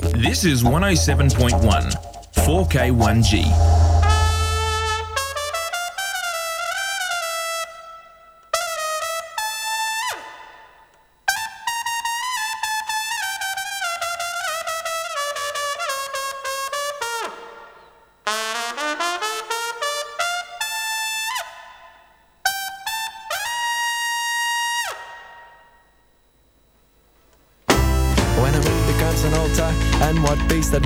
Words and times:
This 0.00 0.44
is 0.44 0.62
107.1, 0.62 1.58
4K1G. 2.34 3.77
that 3.77 3.77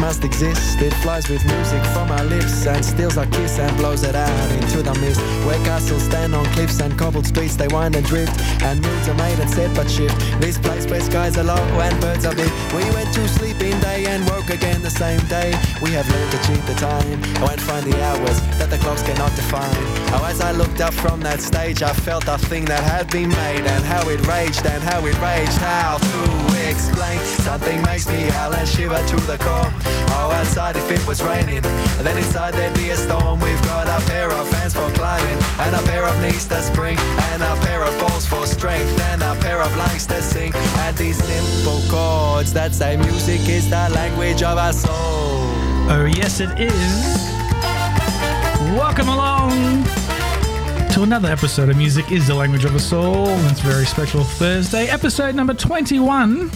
must 0.03 0.25
exist. 0.25 0.72
It 0.83 0.93
flies 0.95 1.29
with 1.29 1.45
music 1.47 1.81
from 1.95 2.11
our 2.11 2.25
lips 2.25 2.67
and 2.67 2.85
steals 2.85 3.17
our 3.17 3.27
kiss 3.27 3.57
and 3.61 3.77
blows 3.77 4.03
it 4.03 4.17
out 4.17 4.51
into 4.51 4.83
the 4.83 4.93
mist. 4.99 5.21
Where 5.47 5.63
castles 5.65 6.03
stand 6.03 6.35
on 6.35 6.45
cliffs 6.47 6.81
and 6.81 6.99
cobbled 6.99 7.25
streets, 7.25 7.55
they 7.55 7.69
wind 7.69 7.95
and 7.95 8.05
drift. 8.05 8.35
And 8.65 8.83
moods 8.83 9.09
are 9.09 9.15
made 9.15 9.39
and 9.39 9.49
set 9.49 9.73
but 9.77 9.89
shift. 9.89 10.19
This 10.41 10.59
place 10.59 10.85
where 10.87 11.01
skies 11.01 11.39
are 11.39 11.45
low 11.45 11.55
and 11.55 12.01
birds 12.01 12.27
are 12.27 12.35
big. 12.35 12.51
We 12.75 12.83
went 12.91 13.15
to 13.15 13.29
sleep 13.29 13.61
in 13.61 13.79
day 13.79 14.07
and 14.07 14.29
woke 14.29 14.51
again 14.51 14.83
the 14.83 14.91
same 14.91 15.21
day. 15.29 15.55
We 15.81 15.93
have 15.93 16.09
learned 16.11 16.33
to 16.33 16.39
cheat 16.43 16.67
the 16.67 16.75
time 16.75 17.23
and 17.23 17.61
find 17.63 17.87
the 17.87 18.03
hours 18.03 18.41
that 18.59 18.69
the 18.69 18.79
clocks 18.79 19.05
cannot 19.05 19.37
define. 19.37 19.71
Oh, 20.15 20.27
as 20.29 20.41
I 20.41 20.51
looked 20.51 20.81
up 20.81 20.95
from 20.95 21.21
that 21.21 21.41
stage, 21.41 21.83
I 21.83 21.93
felt 21.93 22.27
the 22.27 22.39
thing 22.39 22.65
that 22.65 22.83
had 22.83 23.09
been 23.09 23.29
made 23.29 23.65
and 23.71 23.85
how 23.85 24.09
it 24.09 24.27
raged 24.27 24.67
and 24.67 24.83
how 24.83 24.99
it 25.07 25.15
raged. 25.23 25.59
How 25.63 25.99
to 25.99 26.69
explain? 26.69 27.21
Something 27.47 27.81
makes 27.83 28.09
me 28.09 28.23
howl 28.35 28.53
and 28.53 28.69
shiver 28.69 28.99
to 28.99 29.17
the 29.31 29.39
core. 29.39 29.71
Oh, 30.15 30.31
outside 30.31 30.72
if 30.77 30.91
it 30.91 31.07
was 31.07 31.23
raining, 31.23 31.63
then 31.63 32.17
inside 32.17 32.55
there'd 32.55 32.75
be 32.75 32.91
a 32.91 32.97
storm. 32.97 33.41
We've 33.41 33.63
got 33.63 33.87
a 33.87 34.05
pair 34.07 34.31
of 34.31 34.51
hands 34.53 34.75
for 34.75 34.91
climbing, 34.93 35.39
and 35.61 35.75
a 35.75 35.83
pair 35.83 36.07
of 36.07 36.21
knees 36.23 36.47
to 36.47 36.63
spring, 36.63 36.99
and 36.99 37.43
a 37.43 37.57
pair 37.67 37.83
of 37.83 37.99
balls 38.01 38.27
for 38.27 38.47
strength, 38.47 39.01
and 39.11 39.23
a 39.23 39.35
pair 39.41 39.61
of 39.61 39.75
lungs 39.77 40.07
to 40.07 40.23
sing. 40.23 40.53
And 40.55 40.97
these 40.97 41.23
simple 41.23 41.81
chords 41.91 42.53
that 42.53 42.75
say 42.75 42.97
music 42.97 43.49
is 43.49 43.69
the 43.69 43.89
language 43.95 44.43
of 44.43 44.59
our 44.59 44.73
soul. 44.73 44.93
Oh, 45.91 46.11
yes, 46.17 46.41
it 46.41 46.59
is. 46.59 47.33
Welcome 48.79 49.09
along 49.09 49.85
to 50.93 51.03
another 51.03 51.29
episode 51.29 51.71
of 51.71 51.77
Music 51.77 52.13
is 52.13 52.27
the 52.27 52.35
Language 52.35 52.65
of 52.65 52.73
the 52.73 52.81
Soul. 52.81 53.29
It's 53.49 53.61
very 53.61 53.87
special 53.87 54.25
Thursday, 54.25 54.89
episode 54.89 55.35
number 55.35 55.55
21. 55.55 56.51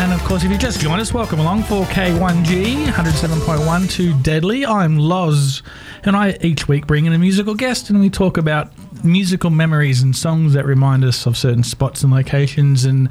And 0.00 0.12
of 0.12 0.22
course, 0.22 0.44
if 0.44 0.50
you 0.52 0.56
just 0.56 0.80
joined 0.80 1.00
us, 1.00 1.12
welcome 1.12 1.40
along 1.40 1.64
4K1G 1.64 2.86
107.12 2.86 4.22
Deadly. 4.22 4.64
I'm 4.64 4.96
Loz, 4.96 5.62
and 6.04 6.14
I 6.14 6.38
each 6.40 6.68
week 6.68 6.86
bring 6.86 7.06
in 7.06 7.12
a 7.12 7.18
musical 7.18 7.54
guest 7.56 7.90
and 7.90 7.98
we 7.98 8.08
talk 8.08 8.36
about 8.36 8.72
musical 9.04 9.50
memories 9.50 10.02
and 10.02 10.14
songs 10.14 10.52
that 10.52 10.64
remind 10.64 11.04
us 11.04 11.26
of 11.26 11.36
certain 11.36 11.62
spots 11.64 12.02
and 12.02 12.12
locations 12.12 12.84
in 12.84 13.08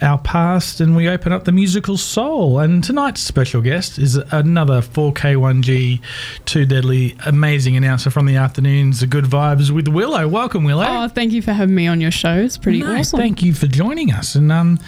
our 0.00 0.18
past. 0.18 0.80
And 0.80 0.96
we 0.96 1.08
open 1.08 1.32
up 1.32 1.44
the 1.44 1.52
musical 1.52 1.96
soul. 1.96 2.58
And 2.58 2.82
tonight's 2.82 3.20
special 3.20 3.60
guest 3.60 3.98
is 3.98 4.16
another 4.16 4.80
4K1G 4.80 6.00
2 6.44 6.66
Deadly 6.66 7.16
amazing 7.26 7.76
announcer 7.76 8.10
from 8.10 8.26
the 8.26 8.36
afternoons, 8.36 9.00
The 9.00 9.06
Good 9.06 9.24
Vibes 9.24 9.70
with 9.70 9.88
Willow. 9.88 10.26
Welcome, 10.28 10.64
Willow. 10.64 10.86
Oh, 10.86 11.08
thank 11.08 11.32
you 11.32 11.42
for 11.42 11.52
having 11.52 11.74
me 11.74 11.86
on 11.86 12.00
your 12.00 12.10
show. 12.10 12.36
It's 12.36 12.58
pretty 12.58 12.80
no, 12.80 12.96
awesome. 12.96 13.18
Thank 13.18 13.42
you 13.42 13.54
for 13.54 13.66
joining 13.66 14.12
us. 14.12 14.34
And 14.34 14.50
um, 14.50 14.80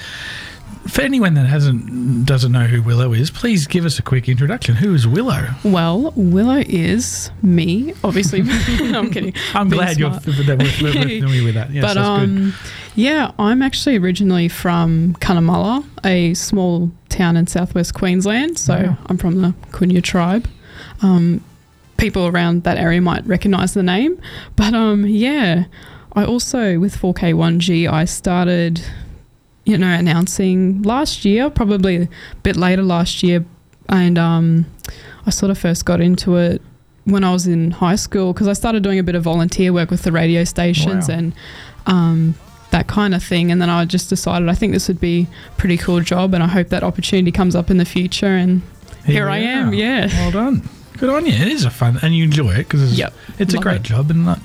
for 0.89 1.03
anyone 1.03 1.35
that 1.35 1.47
hasn't 1.47 2.27
doesn't 2.27 2.53
know 2.53 2.67
who 2.67 2.83
Willow 2.83 3.13
is, 3.13 3.31
please 3.31 3.67
give 3.67 3.85
us 3.85 3.99
a 3.99 4.03
quick 4.03 4.29
introduction. 4.29 4.75
Who 4.77 4.95
is 4.95 5.07
Willow? 5.07 5.49
Well, 5.65 6.13
Willow 6.17 6.63
is 6.67 7.31
me, 7.43 7.95
obviously. 8.05 8.41
I'm 8.47 9.11
kidding. 9.11 9.35
I'm 9.55 9.69
Being 9.69 9.83
glad 9.83 9.97
smart. 9.97 10.27
you're 10.27 10.35
that 10.57 10.59
we're, 10.59 10.93
we're 10.93 11.21
familiar 11.21 11.45
with 11.45 11.55
that. 11.55 11.71
Yes, 11.71 11.83
but 11.85 11.97
um, 11.97 12.55
yeah, 12.95 13.33
I'm 13.39 13.63
actually 13.63 13.97
originally 13.97 14.49
from 14.49 15.15
Cunnamulla, 15.21 15.85
a 16.05 16.35
small 16.35 16.91
town 17.09 17.37
in 17.37 17.47
southwest 17.47 17.95
Queensland. 17.95 18.59
So 18.59 18.75
wow. 18.75 18.99
I'm 19.07 19.19
from 19.19 19.43
the 19.43 19.55
Kunya 19.71 20.03
tribe. 20.03 20.49
Um, 21.03 21.43
people 21.97 22.27
around 22.27 22.65
that 22.65 22.79
area 22.79 23.01
might 23.01 23.27
recognise 23.27 23.75
the 23.75 23.83
name, 23.83 24.21
but 24.57 24.75
um, 24.75 25.07
yeah. 25.07 25.65
I 26.13 26.25
also 26.25 26.79
with 26.79 26.97
4K1G 26.97 27.93
I 27.93 28.07
started 28.07 28.83
you 29.67 29.77
know, 29.77 29.91
announcing 29.91 30.83
last 30.83 31.25
year, 31.25 31.51
probably 31.51 31.97
a 32.05 32.09
bit 32.43 32.57
later 32.57 32.83
last 32.83 33.23
year. 33.23 33.45
And 33.89 34.17
um, 34.17 34.67
I 35.27 35.31
sort 35.31 35.51
of 35.51 35.59
first 35.59 35.85
got 35.85 36.01
into 36.01 36.37
it 36.37 36.63
when 37.05 37.25
I 37.25 37.33
was 37.33 37.47
in 37.47 37.73
high 37.73 37.97
school 37.97 38.33
because 38.33 38.49
I 38.49 38.53
started 38.53 38.83
doing 38.83 38.99
a 38.99 39.03
bit 39.03 39.15
of 39.15 39.25
volunteer 39.25 39.73
work 39.73 39.91
with 39.91 40.03
the 40.03 40.13
radio 40.13 40.45
stations 40.45 41.09
wow. 41.09 41.17
and 41.17 41.33
um, 41.87 42.35
that 42.71 42.87
kind 42.87 43.15
of 43.15 43.23
thing. 43.23 43.51
And 43.51 43.61
then 43.61 43.69
I 43.69 43.85
just 43.85 44.09
decided 44.09 44.49
I 44.49 44.55
think 44.55 44.73
this 44.73 44.87
would 44.87 45.01
be 45.01 45.27
a 45.49 45.57
pretty 45.57 45.77
cool 45.77 46.01
job 46.01 46.33
and 46.33 46.43
I 46.43 46.49
hope 46.49 46.69
that 46.69 46.85
opportunity 46.85 47.33
comes 47.33 47.57
up 47.57 47.69
in 47.69 47.77
the 47.77 47.85
future. 47.85 48.27
And 48.27 48.63
here, 49.05 49.15
here 49.15 49.29
I 49.29 49.39
am. 49.39 49.75
Yeah. 49.75 50.07
Well 50.07 50.31
done. 50.31 50.69
Good 50.97 51.11
on 51.11 51.27
you. 51.27 51.33
It 51.33 51.49
is 51.49 51.67
a 51.67 51.71
fun, 51.71 51.99
and 52.01 52.17
you 52.17 52.25
enjoy 52.25 52.53
it 52.53 52.59
because 52.59 52.83
it's, 52.83 52.99
yep, 52.99 53.13
it's 53.39 53.53
a 53.53 53.59
great 53.59 53.77
it. 53.77 53.83
job. 53.83 54.11
And 54.11 54.27
uh, 54.27 54.37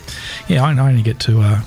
yeah, 0.50 0.66
I, 0.66 0.74
I 0.74 0.80
only 0.80 1.02
get 1.02 1.18
to 1.22 1.40
uh, 1.40 1.62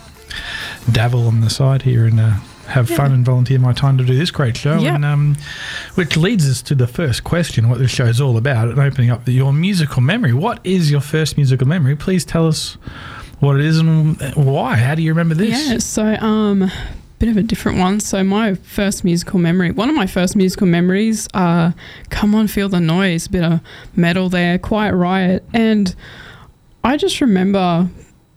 dabble 0.93 1.27
on 1.27 1.41
the 1.41 1.49
side 1.49 1.83
here 1.83 2.05
and 2.05 2.21
uh, 2.21 2.37
have 2.67 2.91
yeah. 2.91 2.97
fun 2.97 3.13
and 3.13 3.25
volunteer 3.25 3.59
my 3.59 3.73
time 3.73 3.99
to 3.99 4.05
do 4.05 4.17
this 4.17 4.31
great 4.31 4.57
show. 4.57 4.79
Yep. 4.79 4.95
And 4.95 5.05
um, 5.05 5.37
which 5.95 6.17
leads 6.17 6.49
us 6.49 6.63
to 6.63 6.75
the 6.75 6.87
first 6.87 7.25
question: 7.25 7.69
what 7.69 7.79
this 7.79 7.91
show 7.91 8.07
is 8.07 8.21
all 8.21 8.37
about, 8.37 8.69
and 8.69 8.79
opening 8.79 9.11
up 9.11 9.25
the, 9.25 9.33
your 9.33 9.53
musical 9.53 10.03
memory. 10.03 10.33
What 10.33 10.61
is 10.65 10.91
your 10.91 11.01
first 11.01 11.37
musical 11.37 11.67
memory? 11.67 11.97
Please 11.97 12.25
tell 12.25 12.47
us 12.47 12.77
what 13.41 13.57
it 13.57 13.65
is 13.65 13.79
and 13.79 14.17
why. 14.35 14.77
How 14.77 14.95
do 14.95 15.03
you 15.03 15.11
remember 15.11 15.35
this? 15.35 15.69
Yeah, 15.69 15.79
so 15.79 16.15
um, 16.17 16.71
bit 17.19 17.29
of 17.29 17.37
a 17.37 17.43
different 17.43 17.79
one. 17.79 18.01
So 18.01 18.25
my 18.25 18.55
first 18.55 19.05
musical 19.05 19.39
memory, 19.39 19.71
one 19.71 19.89
of 19.89 19.95
my 19.95 20.07
first 20.07 20.37
musical 20.37 20.67
memories, 20.67 21.29
uh, 21.35 21.73
"Come 22.11 22.35
on, 22.35 22.49
Feel 22.49 22.69
the 22.69 22.81
Noise," 22.81 23.29
bit 23.29 23.45
of 23.45 23.61
metal 23.97 24.29
there, 24.29 24.59
Quiet 24.59 24.95
Riot, 24.95 25.45
and 25.53 25.95
I 26.83 26.97
just 26.97 27.21
remember 27.21 27.89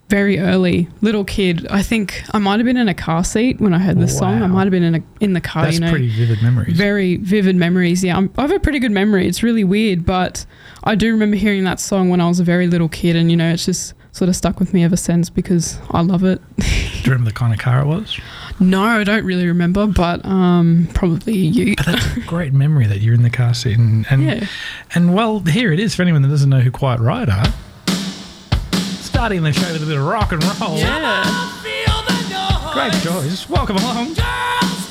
very 0.08 0.38
early, 0.38 0.88
little 1.00 1.24
kid. 1.24 1.66
I 1.68 1.82
think 1.82 2.22
I 2.32 2.38
might 2.38 2.58
have 2.58 2.64
been 2.64 2.78
in 2.78 2.88
a 2.88 2.94
car 2.94 3.24
seat 3.24 3.60
when 3.60 3.74
I 3.74 3.78
heard 3.78 3.98
this 3.98 4.14
wow. 4.14 4.20
song. 4.20 4.42
I 4.42 4.46
might 4.46 4.64
have 4.64 4.70
been 4.70 4.82
in 4.82 4.94
a 4.96 5.02
in 5.20 5.34
the 5.34 5.40
car. 5.40 5.64
That's 5.64 5.74
you 5.74 5.80
know, 5.80 5.90
pretty 5.90 6.08
vivid 6.08 6.42
memories. 6.42 6.76
Very 6.76 7.16
vivid 7.16 7.56
memories. 7.56 8.02
Yeah, 8.02 8.16
I'm, 8.16 8.32
i 8.38 8.42
have 8.42 8.50
a 8.50 8.58
pretty 8.58 8.78
good 8.78 8.90
memory. 8.90 9.28
It's 9.28 9.42
really 9.42 9.64
weird, 9.64 10.06
but 10.06 10.46
I 10.84 10.94
do 10.94 11.12
remember 11.12 11.36
hearing 11.36 11.64
that 11.64 11.78
song 11.78 12.08
when 12.08 12.20
I 12.20 12.28
was 12.28 12.40
a 12.40 12.44
very 12.44 12.66
little 12.66 12.88
kid, 12.88 13.16
and 13.16 13.30
you 13.30 13.36
know, 13.36 13.50
it's 13.50 13.66
just 13.66 13.94
sort 14.12 14.30
of 14.30 14.34
stuck 14.34 14.58
with 14.58 14.72
me 14.72 14.82
ever 14.82 14.96
since 14.96 15.28
because 15.28 15.78
I 15.90 16.00
love 16.00 16.24
it. 16.24 16.40
do 16.56 16.64
you 16.64 17.02
remember 17.04 17.30
the 17.30 17.36
kind 17.36 17.52
of 17.52 17.60
car 17.60 17.82
it 17.82 17.86
was? 17.86 18.18
No, 18.60 18.82
I 18.82 19.04
don't 19.04 19.24
really 19.24 19.46
remember, 19.46 19.86
but 19.86 20.24
um, 20.24 20.88
probably 20.94 21.36
you. 21.36 21.76
But 21.76 21.86
that's 21.86 22.16
a 22.16 22.20
great 22.26 22.54
memory 22.54 22.86
that 22.86 23.00
you're 23.00 23.14
in 23.14 23.22
the 23.22 23.30
car 23.30 23.52
seat, 23.52 23.78
and 23.78 24.06
and, 24.08 24.22
yeah. 24.22 24.46
and 24.94 25.12
well, 25.12 25.40
here 25.40 25.70
it 25.70 25.80
is 25.80 25.94
for 25.94 26.00
anyone 26.00 26.22
that 26.22 26.28
doesn't 26.28 26.48
know 26.48 26.60
who 26.60 26.70
Quiet 26.70 27.00
Riot 27.00 27.28
are 27.28 27.52
starting 29.18 29.42
the 29.42 29.52
show 29.52 29.72
with 29.72 29.82
a 29.82 29.86
bit 29.86 29.98
of 29.98 30.06
rock 30.06 30.30
and 30.30 30.44
roll. 30.44 30.78
Yeah. 30.78 31.24
Great 32.72 32.92
choice. 33.02 33.48
Welcome 33.50 33.76
along. 33.78 34.14
Willow 34.14 34.87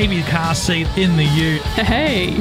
baby 0.00 0.22
car 0.22 0.54
seat 0.54 0.86
in 0.96 1.14
the 1.18 1.24
Ute. 1.24 1.60
Hey. 1.60 2.28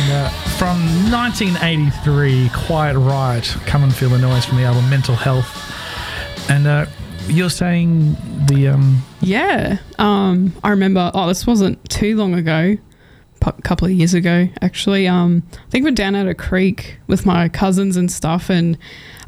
And, 0.00 0.12
uh, 0.12 0.28
from 0.58 0.78
1983, 1.12 2.50
Quiet 2.52 2.98
Riot, 2.98 3.44
Come 3.66 3.84
and 3.84 3.94
Feel 3.94 4.08
the 4.08 4.18
Noise 4.18 4.46
from 4.46 4.56
the 4.56 4.64
album 4.64 4.90
Metal 4.90 5.14
Health. 5.14 5.70
And 6.50 6.66
uh, 6.66 6.86
you're 7.28 7.50
saying 7.50 8.16
the. 8.48 8.68
Um, 8.68 9.02
Yeah. 9.20 9.78
Um, 10.00 10.52
I 10.64 10.70
remember, 10.70 11.12
oh, 11.14 11.28
this 11.28 11.46
wasn't 11.46 11.88
too 11.88 12.16
long 12.16 12.34
ago, 12.34 12.76
a 13.42 13.52
couple 13.62 13.86
of 13.86 13.92
years 13.92 14.14
ago, 14.14 14.48
actually. 14.60 15.06
Um, 15.06 15.44
I 15.52 15.70
think 15.70 15.84
we're 15.84 15.92
down 15.92 16.16
at 16.16 16.26
a 16.26 16.34
creek 16.34 16.98
with 17.06 17.24
my 17.24 17.48
cousins 17.48 17.96
and 17.96 18.10
stuff, 18.10 18.50
and 18.50 18.76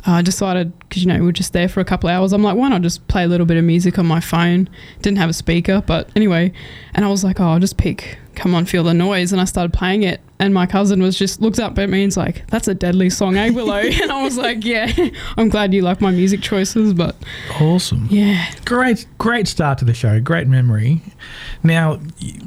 I 0.07 0.23
decided, 0.23 0.79
because, 0.81 1.03
you 1.03 1.09
know, 1.09 1.19
we 1.19 1.27
were 1.27 1.33
just 1.33 1.53
there 1.53 1.69
for 1.69 1.81
a 1.81 1.85
couple 1.85 2.09
of 2.09 2.15
hours. 2.15 2.33
I'm 2.33 2.43
like, 2.43 2.57
why 2.57 2.69
not 2.69 2.83
just 2.83 3.07
play 3.09 3.25
a 3.25 3.29
little 3.29 3.47
bit 3.47 3.57
of 3.57 3.65
music 3.65 3.99
on 3.99 4.07
my 4.07 4.21
phone? 4.21 4.69
Didn't 5.03 5.19
have 5.19 5.29
a 5.31 5.35
speaker, 5.35 5.83
but 5.87 6.09
anyway. 6.17 6.53
And 6.95 7.05
I 7.05 7.09
was 7.09 7.23
like, 7.23 7.39
oh, 7.41 7.45
I'll 7.45 7.59
just 7.59 7.77
pick 7.77 8.19
Come 8.35 8.55
On 8.55 8.65
Feel 8.65 8.83
the 8.85 8.95
Noise. 8.95 9.33
And 9.33 9.41
I 9.41 9.45
started 9.45 9.73
playing 9.73 10.03
it. 10.03 10.21
And 10.39 10.55
my 10.55 10.65
cousin 10.65 11.03
was 11.03 11.19
just 11.19 11.43
looked 11.43 11.61
up 11.61 11.79
at 11.79 11.91
me 11.91 12.03
and's 12.03 12.17
like, 12.17 12.47
that's 12.49 12.67
a 12.67 12.75
deadly 12.75 13.11
song, 13.11 13.37
eh, 13.37 13.51
Willow? 13.51 13.75
and 13.79 14.11
I 14.11 14.23
was 14.23 14.39
like, 14.39 14.65
yeah, 14.65 14.91
I'm 15.37 15.51
glad 15.51 15.75
you 15.75 15.83
like 15.83 16.01
my 16.01 16.11
music 16.11 16.41
choices, 16.41 16.95
but 16.95 17.15
awesome. 17.61 18.07
yeah. 18.11 18.51
Great, 18.65 19.07
great 19.19 19.49
start 19.49 19.79
to 19.81 19.85
the 19.85 19.93
show. 19.93 20.19
Great 20.21 20.49
memory. 20.49 21.03
Now, 21.63 22.01
y- 22.23 22.39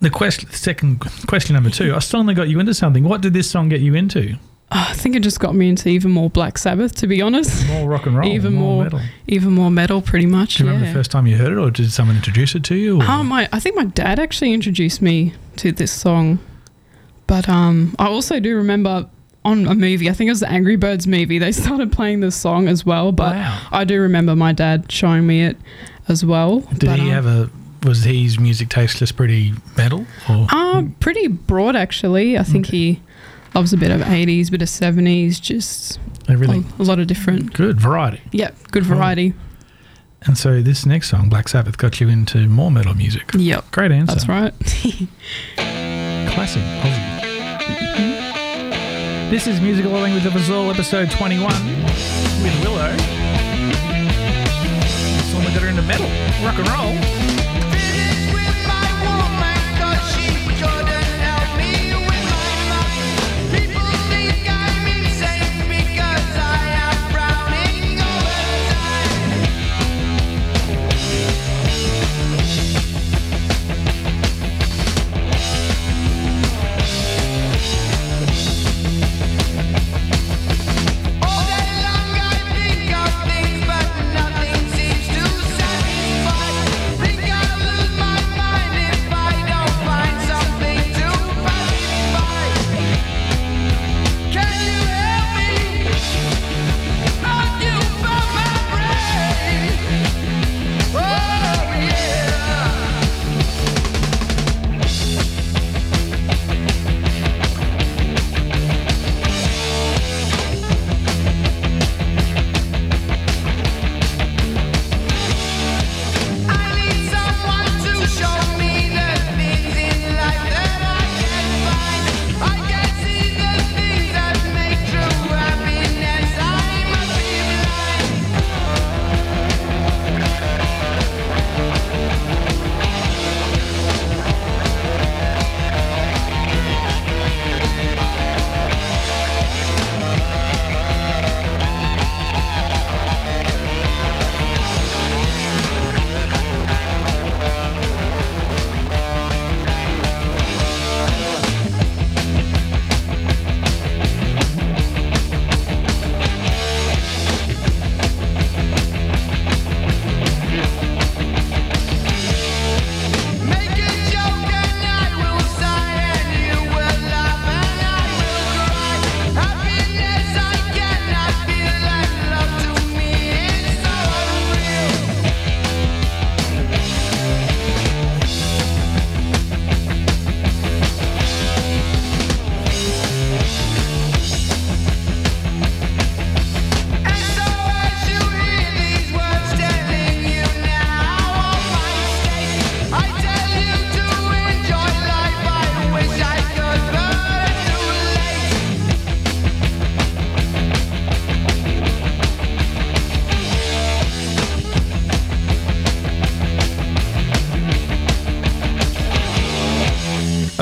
the 0.00 0.08
question, 0.08 0.50
second 0.50 1.00
question 1.26 1.52
number 1.52 1.68
two. 1.68 1.94
I 1.94 1.98
suddenly 1.98 2.32
got 2.32 2.48
you 2.48 2.58
into 2.58 2.72
something. 2.72 3.04
What 3.04 3.20
did 3.20 3.34
this 3.34 3.50
song 3.50 3.68
get 3.68 3.82
you 3.82 3.94
into? 3.94 4.36
I 4.72 4.92
think 4.94 5.16
it 5.16 5.20
just 5.20 5.40
got 5.40 5.54
me 5.54 5.68
into 5.68 5.88
even 5.88 6.12
more 6.12 6.30
Black 6.30 6.56
Sabbath, 6.56 6.94
to 6.96 7.06
be 7.08 7.20
honest. 7.20 7.66
More 7.66 7.88
rock 7.88 8.06
and 8.06 8.16
roll, 8.16 8.28
even 8.28 8.54
more, 8.54 8.84
metal. 8.84 9.00
even 9.26 9.52
more 9.52 9.70
metal, 9.70 10.00
pretty 10.00 10.26
much. 10.26 10.56
Do 10.56 10.64
you 10.64 10.70
remember 10.70 10.86
the 10.88 10.94
first 10.94 11.10
time 11.10 11.26
you 11.26 11.36
heard 11.36 11.52
it, 11.52 11.58
or 11.58 11.70
did 11.70 11.90
someone 11.90 12.14
introduce 12.16 12.54
it 12.54 12.62
to 12.64 12.76
you? 12.76 13.00
Or? 13.00 13.04
Oh 13.06 13.22
my! 13.24 13.48
I 13.52 13.58
think 13.58 13.74
my 13.76 13.86
dad 13.86 14.18
actually 14.20 14.52
introduced 14.52 15.02
me 15.02 15.34
to 15.56 15.72
this 15.72 15.90
song, 15.90 16.38
but 17.26 17.48
um, 17.48 17.96
I 17.98 18.06
also 18.06 18.38
do 18.38 18.56
remember 18.56 19.08
on 19.44 19.66
a 19.66 19.74
movie. 19.74 20.08
I 20.08 20.12
think 20.12 20.28
it 20.28 20.32
was 20.32 20.40
the 20.40 20.48
Angry 20.50 20.76
Birds 20.76 21.06
movie. 21.06 21.38
They 21.38 21.52
started 21.64 21.90
playing 21.90 22.20
this 22.20 22.36
song 22.36 22.68
as 22.68 22.86
well. 22.86 23.10
But 23.10 23.34
Wow. 23.34 23.66
I 23.72 23.84
do 23.84 24.00
remember 24.00 24.36
my 24.36 24.52
dad 24.52 24.90
showing 24.92 25.26
me 25.26 25.42
it 25.44 25.56
as 26.08 26.24
well. 26.24 26.60
Did 26.60 26.86
but, 26.90 26.98
he 27.00 27.06
um, 27.06 27.10
have 27.10 27.26
a? 27.26 27.50
Was 27.84 28.04
his 28.04 28.38
music 28.38 28.68
taste 28.68 28.98
just 28.98 29.16
pretty 29.16 29.54
metal? 29.76 30.06
Or 30.28 30.46
Uh, 30.50 30.82
pretty 31.00 31.26
broad 31.28 31.74
actually. 31.74 32.36
I 32.38 32.42
think 32.42 32.66
Okay. 32.68 32.76
he 32.76 33.00
loves 33.54 33.72
a 33.72 33.76
bit 33.76 33.90
of 33.90 34.00
80s, 34.00 34.50
bit 34.50 34.62
of 34.62 34.68
70s, 34.68 35.40
just 35.40 35.98
oh, 36.28 36.32
everything? 36.32 36.64
a, 36.78 36.82
a 36.82 36.84
lot 36.84 36.98
of 36.98 37.06
different. 37.06 37.52
Good 37.52 37.80
variety. 37.80 38.20
Yeah, 38.32 38.50
good 38.70 38.84
variety. 38.84 39.34
And 40.22 40.36
so 40.36 40.60
this 40.60 40.84
next 40.84 41.08
song, 41.08 41.30
Black 41.30 41.48
Sabbath, 41.48 41.78
got 41.78 42.00
you 42.00 42.08
into 42.08 42.46
more 42.48 42.70
metal 42.70 42.94
music. 42.94 43.30
Yep, 43.34 43.70
Great 43.70 43.90
answer. 43.90 44.14
that's 44.14 44.28
right. 44.28 44.52
Classic 45.56 46.62
Aussie. 46.62 47.20
This 49.30 49.46
is 49.46 49.60
Musical 49.60 49.92
Language 49.92 50.26
of 50.26 50.50
All, 50.50 50.70
episode 50.70 51.10
21, 51.10 51.46
with 52.42 52.64
Willow. 52.64 52.96
This 54.76 55.34
one 55.34 55.44
got 55.44 55.62
her 55.62 55.68
into 55.68 55.82
metal, 55.82 56.06
rock 56.44 56.58
and 56.58 56.68
roll. 56.68 57.19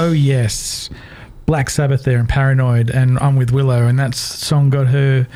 Oh 0.09 0.13
yes, 0.13 0.89
Black 1.45 1.69
Sabbath 1.69 2.03
there 2.05 2.19
and 2.19 2.27
Paranoid, 2.29 2.89
and 2.89 3.19
I'm 3.19 3.37
with 3.37 3.51
Willow, 3.51 3.87
and 3.87 3.99
that 3.99 4.15
song 4.15 4.71
got 4.71 4.87
her 4.87 5.27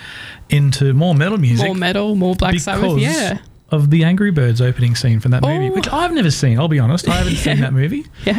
into 0.49 0.95
more 0.95 1.15
metal 1.15 1.37
music. 1.37 1.67
More 1.67 1.75
metal, 1.75 2.15
more 2.15 2.35
Black 2.35 2.59
Sabbath. 2.59 2.99
Yeah. 2.99 3.39
Of 3.71 3.91
the 3.91 4.05
Angry 4.05 4.31
Birds 4.31 4.61
opening 4.61 4.95
scene 4.95 5.19
from 5.21 5.31
that 5.33 5.43
movie, 5.43 5.69
Oh. 5.71 5.75
which 5.75 5.89
I've 5.91 6.13
never 6.13 6.31
seen. 6.31 6.59
I'll 6.59 6.69
be 6.69 6.79
honest, 6.79 7.07
I 7.09 7.15
haven't 7.17 7.37
seen 7.37 7.61
that 7.61 7.73
movie. 7.75 8.07
Yeah. 8.27 8.39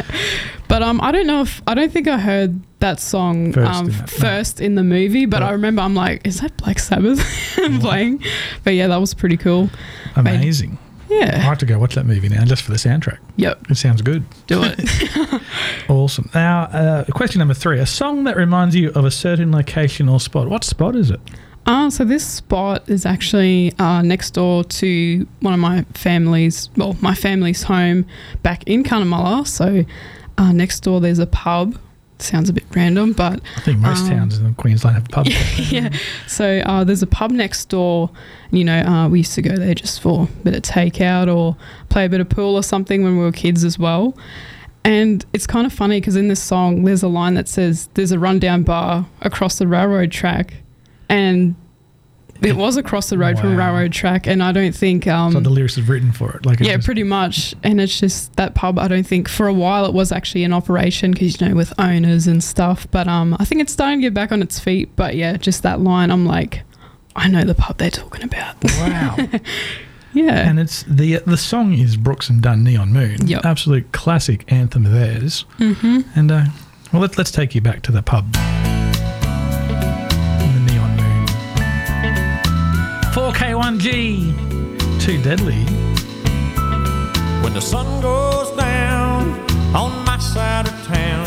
But 0.68 0.82
um, 0.82 1.00
I 1.00 1.12
don't 1.12 1.26
know 1.28 1.42
if 1.42 1.60
I 1.68 1.74
don't 1.74 1.92
think 1.92 2.08
I 2.08 2.18
heard 2.18 2.60
that 2.80 2.98
song 2.98 3.52
First 3.52 3.70
um, 3.72 3.86
in 3.86 3.92
that- 3.92 4.00
no. 4.00 4.06
first 4.18 4.60
in 4.60 4.74
the 4.76 4.82
movie, 4.84 5.26
but 5.26 5.40
But- 5.40 5.46
I 5.46 5.50
remember 5.52 5.82
I'm 5.82 5.94
like, 5.94 6.26
is 6.26 6.40
that 6.40 6.56
Black 6.56 6.78
Sabbath 6.80 7.20
playing? 7.80 8.24
But 8.64 8.74
yeah, 8.74 8.88
that 8.88 8.96
was 8.96 9.12
pretty 9.14 9.36
cool. 9.36 9.70
Amazing. 10.16 10.78
Yeah. 11.08 11.34
I 11.36 11.38
have 11.38 11.58
to 11.58 11.66
go 11.66 11.78
watch 11.78 11.94
that 11.94 12.06
movie 12.06 12.28
now 12.28 12.44
just 12.44 12.62
for 12.62 12.70
the 12.70 12.78
soundtrack. 12.78 13.18
Yep. 13.36 13.70
It 13.70 13.76
sounds 13.76 14.02
good. 14.02 14.24
Do 14.46 14.62
it. 14.64 15.40
Awesome. 15.88 16.30
Now, 16.34 16.62
uh, 16.62 17.04
question 17.12 17.40
number 17.40 17.52
three: 17.54 17.78
a 17.78 17.84
song 17.86 18.24
that 18.24 18.36
reminds 18.36 18.74
you 18.74 18.90
of 18.92 19.04
a 19.04 19.10
certain 19.10 19.52
location 19.52 20.08
or 20.08 20.18
spot. 20.18 20.48
What 20.48 20.64
spot 20.64 20.96
is 20.96 21.10
it? 21.10 21.20
Oh, 21.66 21.88
so 21.90 22.04
this 22.04 22.26
spot 22.26 22.88
is 22.88 23.04
actually 23.06 23.72
uh, 23.78 24.02
next 24.02 24.32
door 24.32 24.64
to 24.64 25.26
one 25.40 25.54
of 25.54 25.60
my 25.60 25.82
family's, 25.94 26.68
well, 26.76 26.94
my 27.00 27.14
family's 27.14 27.62
home 27.62 28.04
back 28.42 28.64
in 28.64 28.82
Cunnamulla. 28.82 29.46
So 29.46 29.84
uh, 30.36 30.52
next 30.52 30.80
door 30.80 31.00
there's 31.00 31.18
a 31.18 31.26
pub. 31.26 31.78
Sounds 32.18 32.48
a 32.48 32.52
bit 32.52 32.64
random, 32.74 33.12
but 33.12 33.40
I 33.56 33.60
think 33.60 33.80
most 33.80 34.04
Um, 34.04 34.10
towns 34.10 34.38
in 34.38 34.54
Queensland 34.54 34.96
have 34.96 35.08
pubs. 35.08 35.30
yeah. 35.72 35.90
So 36.28 36.60
uh, 36.64 36.84
there's 36.84 37.02
a 37.02 37.06
pub 37.06 37.30
next 37.32 37.68
door. 37.68 38.08
You 38.50 38.64
know, 38.64 38.78
uh, 38.80 39.08
we 39.08 39.18
used 39.18 39.34
to 39.34 39.42
go 39.42 39.56
there 39.56 39.74
just 39.74 40.00
for 40.00 40.24
a 40.24 40.42
bit 40.44 40.54
of 40.54 40.62
takeout 40.62 41.34
or 41.34 41.56
play 41.88 42.04
a 42.04 42.08
bit 42.08 42.20
of 42.20 42.28
pool 42.28 42.54
or 42.54 42.62
something 42.62 43.02
when 43.02 43.18
we 43.18 43.24
were 43.24 43.32
kids 43.32 43.64
as 43.64 43.78
well. 43.78 44.16
And 44.84 45.24
it's 45.32 45.46
kind 45.46 45.66
of 45.66 45.72
funny 45.72 45.98
because 46.00 46.14
in 46.14 46.28
this 46.28 46.42
song, 46.42 46.84
there's 46.84 47.02
a 47.02 47.08
line 47.08 47.34
that 47.34 47.48
says, 47.48 47.88
There's 47.94 48.12
a 48.12 48.18
rundown 48.18 48.62
bar 48.62 49.06
across 49.20 49.58
the 49.58 49.66
railroad 49.66 50.12
track. 50.12 50.54
And 51.08 51.54
it 52.44 52.56
was 52.56 52.76
across 52.76 53.10
the 53.10 53.18
road 53.18 53.38
from 53.38 53.52
a 53.52 53.56
railroad 53.56 53.92
track. 53.92 54.26
And 54.26 54.42
I 54.42 54.52
don't 54.52 54.74
think. 54.74 55.06
Um, 55.06 55.32
so 55.32 55.40
the 55.40 55.50
lyrics 55.50 55.78
is 55.78 55.88
written 55.88 56.12
for 56.12 56.32
it. 56.36 56.46
Like 56.46 56.60
yeah, 56.60 56.78
pretty 56.78 57.02
much. 57.02 57.54
And 57.62 57.80
it's 57.80 57.98
just 57.98 58.34
that 58.36 58.54
pub. 58.54 58.78
I 58.78 58.88
don't 58.88 59.06
think 59.06 59.28
for 59.28 59.46
a 59.46 59.52
while 59.52 59.86
it 59.86 59.94
was 59.94 60.12
actually 60.12 60.44
in 60.44 60.52
operation 60.52 61.12
because 61.12 61.40
you 61.40 61.48
know 61.48 61.54
with 61.54 61.72
owners 61.78 62.26
and 62.26 62.42
stuff. 62.42 62.86
But 62.90 63.08
um, 63.08 63.36
I 63.38 63.44
think 63.44 63.60
it's 63.60 63.72
starting 63.72 64.00
to 64.00 64.02
get 64.02 64.14
back 64.14 64.32
on 64.32 64.42
its 64.42 64.58
feet. 64.58 64.94
But 64.96 65.16
yeah, 65.16 65.36
just 65.36 65.62
that 65.62 65.80
line. 65.80 66.10
I'm 66.10 66.26
like, 66.26 66.62
I 67.16 67.28
know 67.28 67.44
the 67.44 67.54
pub 67.54 67.78
they're 67.78 67.90
talking 67.90 68.24
about. 68.24 68.56
Wow. 68.64 69.16
yeah. 70.12 70.48
and 70.48 70.58
it's 70.58 70.82
the 70.84 71.18
the 71.26 71.36
song 71.36 71.74
is 71.74 71.96
Brooks 71.96 72.28
and 72.28 72.42
Dunn 72.42 72.64
Neon 72.64 72.92
Moon. 72.92 73.26
Yep. 73.26 73.44
Absolute 73.44 73.92
classic 73.92 74.50
anthem 74.52 74.86
of 74.86 74.92
theirs. 74.92 75.44
mm-hmm. 75.58 76.00
And 76.18 76.30
uh, 76.30 76.44
well, 76.92 77.02
let, 77.02 77.18
let's 77.18 77.30
take 77.30 77.54
you 77.54 77.60
back 77.60 77.82
to 77.82 77.92
the 77.92 78.02
pub. 78.02 78.34
4K1G. 83.74 85.00
Too 85.00 85.22
deadly. 85.22 85.64
When 87.42 87.52
the 87.52 87.60
sun 87.60 88.00
goes 88.00 88.50
down 88.56 89.40
on 89.74 90.04
my 90.04 90.18
side 90.18 90.66
of 90.66 90.86
town, 90.86 91.26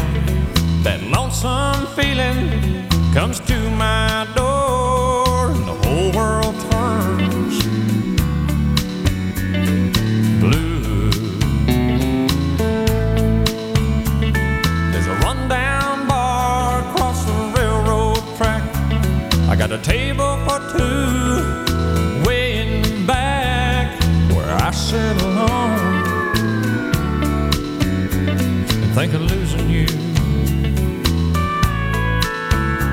that 0.84 1.02
lonesome 1.04 1.88
feeling 1.88 2.88
comes 3.14 3.40
to 3.42 3.70
my 3.72 4.28
door, 4.36 5.52
and 5.52 5.68
the 5.68 5.76
whole 5.84 6.12
world 6.14 6.56
turns 6.72 7.64
blue. 10.40 11.12
There's 14.92 15.08
a 15.08 15.16
rundown 15.26 16.08
bar 16.08 16.80
across 16.90 17.26
the 17.26 17.54
railroad 17.58 18.24
track. 18.38 18.64
I 19.50 19.56
got 19.56 19.72
a 19.72 19.80
table 19.80 20.38
for 20.46 20.60
two, 20.78 21.17
think 28.98 29.14
of 29.14 29.22
losing 29.22 29.70
you. 29.70 29.86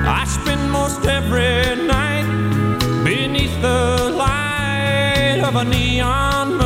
I 0.07 0.27
spend 0.27 0.71
most 0.71 1.07
every 1.07 1.83
night 1.87 2.27
beneath 3.03 3.59
the 3.63 4.11
light 4.15 5.41
of 5.43 5.57
a 5.57 5.65
neon 5.65 6.59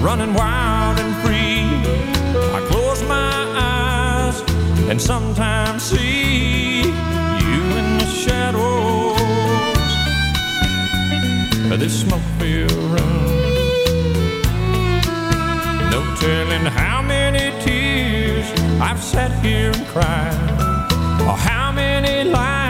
running 0.00 0.34
wild 0.34 0.98
and 0.98 1.14
free. 1.22 1.66
I 2.56 2.60
close 2.70 3.02
my 3.02 3.32
eyes 3.56 4.40
and 4.90 5.00
sometimes 5.00 5.82
see 5.82 6.82
you 6.82 7.62
in 7.80 7.98
the 7.98 8.06
shadows 8.06 9.20
this 11.80 12.00
smoke-filled 12.02 12.72
room. 12.72 13.24
No 15.90 16.00
telling 16.20 16.66
how 16.66 17.00
many 17.00 17.58
tears 17.64 18.46
I've 18.82 19.02
sat 19.02 19.32
here 19.42 19.70
and 19.70 19.86
cried, 19.86 20.34
or 21.22 21.36
how 21.38 21.72
many 21.72 22.28
lies 22.28 22.69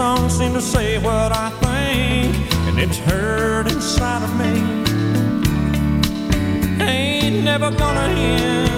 sad 0.00 0.18
song 0.18 0.30
seem 0.30 0.52
to 0.54 0.60
say 0.62 0.98
what 0.98 1.30
I 1.32 1.50
think. 1.64 2.34
And 2.66 2.78
it's 2.78 2.98
hurt 2.98 3.66
inside 3.70 4.22
of 4.22 4.32
me. 4.42 4.52
Ain't 6.84 7.44
never 7.44 7.70
gonna 7.70 8.08
end. 8.08 8.70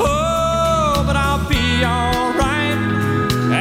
Oh, 0.00 1.04
but 1.06 1.16
I'll 1.16 1.48
be 1.48 1.66
alright 1.84 2.78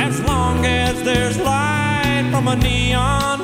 as 0.05 0.19
long 0.23 0.65
as 0.65 1.03
there's 1.03 1.37
light 1.37 2.27
from 2.31 2.47
a 2.47 2.55
neon 2.55 3.34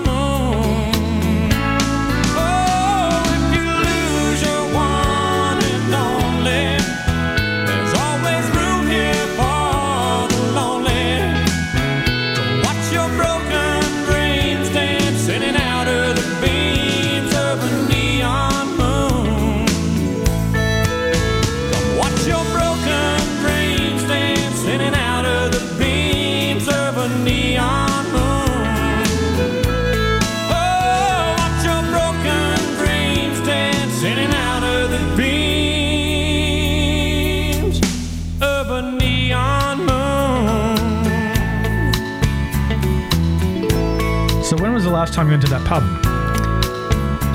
last 45.12 45.18
time 45.18 45.28
you 45.28 45.32
went 45.32 45.44
to 45.44 45.50
that 45.50 45.68
pub? 45.68 45.84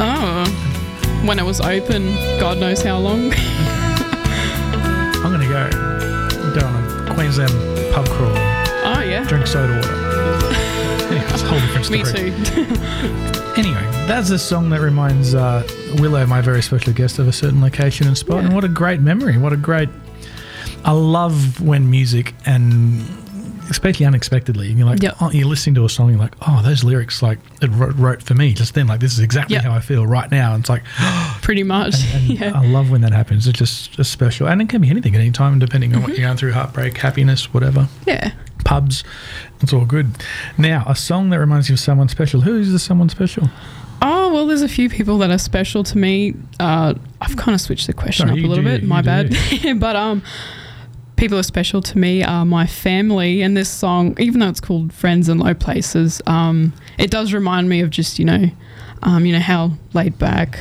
Oh, 0.00 1.26
when 1.26 1.38
it 1.38 1.44
was 1.44 1.60
open, 1.60 2.14
God 2.40 2.56
knows 2.56 2.80
how 2.80 2.96
long. 2.96 3.32
I'm 5.22 5.30
gonna 5.30 5.46
go. 5.46 5.68
Go 6.58 6.66
on 6.66 7.06
a 7.06 7.14
Queensland 7.14 7.52
pub 7.92 8.08
crawl. 8.08 8.32
oh 8.32 9.02
yeah. 9.06 9.26
Drink 9.28 9.46
soda 9.46 9.74
water. 9.74 9.94
Anyways. 11.12 11.42
a 11.42 11.46
whole 11.46 11.60
different 11.60 11.84
story. 11.84 12.30
Me 12.30 12.44
too. 12.44 13.32
Anyway, 13.56 13.80
that's 14.06 14.28
a 14.28 14.38
song 14.38 14.68
that 14.68 14.82
reminds 14.82 15.34
uh, 15.34 15.66
Willow, 15.98 16.26
my 16.26 16.42
very 16.42 16.60
special 16.62 16.92
guest, 16.92 17.18
of 17.18 17.26
a 17.26 17.32
certain 17.32 17.62
location 17.62 18.06
and 18.06 18.16
spot. 18.16 18.36
Yeah. 18.36 18.46
And 18.46 18.54
what 18.54 18.64
a 18.64 18.68
great 18.68 19.00
memory. 19.00 19.38
What 19.38 19.54
a 19.54 19.56
great. 19.56 19.88
I 20.84 20.92
love 20.92 21.58
when 21.62 21.90
music 21.90 22.34
and 22.44 23.00
especially 23.70 24.06
unexpectedly, 24.06 24.68
and 24.68 24.78
you're 24.78 24.86
like, 24.88 25.02
Yep. 25.02 25.16
oh, 25.20 25.30
you're 25.30 25.46
listening 25.46 25.74
to 25.76 25.84
a 25.84 25.88
song, 25.88 26.10
you're 26.10 26.18
like, 26.18 26.34
oh, 26.46 26.62
those 26.62 26.84
lyrics, 26.84 27.22
like, 27.22 27.38
it 27.62 27.68
wrote, 27.70 27.94
wrote 27.96 28.22
for 28.22 28.34
me 28.34 28.52
just 28.54 28.74
then. 28.74 28.86
Like, 28.86 29.00
this 29.00 29.12
is 29.12 29.20
exactly 29.20 29.54
Yep. 29.54 29.64
how 29.64 29.72
I 29.72 29.80
feel 29.80 30.06
right 30.06 30.30
now. 30.30 30.54
And 30.54 30.60
it's 30.62 30.70
like, 30.70 30.82
Pretty 31.42 31.62
much. 31.62 31.94
and 32.14 32.24
yeah. 32.40 32.52
I 32.54 32.64
love 32.66 32.90
when 32.90 33.00
that 33.02 33.12
happens. 33.12 33.46
It's 33.46 33.58
just, 33.58 33.92
just 33.92 34.10
special. 34.12 34.48
And 34.48 34.60
it 34.62 34.68
can 34.68 34.80
be 34.80 34.90
anything 34.90 35.14
at 35.14 35.20
any 35.20 35.30
time, 35.30 35.58
depending 35.58 35.94
on 35.94 36.02
what 36.02 36.10
Mm-hmm. 36.10 36.20
you're 36.20 36.28
going 36.28 36.36
through 36.38 36.52
heartbreak, 36.52 36.96
happiness, 36.98 37.52
whatever 37.52 37.88
yeah. 38.06 38.32
pubs. 38.64 39.04
It's 39.60 39.72
all 39.72 39.84
good. 39.84 40.10
Now, 40.58 40.84
a 40.86 40.94
song 40.96 41.30
that 41.30 41.38
reminds 41.38 41.68
you 41.68 41.74
of 41.74 41.80
someone 41.80 42.08
special. 42.08 42.42
Who 42.42 42.56
is 42.58 42.72
the 42.72 42.78
someone 42.78 43.08
special? 43.08 43.48
Oh 44.02 44.32
well, 44.34 44.46
there's 44.46 44.60
a 44.62 44.68
few 44.68 44.90
people 44.90 45.16
that 45.18 45.30
are 45.30 45.38
special 45.38 45.82
to 45.84 45.96
me. 45.96 46.34
Uh, 46.60 46.92
I've 47.22 47.36
kind 47.38 47.54
of 47.54 47.60
switched 47.62 47.86
the 47.86 47.94
question 47.94 48.26
No, 48.26 48.34
up 48.34 48.38
a 48.38 48.42
little 48.42 48.56
do, 48.62 48.70
bit. 48.70 48.84
My 48.84 49.00
bad. 49.00 49.34
but 49.78 49.96
um, 49.96 50.22
people 51.16 51.38
are 51.38 51.42
special 51.42 51.82
to 51.82 51.98
me 51.98 52.22
are 52.22 52.44
my 52.44 52.66
family, 52.66 53.42
and 53.42 53.56
this 53.56 53.68
song, 53.68 54.16
even 54.20 54.40
though 54.40 54.48
it's 54.48 54.60
called 54.60 54.92
"Friends 54.92 55.28
in 55.28 55.38
Low 55.38 55.54
Places," 55.54 56.22
um, 56.26 56.72
it 56.98 57.10
does 57.10 57.32
remind 57.32 57.68
me 57.68 57.80
of 57.80 57.90
just 57.90 58.18
you 58.18 58.24
know, 58.24 58.50
um, 59.02 59.26
you 59.26 59.32
know 59.32 59.40
how 59.40 59.72
laid 59.94 60.18
back, 60.18 60.58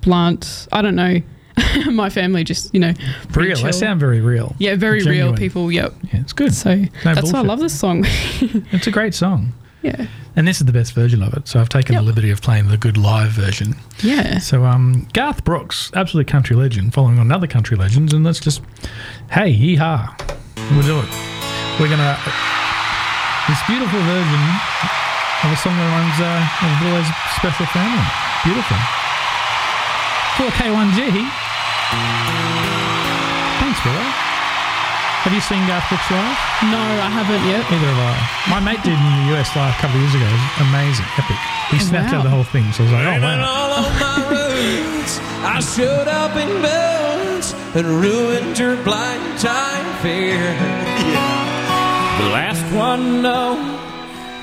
blunt. 0.00 0.68
I 0.72 0.82
don't 0.82 0.96
know. 0.96 1.20
my 1.90 2.08
family 2.08 2.44
just 2.44 2.72
you 2.72 2.78
know 2.80 2.92
Real. 3.34 3.56
They 3.56 3.72
sound 3.72 3.98
very 3.98 4.20
real. 4.20 4.54
yeah 4.58 4.76
very 4.76 5.00
genuine. 5.00 5.30
real 5.30 5.36
people. 5.36 5.72
Yep. 5.72 5.94
Yeah, 6.12 6.20
it's 6.20 6.32
good. 6.32 6.54
So 6.54 6.84
that's 7.02 7.32
why 7.32 7.40
I 7.40 7.42
love 7.42 7.60
this 7.60 7.78
song. 7.78 8.04
It's 8.70 8.86
a 8.86 8.90
great 8.90 9.14
song. 9.14 9.52
Yeah. 9.82 10.06
And 10.36 10.46
this 10.46 10.60
is 10.60 10.66
the 10.66 10.72
best 10.72 10.92
version 10.92 11.22
of 11.22 11.32
it. 11.34 11.48
So 11.48 11.58
I've 11.60 11.68
taken 11.68 11.94
Yep. 11.94 12.02
the 12.02 12.06
liberty 12.06 12.30
of 12.30 12.40
playing 12.42 12.68
the 12.68 12.76
good 12.76 12.96
live 12.96 13.30
version. 13.30 13.74
Yeah. 14.02 14.38
So 14.38 14.64
um, 14.64 15.06
Garth 15.12 15.44
Brooks, 15.44 15.90
absolute 15.94 16.26
country 16.28 16.56
legend, 16.56 16.92
following 16.94 17.18
on 17.18 17.26
another 17.26 17.46
country 17.46 17.76
legends, 17.76 18.12
and 18.12 18.24
let's 18.24 18.40
just, 18.40 18.60
hey, 19.30 19.52
hee 19.52 19.76
ha, 19.76 20.14
we'll 20.72 20.82
do 20.82 20.98
it. 21.00 21.08
We're 21.80 21.88
gonna 21.90 22.18
this 23.48 23.62
beautiful 23.66 24.00
version 24.00 24.42
of 25.44 25.52
a 25.52 25.56
song 25.56 25.76
that 25.78 25.90
runs 25.94 26.20
uh, 26.20 26.66
of 26.66 26.80
Willow's 26.84 27.10
special 27.38 27.66
family. 27.66 28.04
Beautiful. 28.44 28.78
4K1G. 30.38 32.87
Thanks, 35.24 35.26
Willow. 35.26 35.26
Have 35.26 35.34
you 35.34 35.40
seen 35.40 35.66
Garth 35.66 35.88
Brooks 35.88 36.10
live? 36.10 36.38
No, 36.70 36.78
I 36.78 37.10
haven't 37.10 37.42
yet. 37.46 37.62
Neither 37.70 37.90
have 37.90 38.02
I. 38.06 38.50
My 38.50 38.60
mate 38.60 38.82
did 38.82 38.94
in 38.94 39.14
the 39.18 39.34
US 39.34 39.50
live 39.56 39.74
a 39.74 39.78
couple 39.82 39.96
of 39.96 40.02
years 40.02 40.14
ago. 40.14 40.26
It 40.26 40.32
was 40.32 40.68
amazing, 40.70 41.06
epic. 41.18 41.40
He 41.70 41.76
oh, 41.76 41.88
snapped 41.90 42.14
out 42.14 42.22
the 42.22 42.30
whole 42.30 42.44
thing, 42.44 42.70
so 42.72 42.82
I 42.82 42.86
was 42.86 42.92
like, 42.92 43.06
oh 43.06 43.18
Blaming 43.18 43.42
wow. 43.42 43.58
all 43.58 43.72
of 43.82 43.88
my 43.98 44.18
roots. 44.30 45.18
I 45.42 45.58
showed 45.60 46.08
up 46.08 46.34
in 46.38 46.50
boots 46.62 47.54
and 47.74 47.86
ruined 47.86 48.58
your 48.58 48.76
blind 48.84 49.38
time 49.38 49.86
fear. 50.02 50.38
The 52.18 52.28
last 52.30 52.62
one 52.74 53.00
to 53.00 53.22
know, 53.22 53.54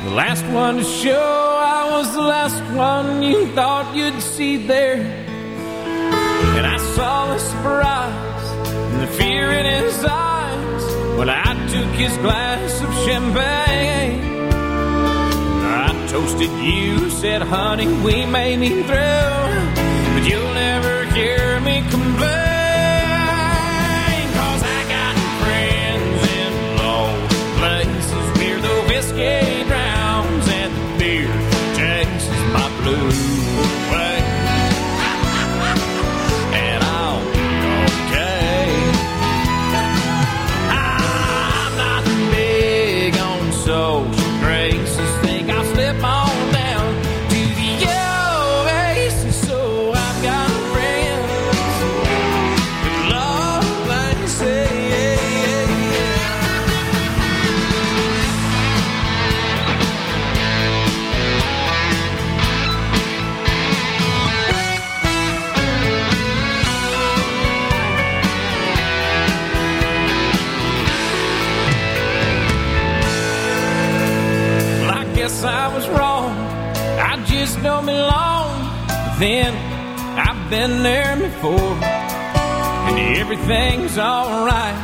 the 0.04 0.12
last 0.12 0.46
one 0.48 0.78
to 0.78 0.84
show. 0.84 1.62
I 1.64 1.90
was 1.92 2.14
the 2.14 2.22
last 2.22 2.62
one 2.76 3.24
you 3.24 3.48
thought 3.56 3.96
you'd 3.96 4.22
see 4.22 4.58
there. 4.58 5.02
And 6.58 6.66
I 6.68 6.78
saw 6.96 7.34
the 7.34 7.40
surprise 7.40 8.52
and 8.94 9.04
the 9.04 9.08
fear 9.08 9.52
in 9.52 9.66
his 9.66 10.06
eyes 10.06 10.35
when 11.18 11.30
I 11.30 11.54
took 11.70 11.90
his 11.96 12.18
glass 12.18 12.82
of 12.82 12.94
champagne. 13.06 14.20
I 15.64 16.08
toasted 16.10 16.52
you, 16.60 17.10
said, 17.10 17.42
honey, 17.42 17.88
we 18.04 18.26
may 18.26 18.58
be 18.58 18.70
through, 18.84 19.56
but 20.14 20.24
you'll 20.30 20.54
never 20.54 21.06
hear 21.14 21.60
me 21.62 21.82
complain. 21.90 22.36
Cause 24.34 24.64
then 79.20 79.54
I've 80.18 80.50
been 80.50 80.84
there 80.84 81.16
before, 81.16 81.74
and 82.88 83.18
everything's 83.18 83.98
alright. 83.98 84.76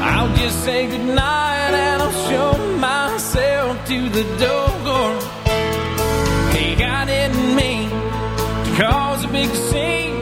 I'll 0.00 0.34
just 0.36 0.64
say 0.64 0.86
goodnight 0.86 1.74
and 1.74 2.02
I'll 2.02 2.30
show 2.30 2.76
myself 2.78 3.86
to 3.86 4.08
the 4.08 4.24
door. 4.44 5.12
He 6.56 6.74
got 6.76 7.08
it 7.08 7.30
in 7.30 7.54
me 7.54 7.88
to 7.88 8.82
cause 8.82 9.24
a 9.24 9.28
big 9.28 9.50
scene. 9.50 10.16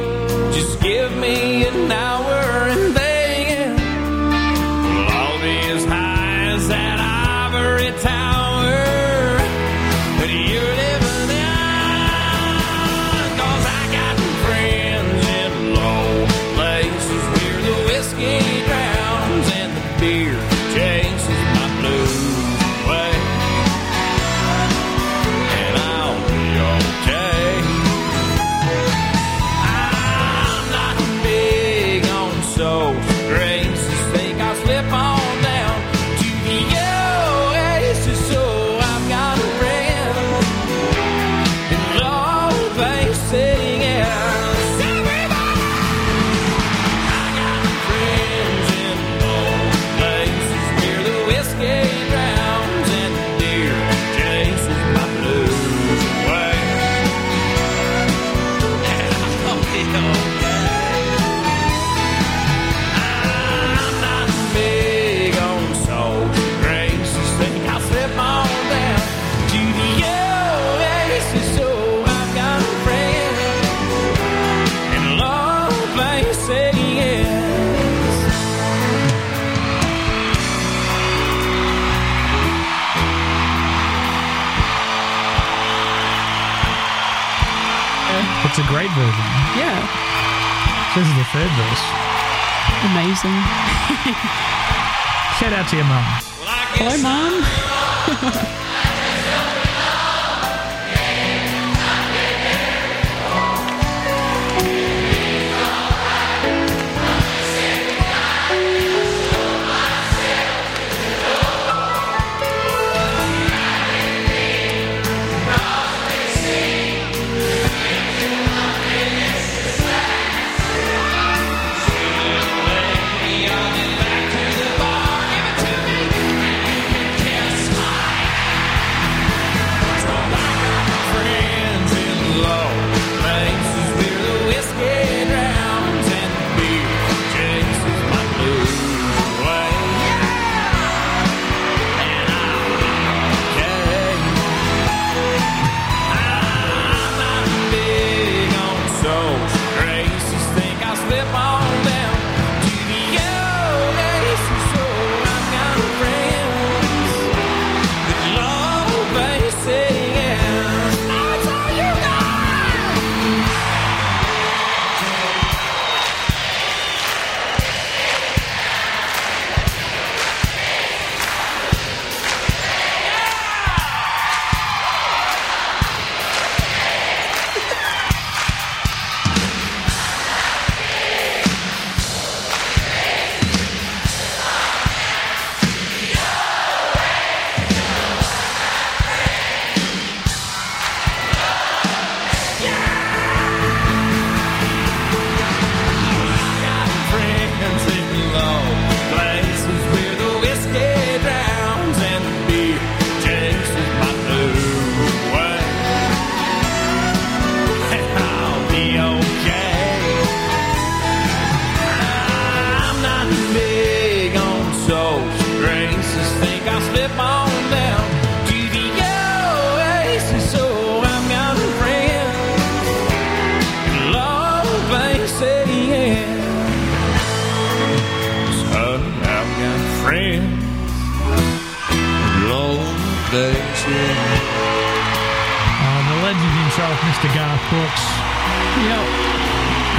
Just 0.53 0.81
give 0.81 1.17
me 1.17 1.67
an 1.67 1.93
hour 1.93 2.46
The. 91.37 91.43
Amazing. 92.87 93.37
Shout 95.39 95.53
out 95.53 95.69
to 95.69 95.77
your 95.77 95.85
mum. 95.85 96.03
Hello, 96.73 96.97
mom. 97.03 98.63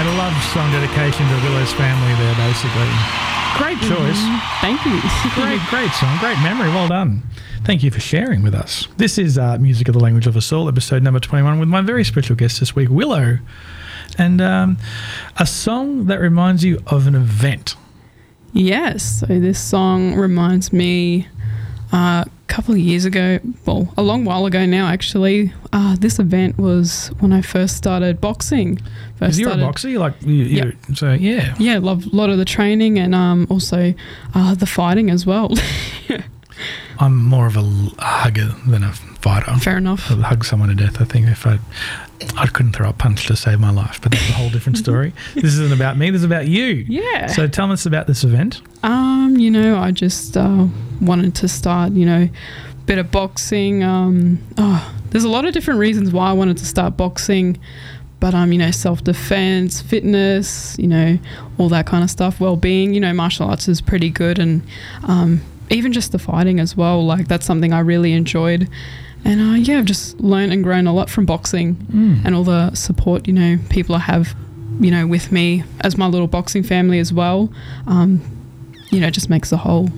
a 0.07 0.17
love 0.17 0.43
song 0.53 0.71
dedication 0.71 1.27
to 1.27 1.35
Willow's 1.43 1.73
family 1.73 2.13
there, 2.15 2.35
basically. 2.35 2.87
Great 3.57 3.79
choice. 3.79 4.21
Thank 4.61 4.85
you. 4.85 5.01
Great, 5.33 5.59
great 5.69 5.91
song. 5.91 6.17
Great 6.19 6.37
memory. 6.39 6.69
Well 6.69 6.87
done. 6.87 7.23
Thank 7.65 7.83
you 7.83 7.91
for 7.91 7.99
sharing 7.99 8.41
with 8.41 8.53
us. 8.53 8.87
This 8.95 9.17
is 9.17 9.37
uh, 9.37 9.57
Music 9.57 9.89
of 9.89 9.93
the 9.93 9.99
Language 9.99 10.25
of 10.25 10.37
a 10.37 10.41
Soul, 10.41 10.69
episode 10.69 11.03
number 11.03 11.19
21, 11.19 11.59
with 11.59 11.67
my 11.67 11.81
very 11.81 12.05
special 12.05 12.35
guest 12.35 12.59
this 12.61 12.73
week, 12.75 12.89
Willow. 12.89 13.39
And 14.17 14.39
um, 14.39 14.77
a 15.37 15.45
song 15.45 16.05
that 16.05 16.21
reminds 16.21 16.63
you 16.63 16.81
of 16.87 17.07
an 17.07 17.15
event. 17.15 17.75
Yes. 18.53 19.19
So 19.19 19.25
this 19.25 19.59
song 19.59 20.15
reminds 20.15 20.71
me 20.71 21.27
uh, 21.91 22.23
couple 22.47 22.73
of 22.73 22.79
years 22.79 23.05
ago, 23.05 23.39
well, 23.65 23.93
a 23.97 24.01
long 24.01 24.25
while 24.25 24.45
ago 24.45 24.65
now, 24.65 24.87
actually. 24.87 25.53
Uh, 25.73 25.95
this 25.97 26.19
event 26.19 26.57
was 26.57 27.09
when 27.19 27.33
I 27.33 27.41
first 27.41 27.77
started 27.77 28.19
boxing. 28.19 28.77
First 28.77 29.19
Because 29.19 29.39
you're 29.39 29.51
a 29.51 29.57
boxer, 29.57 29.89
you 29.89 29.99
like, 29.99 30.21
you, 30.21 30.43
you, 30.43 30.77
so 30.95 31.13
yeah. 31.13 31.55
Yeah, 31.59 31.79
love 31.79 32.05
a 32.05 32.15
lot 32.15 32.29
of 32.29 32.37
the 32.37 32.45
training 32.45 32.97
and 32.99 33.13
um, 33.13 33.47
also 33.49 33.93
uh, 34.33 34.55
the 34.55 34.65
fighting 34.65 35.09
as 35.09 35.25
well. 35.25 35.51
I'm 36.99 37.15
more 37.23 37.45
of 37.45 37.55
a 37.55 37.61
hugger 37.99 38.55
than 38.67 38.83
a 38.83 38.91
fighter. 38.91 39.53
Fair 39.57 39.77
enough. 39.77 40.09
I'd 40.09 40.19
hug 40.19 40.43
someone 40.45 40.69
to 40.69 40.75
death. 40.75 40.99
I 40.99 41.05
think 41.05 41.27
if 41.27 41.45
I, 41.45 41.59
I 42.35 42.47
couldn't 42.47 42.73
throw 42.73 42.89
a 42.89 42.93
punch 42.93 43.27
to 43.27 43.35
save 43.35 43.59
my 43.59 43.69
life, 43.71 43.99
but 44.01 44.11
that's 44.11 44.29
a 44.29 44.33
whole 44.33 44.49
different 44.49 44.77
story. 44.77 45.13
this 45.35 45.45
isn't 45.45 45.73
about 45.73 45.97
me. 45.97 46.09
This 46.09 46.21
is 46.21 46.25
about 46.25 46.47
you. 46.47 46.85
Yeah. 46.87 47.27
So 47.27 47.47
tell 47.47 47.71
us 47.71 47.85
about 47.85 48.07
this 48.07 48.23
event. 48.23 48.61
Um, 48.83 49.35
you 49.37 49.51
know, 49.51 49.77
I 49.77 49.91
just 49.91 50.35
uh, 50.35 50.65
wanted 51.01 51.35
to 51.35 51.47
start, 51.47 51.93
you 51.93 52.05
know, 52.05 52.29
bit 52.85 52.97
of 52.97 53.11
boxing. 53.11 53.83
Um, 53.83 54.39
oh, 54.57 54.93
there's 55.09 55.23
a 55.23 55.29
lot 55.29 55.45
of 55.45 55.53
different 55.53 55.79
reasons 55.79 56.11
why 56.11 56.29
I 56.29 56.33
wanted 56.33 56.57
to 56.57 56.65
start 56.65 56.97
boxing, 56.97 57.57
but 58.19 58.33
um, 58.33 58.51
you 58.51 58.57
know, 58.57 58.71
self 58.71 59.03
defense, 59.03 59.81
fitness, 59.81 60.77
you 60.79 60.87
know, 60.87 61.17
all 61.57 61.69
that 61.69 61.85
kind 61.85 62.03
of 62.03 62.09
stuff. 62.09 62.39
Well 62.39 62.55
being, 62.55 62.93
you 62.93 62.99
know, 62.99 63.13
martial 63.13 63.47
arts 63.49 63.67
is 63.67 63.81
pretty 63.81 64.09
good, 64.09 64.39
and 64.39 64.61
um, 65.03 65.41
even 65.69 65.91
just 65.93 66.11
the 66.11 66.19
fighting 66.19 66.59
as 66.59 66.75
well. 66.75 67.05
Like 67.05 67.27
that's 67.27 67.45
something 67.45 67.73
I 67.73 67.79
really 67.79 68.13
enjoyed. 68.13 68.69
And 69.25 69.41
uh, 69.41 69.55
yeah, 69.55 69.79
I've 69.79 69.85
just 69.85 70.19
learned 70.19 70.53
and 70.53 70.63
grown 70.63 70.87
a 70.87 70.93
lot 70.93 71.09
from 71.09 71.25
boxing 71.25 71.75
and 72.25 72.33
all 72.35 72.43
the 72.43 72.73
support, 72.75 73.27
you 73.27 73.33
know, 73.33 73.57
people 73.69 73.95
I 73.95 73.99
have, 73.99 74.35
you 74.79 74.91
know, 74.91 75.05
with 75.07 75.31
me 75.31 75.63
as 75.81 75.97
my 75.97 76.07
little 76.07 76.27
boxing 76.27 76.63
family 76.63 76.99
as 76.99 77.11
well. 77.11 77.51
Um, 77.87 78.21
you 78.89 79.01
know, 79.01 79.07
it 79.07 79.11
just 79.13 79.29
makes 79.29 79.49
the 79.49 79.57
whole 79.57 79.89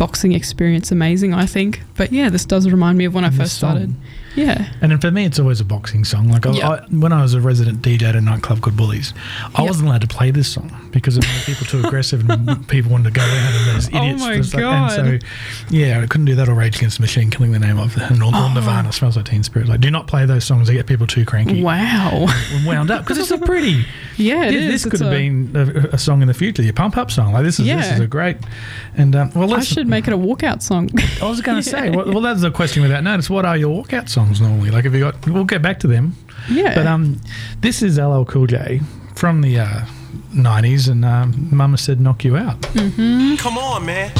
boxing 0.00 0.32
experience 0.32 0.90
amazing, 0.90 1.34
I 1.34 1.44
think. 1.44 1.82
But 1.94 2.10
yeah, 2.10 2.30
this 2.30 2.46
does 2.46 2.66
remind 2.70 2.96
me 2.96 3.04
of 3.04 3.12
when 3.14 3.22
I 3.22 3.26
And 3.26 3.36
the 3.36 3.42
first 3.42 3.56
started. 3.58 3.94
Yeah. 4.36 4.70
And 4.80 4.92
then 4.92 4.98
for 5.00 5.10
me, 5.10 5.24
it's 5.24 5.38
always 5.38 5.60
a 5.60 5.64
boxing 5.64 6.04
song. 6.04 6.28
Like 6.28 6.46
I, 6.46 6.50
Yeah. 6.52 6.68
I, 6.70 6.80
when 6.90 7.12
I 7.12 7.22
was 7.22 7.34
a 7.34 7.40
resident 7.40 7.82
DJ 7.82 8.02
at 8.02 8.16
a 8.16 8.20
nightclub 8.20 8.60
called 8.60 8.76
Bullies, 8.76 9.12
I 9.54 9.62
Yeah. 9.62 9.68
wasn't 9.68 9.88
allowed 9.88 10.02
to 10.02 10.06
play 10.06 10.30
this 10.30 10.48
song 10.48 10.88
because 10.92 11.16
it 11.16 11.26
made 11.26 11.42
people 11.46 11.66
too 11.66 11.84
aggressive 11.84 12.28
and 12.30 12.66
people 12.68 12.92
wanted 12.92 13.12
to 13.12 13.20
go 13.20 13.22
out 13.22 13.28
and 13.28 13.94
Oh 13.94 14.02
idiots. 14.04 14.20
my 14.22 14.32
There's 14.34 14.54
like- 14.54 14.60
God. 14.62 14.98
And 14.98 15.22
so, 15.22 15.26
yeah, 15.70 16.00
I 16.00 16.06
couldn't 16.06 16.26
do 16.26 16.34
that 16.36 16.48
or 16.48 16.54
Rage 16.54 16.76
Against 16.76 16.98
the 16.98 17.02
Machine, 17.02 17.30
killing 17.30 17.52
the 17.52 17.58
name 17.58 17.78
of 17.78 17.96
it. 17.96 18.10
And 18.10 18.22
all, 18.22 18.34
all 18.34 18.50
Oh. 18.50 18.54
Nirvana 18.54 18.92
smells 18.92 19.16
like 19.16 19.26
Teen 19.26 19.42
Spirit. 19.42 19.68
Like, 19.68 19.80
do 19.80 19.90
not 19.90 20.06
play 20.06 20.26
those 20.26 20.44
songs; 20.44 20.68
they 20.68 20.74
get 20.74 20.86
people 20.86 21.06
too 21.06 21.24
cranky. 21.24 21.62
Wow. 21.62 22.26
and 22.52 22.66
wound 22.66 22.90
up 22.90 23.02
because 23.02 23.18
it's 23.18 23.28
so 23.28 23.38
pretty. 23.52 23.84
yeah, 24.16 24.44
it 24.44 24.52
This- 24.52 24.62
is. 24.62 24.70
This 24.70 24.86
It's 24.86 24.90
could 24.90 25.00
have 25.00 25.12
a- 25.12 25.16
been 25.16 25.50
a, 25.90 25.94
a 25.94 25.98
song 25.98 26.22
in 26.22 26.28
the 26.28 26.34
future, 26.34 26.62
your 26.62 26.72
pump 26.72 26.96
up 26.96 27.10
song. 27.10 27.32
Like 27.32 27.44
this 27.44 27.58
is 27.58 27.66
this 27.66 27.90
is 27.92 28.00
a 28.00 28.06
great. 28.06 28.36
And 28.96 29.14
um, 29.16 29.30
well, 29.34 29.54
I 29.54 29.60
should 29.60 29.88
make 29.88 30.06
it 30.06 30.12
a 30.14 30.18
walkout 30.18 30.62
song. 30.62 30.88
I 31.22 31.28
was 31.28 31.40
going 31.40 31.56
to 31.62 31.68
say, 31.68 31.90
well, 31.90 32.06
well, 32.06 32.20
that's 32.20 32.42
a 32.42 32.50
question 32.50 32.82
without 32.82 33.02
notice. 33.04 33.28
What 33.30 33.44
are 33.44 33.56
your 33.56 33.82
walkout 33.84 34.08
songs 34.08 34.19
normally? 34.40 34.70
Like, 34.70 34.84
if 34.84 34.92
you 34.92 35.00
got? 35.00 35.26
We'll 35.26 35.44
get 35.44 35.62
back 35.62 35.78
to 35.80 35.86
them. 35.86 36.14
yeah. 36.50 36.74
But 36.74 36.86
um, 36.86 37.20
this 37.60 37.82
is 37.82 37.98
LL 37.98 38.24
Cool 38.24 38.46
J 38.46 38.80
from 39.14 39.40
the 39.42 39.58
uh, 39.60 39.84
'90s, 40.34 40.88
and 40.90 41.04
um, 41.04 41.48
Mama 41.50 41.78
said 41.78 42.00
knock 42.00 42.24
you 42.24 42.36
out. 42.36 42.60
Come 43.38 43.58
on, 43.58 43.86
man. 43.86 44.12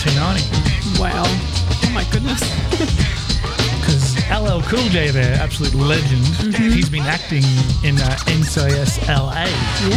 Came 0.00 0.16
1990. 0.18 1.00
Wow. 1.00 1.24
Oh 1.26 1.90
my 1.94 2.04
goodness. 2.10 2.40
Because 3.82 4.14
LL 4.30 4.62
Cool 4.70 4.88
J, 4.90 5.10
there, 5.10 5.34
absolute 5.42 5.74
legend, 5.74 6.24
he's 6.54 6.88
been 6.88 7.02
acting 7.02 7.42
in 7.82 7.98
uh, 7.98 8.14
NCIS 8.30 9.02
LA 9.10 9.44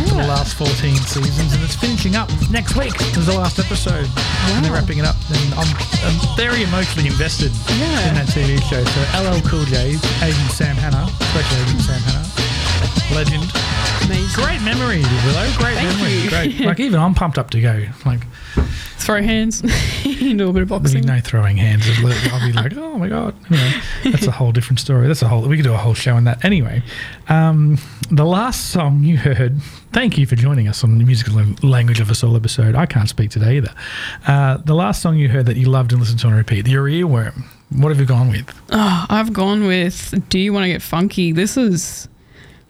for 0.09 0.15
the 0.15 0.25
last 0.27 0.55
14 0.57 0.95
seasons, 1.05 1.53
and 1.53 1.63
it's 1.63 1.75
finishing 1.75 2.15
up 2.15 2.27
next 2.49 2.75
week. 2.75 2.99
Is 3.15 3.27
the 3.27 3.37
last 3.37 3.59
episode, 3.59 4.09
and 4.57 4.65
they're 4.65 4.73
wrapping 4.73 4.97
it 4.97 5.05
up. 5.05 5.15
And 5.29 5.53
I'm, 5.53 5.69
I'm 6.01 6.17
very 6.35 6.63
emotionally 6.63 7.07
invested 7.07 7.51
Yeah. 7.77 8.09
in 8.09 8.15
that 8.15 8.27
TV 8.33 8.57
show. 8.67 8.83
So 8.83 8.99
LL 9.21 9.39
Cool 9.47 9.65
J, 9.65 9.95
Agent 10.25 10.49
Sam 10.51 10.75
Hanna, 10.75 11.05
Special 11.29 11.57
Agent 11.61 11.81
Sam 11.85 12.01
Hanna, 12.09 12.25
legend. 13.13 13.45
Amazing. 14.09 14.43
Great 14.43 14.61
memory, 14.65 15.05
Willow. 15.29 15.45
Great 15.61 15.77
Thank 15.77 15.93
memory. 15.95 16.13
you. 16.25 16.29
Great. 16.29 16.59
Like 16.65 16.79
even 16.79 16.99
I'm 16.99 17.13
pumped 17.13 17.37
up 17.37 17.51
to 17.51 17.61
go. 17.61 17.85
Like 18.03 18.24
Throw 19.05 19.21
hands. 19.21 19.61
Do 20.03 20.49
a 20.49 20.53
bit 20.53 20.63
of 20.63 20.69
boxing. 20.69 21.05
no 21.05 21.19
throwing 21.19 21.57
hands. 21.57 21.87
I'll 21.87 22.45
be 22.47 22.51
like, 22.53 22.73
oh 22.77 22.97
my 22.97 23.07
god. 23.07 23.35
Anyway, 23.51 23.81
that's 24.05 24.25
a 24.25 24.31
whole 24.31 24.51
different 24.51 24.79
story. 24.79 25.07
That's 25.07 25.21
a 25.21 25.27
whole. 25.27 25.47
We 25.47 25.57
could 25.57 25.63
do 25.63 25.73
a 25.73 25.77
whole 25.77 25.93
show 25.93 26.15
on 26.15 26.23
that. 26.23 26.43
Anyway, 26.43 26.81
um, 27.29 27.77
the 28.09 28.25
last 28.25 28.71
song 28.71 29.03
you 29.03 29.17
heard. 29.17 29.61
Thank 29.93 30.17
you 30.17 30.25
for 30.25 30.35
joining 30.35 30.67
us 30.67 30.83
on 30.83 30.97
the 30.97 31.03
musical 31.05 31.35
language 31.61 31.99
of 31.99 32.09
a 32.09 32.15
soul 32.15 32.35
episode. 32.35 32.73
I 32.73 32.87
can't 32.87 33.07
speak 33.07 33.29
today 33.29 33.57
either. 33.57 33.73
Uh, 34.27 34.57
the 34.57 34.73
last 34.73 35.03
song 35.03 35.17
you 35.17 35.29
heard 35.29 35.45
that 35.45 35.55
you 35.55 35.69
loved 35.69 35.91
and 35.91 36.01
listened 36.01 36.19
to 36.21 36.27
on 36.27 36.33
repeat. 36.33 36.67
Your 36.67 36.85
earworm. 36.85 37.43
What 37.69 37.89
have 37.89 37.99
you 37.99 38.07
gone 38.07 38.29
with? 38.29 38.51
Oh, 38.71 39.05
I've 39.09 39.33
gone 39.33 39.67
with 39.67 40.27
Do 40.29 40.39
You 40.39 40.51
Want 40.51 40.63
to 40.63 40.69
Get 40.69 40.81
Funky? 40.81 41.31
This 41.31 41.57
is 41.57 42.09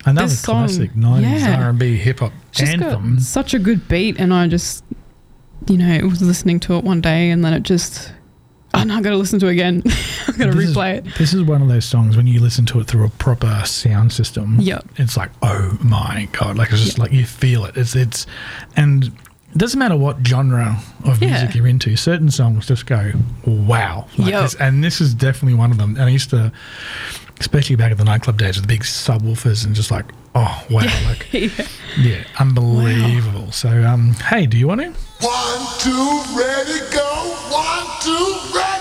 Another 0.06 0.28
This 0.28 0.39
song, 0.39 0.67
classic 0.67 0.91
'90s 0.93 1.39
yeah. 1.39 1.65
R&B 1.65 1.98
hip 1.98 2.19
hop 2.19 2.32
anthem. 2.60 3.19
such 3.19 3.56
a 3.56 3.60
good 3.60 3.88
beat, 3.88 4.19
and 4.19 4.32
I 4.34 4.48
just, 4.48 4.84
you 5.67 5.78
know, 5.78 5.91
it 5.93 6.04
was 6.04 6.21
listening 6.21 6.60
to 6.62 6.75
it 6.75 6.84
one 6.84 7.01
day, 7.01 7.30
and 7.32 7.43
then 7.43 7.54
it 7.54 7.63
just, 7.63 8.12
oh 8.73 8.84
no, 8.84 8.95
I 8.95 9.01
got 9.01 9.12
to 9.12 9.17
listen 9.17 9.39
to 9.39 9.47
it 9.47 9.51
again. 9.54 9.82
I'm 10.28 10.38
going 10.38 10.51
to 10.51 10.58
This 10.58 10.69
is- 10.69 10.75
replay 10.75 10.95
it. 10.97 11.06
This 11.17 11.34
is 11.34 11.43
one 11.43 11.62
of 11.62 11.67
those 11.67 11.86
songs 11.86 12.15
when 12.17 12.28
you 12.28 12.39
listen 12.39 12.65
to 12.67 12.80
it 12.80 12.88
through 12.88 13.06
a 13.06 13.10
proper 13.10 13.62
sound 13.65 14.12
system. 14.13 14.60
Yep. 14.60 14.86
It's 14.97 15.17
like, 15.17 15.32
oh 15.41 15.78
my 15.84 16.28
god! 16.34 16.58
Like 16.58 16.71
it's 16.71 16.84
just 16.84 16.99
like 16.99 17.12
you 17.12 17.25
feel 17.25 17.65
it. 17.65 17.75
It's 17.78 17.95
it's, 17.95 18.25
and 18.75 19.06
it 19.06 19.58
doesn't 19.58 19.80
matter 19.80 19.95
what 19.95 20.17
genre 20.28 20.78
of 21.06 21.21
Yeah. 21.21 21.30
music 21.30 21.56
you're 21.56 21.67
into. 21.67 21.95
Certain 21.95 22.30
songs 22.30 22.67
just 22.67 22.86
go, 22.86 23.12
wow. 23.45 24.06
Like 24.17 24.32
Yep. 24.32 24.41
this, 24.43 24.56
and 24.56 24.84
this 24.84 24.99
is 24.99 25.13
definitely 25.13 25.54
one 25.58 25.71
of 25.71 25.78
them. 25.78 25.91
And 25.95 26.04
I 26.04 26.10
used 26.10 26.30
to, 26.32 26.51
especially 27.39 27.76
back 27.76 27.91
at 27.91 27.98
the 27.98 28.04
nightclub 28.04 28.38
days 28.38 28.56
with 28.58 28.63
the 28.63 28.67
big 28.74 28.82
subwoofers 28.84 29.65
and 29.65 29.76
just 29.76 29.91
like, 29.91 30.06
oh 30.36 30.65
wow, 30.69 30.82
like 31.08 31.28
Yeah. 31.34 31.50
yeah, 31.98 32.24
unbelievable. 32.39 33.52
So 33.52 33.69
um, 33.84 34.13
hey, 34.13 34.45
do 34.45 34.58
you 34.58 34.67
want 34.67 34.82
to? 34.82 34.89
One, 35.21 35.67
two, 35.80 36.21
ready, 36.38 36.80
go. 36.91 37.36
One, 37.52 37.86
two, 38.02 38.58
ready, 38.58 38.75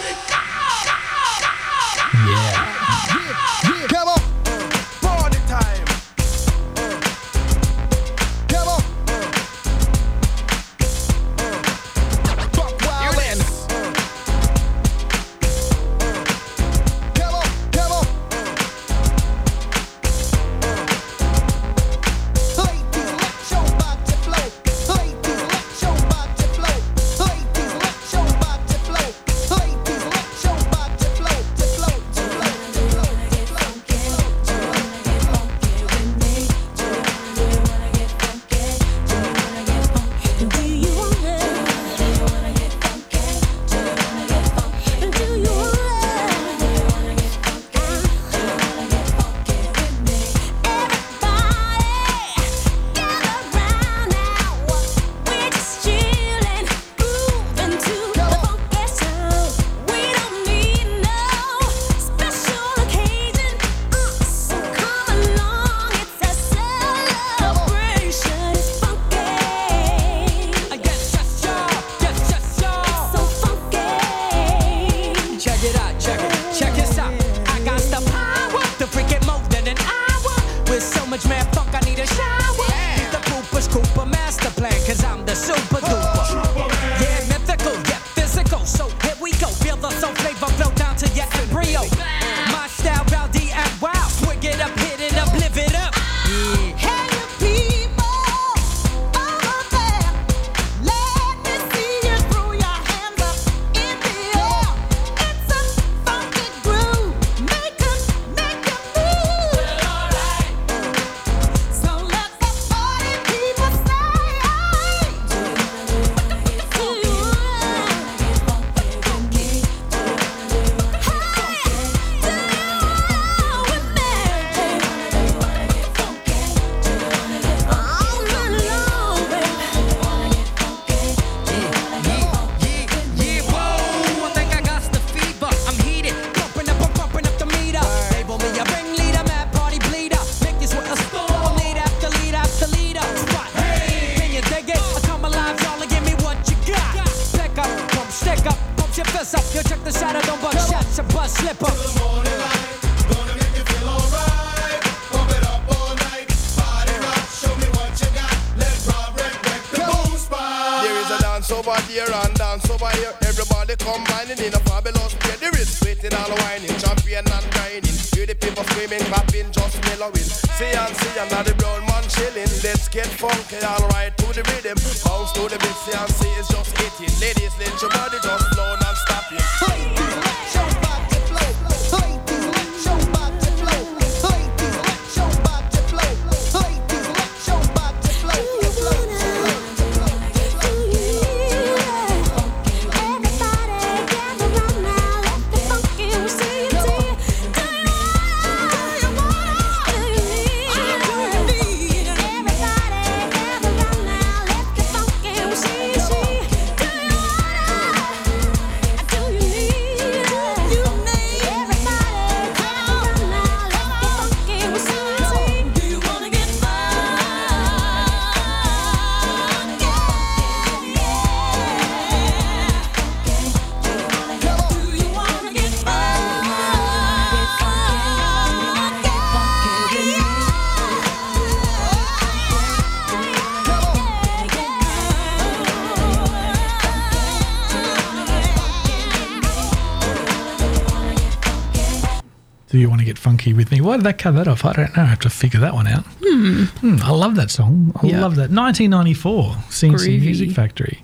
Why 243.94 243.98
did 243.98 244.06
they 244.06 244.12
cut 244.12 244.34
that 244.34 244.48
off? 244.48 244.64
I 244.64 244.72
don't 244.72 244.96
know. 244.96 245.04
I 245.04 245.06
have 245.06 245.20
to 245.20 245.30
figure 245.30 245.60
that 245.60 245.72
one 245.72 245.86
out. 245.86 246.04
Hmm, 246.20 246.96
I 247.00 247.12
love 247.12 247.36
that 247.36 247.52
song. 247.52 247.92
I 248.02 248.08
Yeah. 248.08 248.22
love 248.22 248.34
that. 248.34 248.50
1994, 248.50 249.56
C+C. 249.70 250.18
Music 250.18 250.50
Factory. 250.50 250.98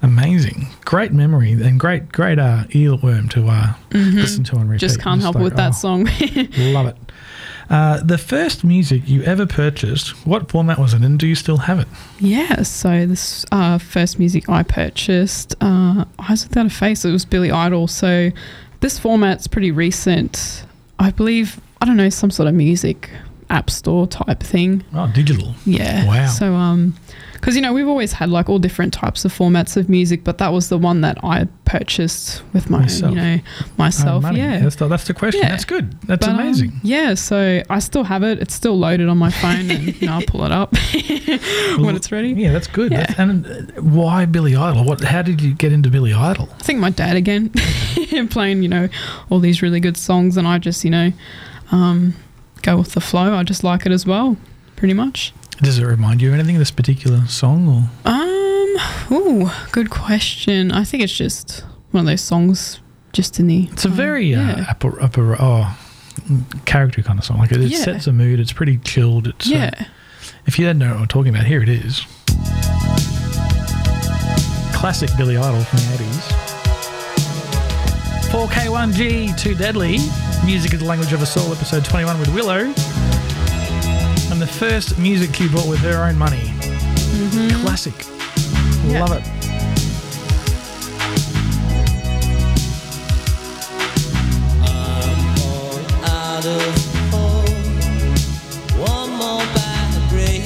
Amazing. 0.00 0.68
Great 0.86 1.12
memory 1.12 1.52
and 1.52 1.78
great, 1.78 2.10
great 2.10 2.38
uh, 2.38 2.64
earworm 2.70 3.28
to 3.32 3.48
uh, 3.48 3.74
listen 3.92 4.44
to 4.44 4.56
and 4.56 4.70
repeat. 4.70 4.76
Mm-hmm. 4.76 4.78
Just 4.78 5.00
can't 5.02 5.20
help 5.20 5.34
like, 5.34 5.44
with 5.44 5.56
that 5.56 5.72
oh, 5.72 5.72
song. 5.72 6.04
Love 6.72 6.86
it. 6.86 6.96
Uh, 7.68 8.02
the 8.02 8.16
first 8.16 8.64
music 8.64 9.02
you 9.04 9.22
ever 9.24 9.44
purchased, 9.44 10.26
what 10.26 10.50
format 10.50 10.78
was 10.78 10.94
it 10.94 11.02
and 11.02 11.18
do 11.18 11.26
you 11.26 11.34
still 11.34 11.58
have 11.58 11.80
it? 11.80 11.88
Yeah, 12.18 12.62
so 12.62 13.04
this 13.04 13.44
uh, 13.52 13.76
first 13.76 14.18
music 14.18 14.48
I 14.48 14.62
purchased, 14.62 15.54
uh, 15.60 16.06
Eyes 16.18 16.48
Without 16.48 16.64
a 16.64 16.70
Face, 16.70 17.04
it 17.04 17.12
was 17.12 17.26
Billy 17.26 17.50
Idol. 17.50 17.88
So 17.88 18.30
this 18.80 18.98
format's 18.98 19.46
pretty 19.46 19.70
recent. 19.70 20.64
I 20.98 21.10
believe, 21.10 21.60
I 21.82 21.84
don't 21.84 21.96
know, 21.96 22.08
some 22.10 22.30
sort 22.30 22.48
of 22.48 22.54
music 22.54 23.10
app 23.50 23.68
store 23.68 24.06
type 24.06 24.40
thing. 24.40 24.84
Oh, 24.94 25.10
digital. 25.12 25.54
Yeah. 25.66 26.06
Wow. 26.06 26.26
So, 26.28 26.54
um, 26.54 26.94
because 27.34 27.56
you 27.56 27.60
know 27.60 27.72
we've 27.72 27.88
always 27.88 28.12
had 28.12 28.28
like 28.30 28.48
all 28.48 28.60
different 28.60 28.94
types 28.94 29.24
of 29.24 29.36
formats 29.36 29.76
of 29.76 29.88
music, 29.88 30.22
but 30.22 30.38
that 30.38 30.52
was 30.52 30.68
the 30.68 30.78
one 30.78 31.00
that 31.00 31.18
I 31.24 31.48
purchased 31.64 32.40
with 32.52 32.70
my, 32.70 32.82
Yourself. 32.84 33.10
you 33.10 33.16
know, 33.20 33.38
myself. 33.76 34.22
money. 34.22 34.38
yeah. 34.38 34.60
That's 34.60 34.76
the, 34.76 34.86
that's 34.86 35.04
the 35.08 35.12
question. 35.12 35.42
Yeah. 35.42 35.48
That's 35.48 35.64
good. 35.64 36.00
That's 36.02 36.24
But, 36.24 36.34
um, 36.34 36.38
amazing. 36.38 36.72
yeah, 36.84 37.14
so 37.14 37.60
I 37.68 37.80
still 37.80 38.04
have 38.04 38.22
it. 38.22 38.38
It's 38.38 38.54
still 38.54 38.78
loaded 38.78 39.08
on 39.08 39.18
my 39.18 39.30
phone, 39.42 39.70
and 39.72 40.00
you 40.00 40.06
know, 40.06 40.14
I'll 40.14 40.22
pull 40.22 40.44
it 40.44 40.52
up 40.52 40.72
when 41.78 41.96
it's 41.96 42.12
ready. 42.12 42.30
Yeah, 42.30 42.52
that's 42.52 42.68
good. 42.68 42.92
Yeah. 42.92 42.98
That's- 43.06 43.18
and 43.18 43.44
uh, 43.46 43.82
why 43.82 44.24
Billy 44.24 44.54
Idol? 44.54 44.84
What? 44.84 45.02
How 45.02 45.22
did 45.22 45.42
you 45.42 45.52
get 45.52 45.72
into 45.72 45.90
Billy 45.90 46.12
Idol? 46.12 46.48
I 46.60 46.62
think 46.62 46.78
my 46.78 46.90
dad 46.90 47.16
again, 47.16 47.50
playing 48.30 48.62
you 48.62 48.68
know 48.68 48.88
all 49.30 49.40
these 49.40 49.62
really 49.62 49.80
good 49.80 49.96
songs, 49.96 50.36
and 50.36 50.46
I 50.46 50.58
just 50.58 50.84
you 50.84 50.90
know 50.90 51.12
um, 51.72 52.14
go 52.62 52.76
with 52.76 52.92
the 52.92 53.00
flow. 53.00 53.34
I 53.34 53.42
just 53.42 53.64
like 53.64 53.84
it 53.86 53.92
as 53.92 54.06
well, 54.06 54.36
pretty 54.76 54.94
much. 54.94 55.32
Does 55.60 55.78
it 55.78 55.84
remind 55.84 56.22
you 56.22 56.28
of 56.28 56.34
anything? 56.34 56.58
This 56.58 56.70
particular 56.70 57.26
song, 57.26 57.68
or 57.68 58.10
Um, 58.10 58.76
ooh, 59.12 59.50
good 59.72 59.90
question. 59.90 60.70
I 60.72 60.84
think 60.84 61.02
it's 61.02 61.12
just 61.16 61.64
one 61.90 62.02
of 62.02 62.06
those 62.06 62.20
songs, 62.20 62.80
just 63.12 63.38
in 63.40 63.46
the. 63.48 63.68
it's 63.72 63.84
a 63.84 63.88
um, 63.88 63.94
very 63.94 64.34
uh, 64.34 64.40
yeah. 64.58 64.66
upper 64.68 65.00
upper 65.02 65.36
oh 65.40 65.78
character 66.66 67.02
kind 67.02 67.18
of 67.18 67.24
song. 67.24 67.38
Like 67.38 67.52
it, 67.52 67.60
it 67.60 67.70
Yeah. 67.70 67.78
sets 67.78 68.06
a 68.06 68.12
mood. 68.12 68.38
It's 68.40 68.52
pretty 68.52 68.78
chilled. 68.78 69.26
It's 69.28 69.46
uh, 69.50 69.54
yeah. 69.54 69.86
if 70.46 70.58
you 70.58 70.66
don't 70.66 70.78
know 70.78 70.92
what 70.92 71.00
I'm 71.02 71.08
talking 71.08 71.34
about, 71.34 71.46
here 71.46 71.62
it 71.62 71.68
is. 71.68 72.02
Classic 74.74 75.10
Billy 75.16 75.36
Idol 75.36 75.62
from 75.62 75.78
the 75.78 75.84
80s. 76.04 76.48
4K1G, 78.32 79.38
Too 79.38 79.54
Deadly. 79.54 79.98
Music 80.44 80.72
is 80.72 80.80
the 80.80 80.84
Language 80.84 81.12
of 81.12 81.22
a 81.22 81.26
Soul, 81.26 81.52
episode 81.52 81.84
21 81.84 82.18
with 82.18 82.34
Willow. 82.34 82.58
And 84.30 84.40
the 84.40 84.46
first 84.46 84.98
music 84.98 85.34
she 85.36 85.48
bought 85.48 85.68
with 85.68 85.78
her 85.80 86.04
own 86.04 86.18
money. 86.18 86.40
Mm-hmm. 86.40 87.64
Classic. 87.64 87.94
Yeah. 88.86 89.04
Love 89.04 89.12
it. 89.12 89.42
out 96.04 96.44
of 96.44 97.10
home. 97.12 97.44
One 98.80 99.10
more 99.10 99.44
bad 99.54 100.10
break 100.10 100.42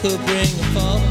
could 0.00 0.18
bring 0.26 0.40
a 0.40 0.64
fall. 0.74 1.09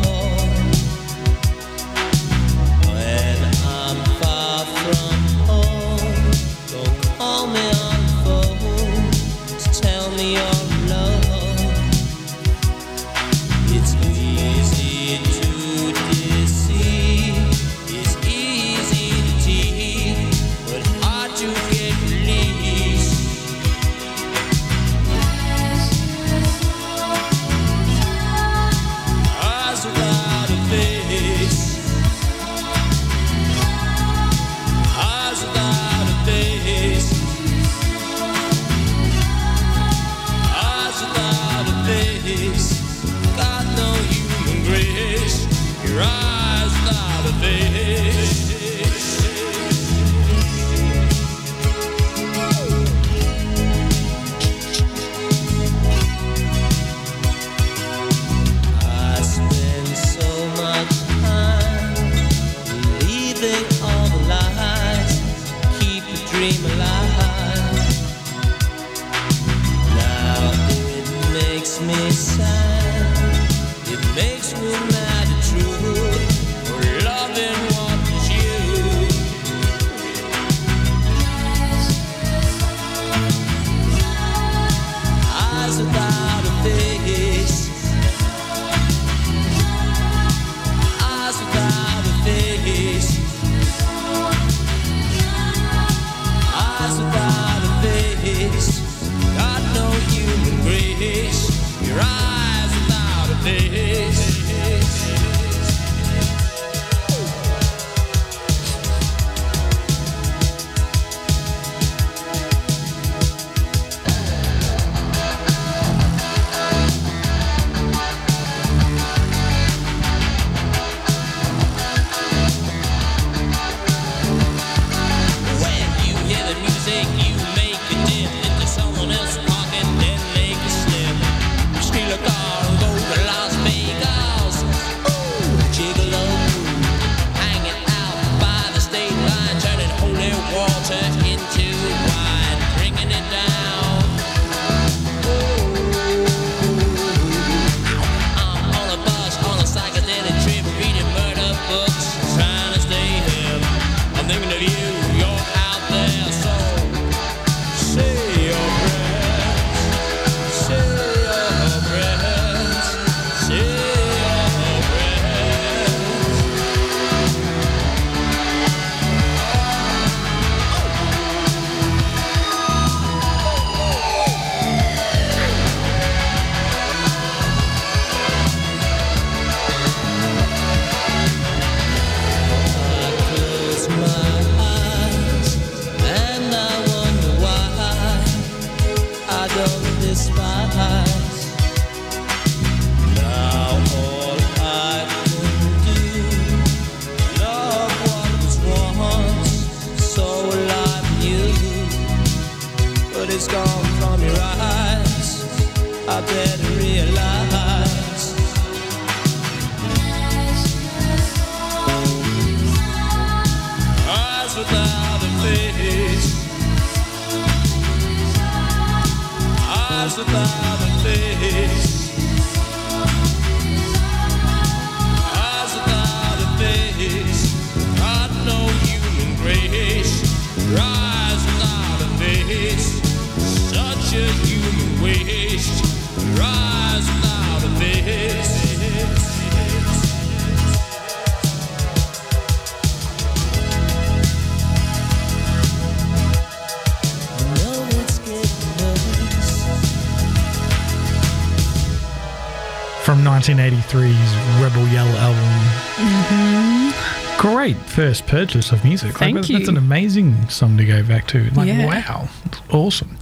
First 258.10 258.26
purchase 258.28 258.72
of 258.72 258.84
music. 258.84 259.16
Thank 259.16 259.36
that's, 259.36 259.47
That's 259.47 259.64
you. 259.66 259.70
an 259.70 259.78
amazing 259.78 260.49
song 260.49 260.78
to 260.78 260.86
go 260.86 261.03
back 261.03 261.28
to. 261.28 261.47
Like, 261.51 261.68
Yeah. 261.68 261.86
wow, 261.86 262.28
awesome. 262.72 263.16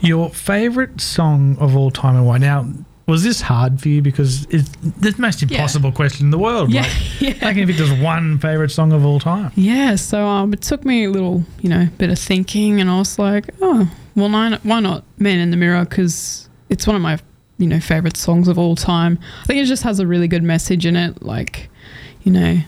Your 0.00 0.30
favorite 0.30 1.00
song 1.00 1.56
of 1.58 1.74
all 1.76 1.90
time 1.90 2.14
and 2.14 2.24
why? 2.24 2.38
Now, 2.38 2.68
was 3.08 3.24
this 3.24 3.40
hard 3.40 3.80
for 3.80 3.88
you? 3.88 4.00
Because 4.00 4.46
it's 4.48 4.68
the 5.00 5.12
most 5.18 5.42
impossible 5.42 5.90
question 5.90 6.26
in 6.26 6.30
the 6.30 6.38
world. 6.38 6.70
Yeah, 6.70 6.82
Like, 6.82 6.92
yeah. 7.20 7.48
I 7.48 7.52
can 7.52 7.66
pick 7.66 7.74
just 7.74 8.00
one 8.00 8.38
favorite 8.38 8.70
song 8.70 8.92
of 8.92 9.04
all 9.04 9.18
time. 9.18 9.50
Yeah, 9.56 9.96
so 9.96 10.24
um, 10.24 10.52
it 10.52 10.60
took 10.62 10.84
me 10.84 11.04
a 11.04 11.10
little, 11.10 11.42
you 11.60 11.68
know, 11.68 11.88
bit 11.98 12.10
of 12.10 12.18
thinking, 12.20 12.80
and 12.80 12.88
I 12.88 12.98
was 12.98 13.18
like, 13.18 13.50
oh, 13.60 13.90
well, 14.14 14.30
why 14.30 14.50
not, 14.50 14.64
why 14.64 14.78
not 14.78 15.02
Man 15.18 15.40
in 15.40 15.50
the 15.50 15.56
Mirror? 15.56 15.86
Because 15.86 16.48
it's 16.68 16.86
one 16.86 16.94
of 16.94 17.02
my, 17.02 17.18
you 17.58 17.66
know, 17.66 17.80
favorite 17.80 18.16
songs 18.16 18.46
of 18.46 18.56
all 18.56 18.76
time. 18.76 19.18
I 19.42 19.46
think 19.46 19.60
it 19.60 19.66
just 19.66 19.82
has 19.82 19.98
a 19.98 20.06
really 20.06 20.28
good 20.28 20.44
message 20.44 20.86
in 20.86 20.94
it. 20.94 21.22
Like, 21.24 21.68
you 22.22 22.30
know, 22.30 22.58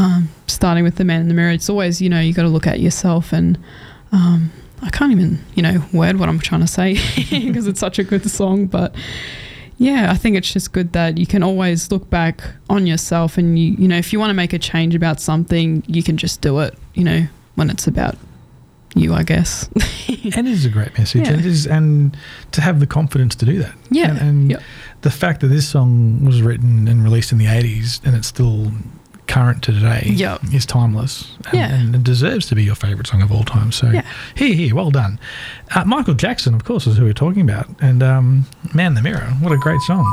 um, 0.00 0.28
starting 0.46 0.82
with 0.82 0.96
the 0.96 1.04
Man 1.04 1.20
in 1.20 1.28
the 1.28 1.34
Mirror, 1.34 1.52
it's 1.52 1.68
always, 1.68 2.00
you 2.00 2.08
know, 2.08 2.20
you 2.20 2.32
got 2.32 2.42
to 2.42 2.48
look 2.48 2.66
at 2.66 2.80
yourself, 2.80 3.32
and 3.32 3.58
um, 4.12 4.50
I 4.82 4.90
can't 4.90 5.12
even, 5.12 5.44
you 5.54 5.62
know, 5.62 5.84
word 5.92 6.18
what 6.18 6.28
I'm 6.28 6.38
trying 6.38 6.62
to 6.62 6.66
say 6.66 6.94
because 7.30 7.66
it's 7.66 7.80
such 7.80 7.98
a 7.98 8.04
good 8.04 8.28
song, 8.28 8.66
but 8.66 8.94
yeah, 9.76 10.10
I 10.10 10.14
think 10.16 10.36
it's 10.36 10.52
just 10.52 10.72
good 10.72 10.92
that 10.94 11.18
you 11.18 11.26
can 11.26 11.42
always 11.42 11.90
look 11.90 12.08
back 12.10 12.42
on 12.68 12.86
yourself 12.86 13.38
and 13.38 13.58
you 13.58 13.72
you 13.78 13.88
know, 13.88 13.96
if 13.96 14.12
you 14.12 14.18
want 14.18 14.30
to 14.30 14.34
make 14.34 14.52
a 14.52 14.58
change 14.58 14.94
about 14.94 15.20
something, 15.20 15.82
you 15.86 16.02
can 16.02 16.16
just 16.16 16.40
do 16.40 16.60
it, 16.60 16.74
you 16.94 17.04
know, 17.04 17.26
when 17.54 17.70
it's 17.70 17.86
about 17.86 18.16
you, 18.94 19.14
I 19.14 19.22
guess. 19.22 19.68
and 20.08 20.46
it 20.46 20.52
is 20.52 20.64
a 20.64 20.70
great 20.70 20.96
message. 20.98 21.26
Yeah. 21.26 21.32
And, 21.32 21.40
it 21.40 21.46
is, 21.46 21.66
and 21.66 22.16
to 22.52 22.60
have 22.60 22.80
the 22.80 22.86
confidence 22.86 23.34
to 23.36 23.46
do 23.46 23.58
that. 23.58 23.74
Yeah, 23.90 24.10
And, 24.10 24.18
and 24.18 24.50
yep. 24.50 24.62
the 25.02 25.10
fact 25.10 25.40
that 25.40 25.48
this 25.48 25.68
song 25.68 26.24
was 26.24 26.42
written 26.42 26.88
and 26.88 27.04
released 27.04 27.32
in 27.32 27.38
the 27.38 27.46
80s 27.46 28.04
and 28.04 28.16
it's 28.16 28.28
still 28.28 28.72
current 29.30 29.62
to 29.62 29.72
today 29.72 30.02
Yep. 30.14 30.40
is 30.52 30.66
timeless. 30.66 31.36
And, 31.46 31.54
Yeah. 31.54 31.72
and 31.74 31.94
it 31.94 32.02
deserves 32.04 32.46
to 32.48 32.54
be 32.54 32.64
your 32.64 32.74
favourite 32.74 33.06
song 33.06 33.22
of 33.22 33.30
all 33.32 33.44
time. 33.44 33.70
So 33.72 33.88
Yeah. 33.90 34.02
here, 34.34 34.54
here, 34.54 34.74
well 34.74 34.90
done. 34.90 35.18
Uh, 35.74 35.84
Michael 35.84 36.14
Jackson, 36.14 36.52
of 36.54 36.64
course, 36.64 36.86
is 36.86 36.96
who 36.96 37.04
we're 37.04 37.12
talking 37.12 37.42
about. 37.42 37.66
And 37.80 38.02
um, 38.02 38.46
Man 38.74 38.88
in 38.88 38.94
the 38.94 39.02
Mirror, 39.02 39.28
what 39.40 39.52
a 39.52 39.56
great 39.58 39.80
song. 39.82 40.04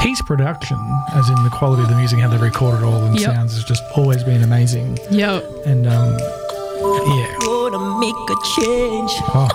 His 0.00 0.20
production, 0.22 0.78
as 1.14 1.28
in 1.30 1.42
the 1.42 1.50
quality 1.50 1.82
of 1.82 1.88
the 1.88 1.96
music, 1.96 2.18
how 2.18 2.28
they 2.28 2.36
record 2.36 2.80
it 2.80 2.84
all 2.84 3.02
and 3.04 3.18
Yep. 3.18 3.34
sounds, 3.34 3.54
has 3.54 3.64
just 3.64 3.82
always 3.96 4.22
been 4.24 4.42
amazing. 4.42 4.98
yep. 5.10 5.42
And 5.64 5.86
um, 5.86 6.16
yeah, 6.18 7.26
Gonna 7.40 7.98
make 7.98 8.14
a 8.14 8.36
change 8.60 9.10
oh, 9.34 9.48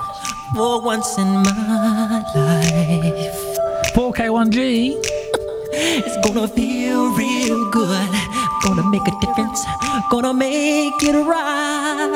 for 0.56 0.82
once 0.82 1.18
in 1.18 1.28
my 1.28 2.24
life. 2.36 3.94
4K1G. 3.96 4.96
It's 5.74 6.18
gonna 6.28 6.48
feel 6.48 7.12
real 7.16 7.70
good. 7.72 8.10
Gonna 8.64 8.84
make 8.90 9.08
a 9.08 9.12
difference. 9.22 9.66
Gonna 10.10 10.34
make 10.34 11.02
it 11.02 11.16
right. 11.16 12.12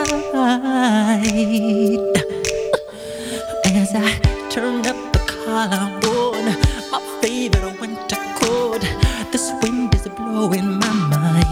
As 3.65 3.95
I 3.95 4.19
turn 4.49 4.85
up 4.85 5.13
the 5.13 5.19
collar 5.27 5.89
on 6.05 6.45
my 6.91 6.99
favorite 7.21 7.79
winter 7.79 8.17
coat, 8.39 8.81
this 9.31 9.51
wind 9.63 9.95
is 9.95 10.07
blowing 10.09 10.79
my 10.79 10.93
mind. 11.09 11.45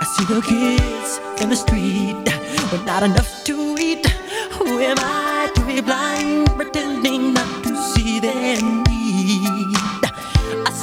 I 0.00 0.04
see 0.16 0.24
the 0.26 0.40
kids 0.42 1.20
in 1.42 1.48
the 1.48 1.56
street 1.56 2.28
with 2.70 2.84
not 2.84 3.02
enough 3.02 3.44
to 3.44 3.76
eat. 3.78 4.06
Who 4.52 4.80
am 4.80 4.98
I 4.98 5.50
to 5.54 5.60
be 5.66 5.80
blind, 5.80 6.48
pretending 6.56 7.32
not 7.34 7.64
to 7.64 7.76
see 7.94 8.20
them? 8.20 8.91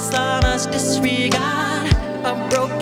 A 0.09 0.11
sonorous 0.11 0.65
disregard, 0.65 1.93
a 2.25 2.47
broken 2.49 2.78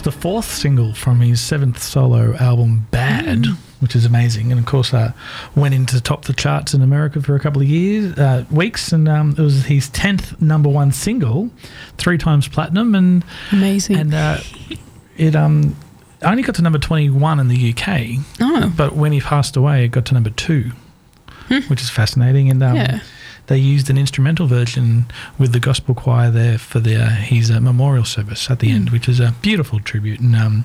1988. 0.00 0.04
That's 0.04 0.16
the 0.16 0.20
fourth 0.20 0.50
single 0.50 0.94
from 0.94 1.20
his 1.20 1.40
seventh 1.40 1.82
solo 1.82 2.34
album, 2.36 2.86
Bad, 2.90 3.46
which 3.80 3.94
is 3.96 4.04
amazing. 4.04 4.50
And 4.52 4.58
of 4.58 4.66
course, 4.66 4.94
uh, 4.94 5.12
went 5.54 5.74
into 5.74 6.00
top 6.00 6.24
the 6.24 6.32
charts 6.32 6.74
in 6.74 6.82
America 6.82 7.20
for 7.22 7.34
a 7.34 7.40
couple 7.40 7.60
of 7.62 7.68
years, 7.68 8.16
uh, 8.18 8.44
weeks, 8.50 8.92
and 8.92 9.08
um, 9.08 9.30
it 9.36 9.42
was 9.42 9.64
his 9.66 9.88
tenth 9.90 10.40
number 10.40 10.68
one 10.68 10.92
single, 10.92 11.50
three 11.98 12.18
times 12.18 12.48
platinum, 12.48 12.94
and 12.94 13.24
Amazing. 13.52 13.96
and 13.96 14.14
uh, 14.14 14.38
it 15.16 15.34
um 15.36 15.76
only 16.22 16.42
got 16.42 16.54
to 16.56 16.62
number 16.62 16.78
twenty 16.78 17.10
one 17.10 17.40
in 17.40 17.48
the 17.48 17.72
UK. 17.74 18.20
oh, 18.40 18.72
But 18.76 18.94
when 18.94 19.12
he 19.12 19.20
passed 19.20 19.56
away, 19.56 19.84
it 19.84 19.88
got 19.88 20.06
to 20.06 20.14
number 20.14 20.30
two, 20.30 20.72
which 21.68 21.80
is 21.82 21.90
fascinating. 21.90 22.50
And 22.50 22.62
um, 22.62 22.76
Yeah. 22.76 23.00
They 23.50 23.58
used 23.58 23.90
an 23.90 23.98
instrumental 23.98 24.46
version 24.46 25.04
with 25.38 25.52
the 25.52 25.60
gospel 25.60 25.94
choir 25.94 26.30
there 26.30 26.56
for 26.56 26.80
their 26.80 27.10
his 27.10 27.50
uh, 27.50 27.60
memorial 27.60 28.04
service 28.04 28.48
at 28.50 28.60
the 28.60 28.70
end, 28.70 28.90
which 28.90 29.08
is 29.08 29.20
a 29.20 29.34
beautiful 29.42 29.80
tribute 29.80 30.20
and 30.20 30.34
um, 30.36 30.64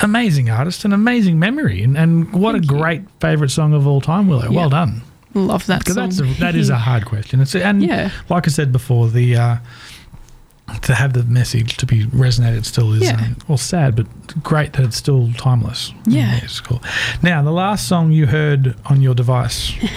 amazing 0.00 0.50
artist 0.50 0.84
and 0.84 0.92
amazing 0.92 1.38
memory. 1.38 1.82
And, 1.82 1.96
and 1.96 2.32
what 2.32 2.54
a 2.54 2.60
great 2.60 3.02
favourite 3.20 3.50
song 3.50 3.74
of 3.74 3.86
all 3.86 4.00
time, 4.00 4.26
Willow. 4.28 4.50
Well 4.50 4.70
done. 4.70 5.02
love 5.34 5.66
that 5.66 5.86
song. 5.86 5.94
that's 5.96 6.18
a, 6.20 6.24
that 6.40 6.54
is 6.56 6.70
a 6.70 6.76
hard 6.88 7.04
question. 7.04 7.40
It's 7.40 7.54
and 7.54 7.82
Yeah. 7.82 8.10
like 8.30 8.48
I 8.48 8.50
said 8.50 8.72
before, 8.72 9.08
the 9.08 9.36
uh, 9.36 9.56
to 10.82 10.94
have 10.94 11.12
the 11.12 11.22
message 11.24 11.76
to 11.76 11.86
be 11.86 12.06
resonated 12.06 12.64
still 12.64 12.92
is 12.92 13.02
Yeah. 13.04 13.14
um, 13.20 13.36
well 13.46 13.56
sad, 13.58 13.94
but 13.94 14.06
great 14.42 14.72
that 14.72 14.82
it's 14.84 14.96
still 14.96 15.30
timeless. 15.34 15.92
Yeah. 16.06 16.40
it's 16.42 16.60
cool. 16.60 16.82
Now 17.22 17.42
the 17.42 17.52
last 17.52 17.86
song 17.86 18.10
you 18.10 18.26
heard 18.26 18.74
on 18.86 19.00
your 19.00 19.14
device, 19.14 19.72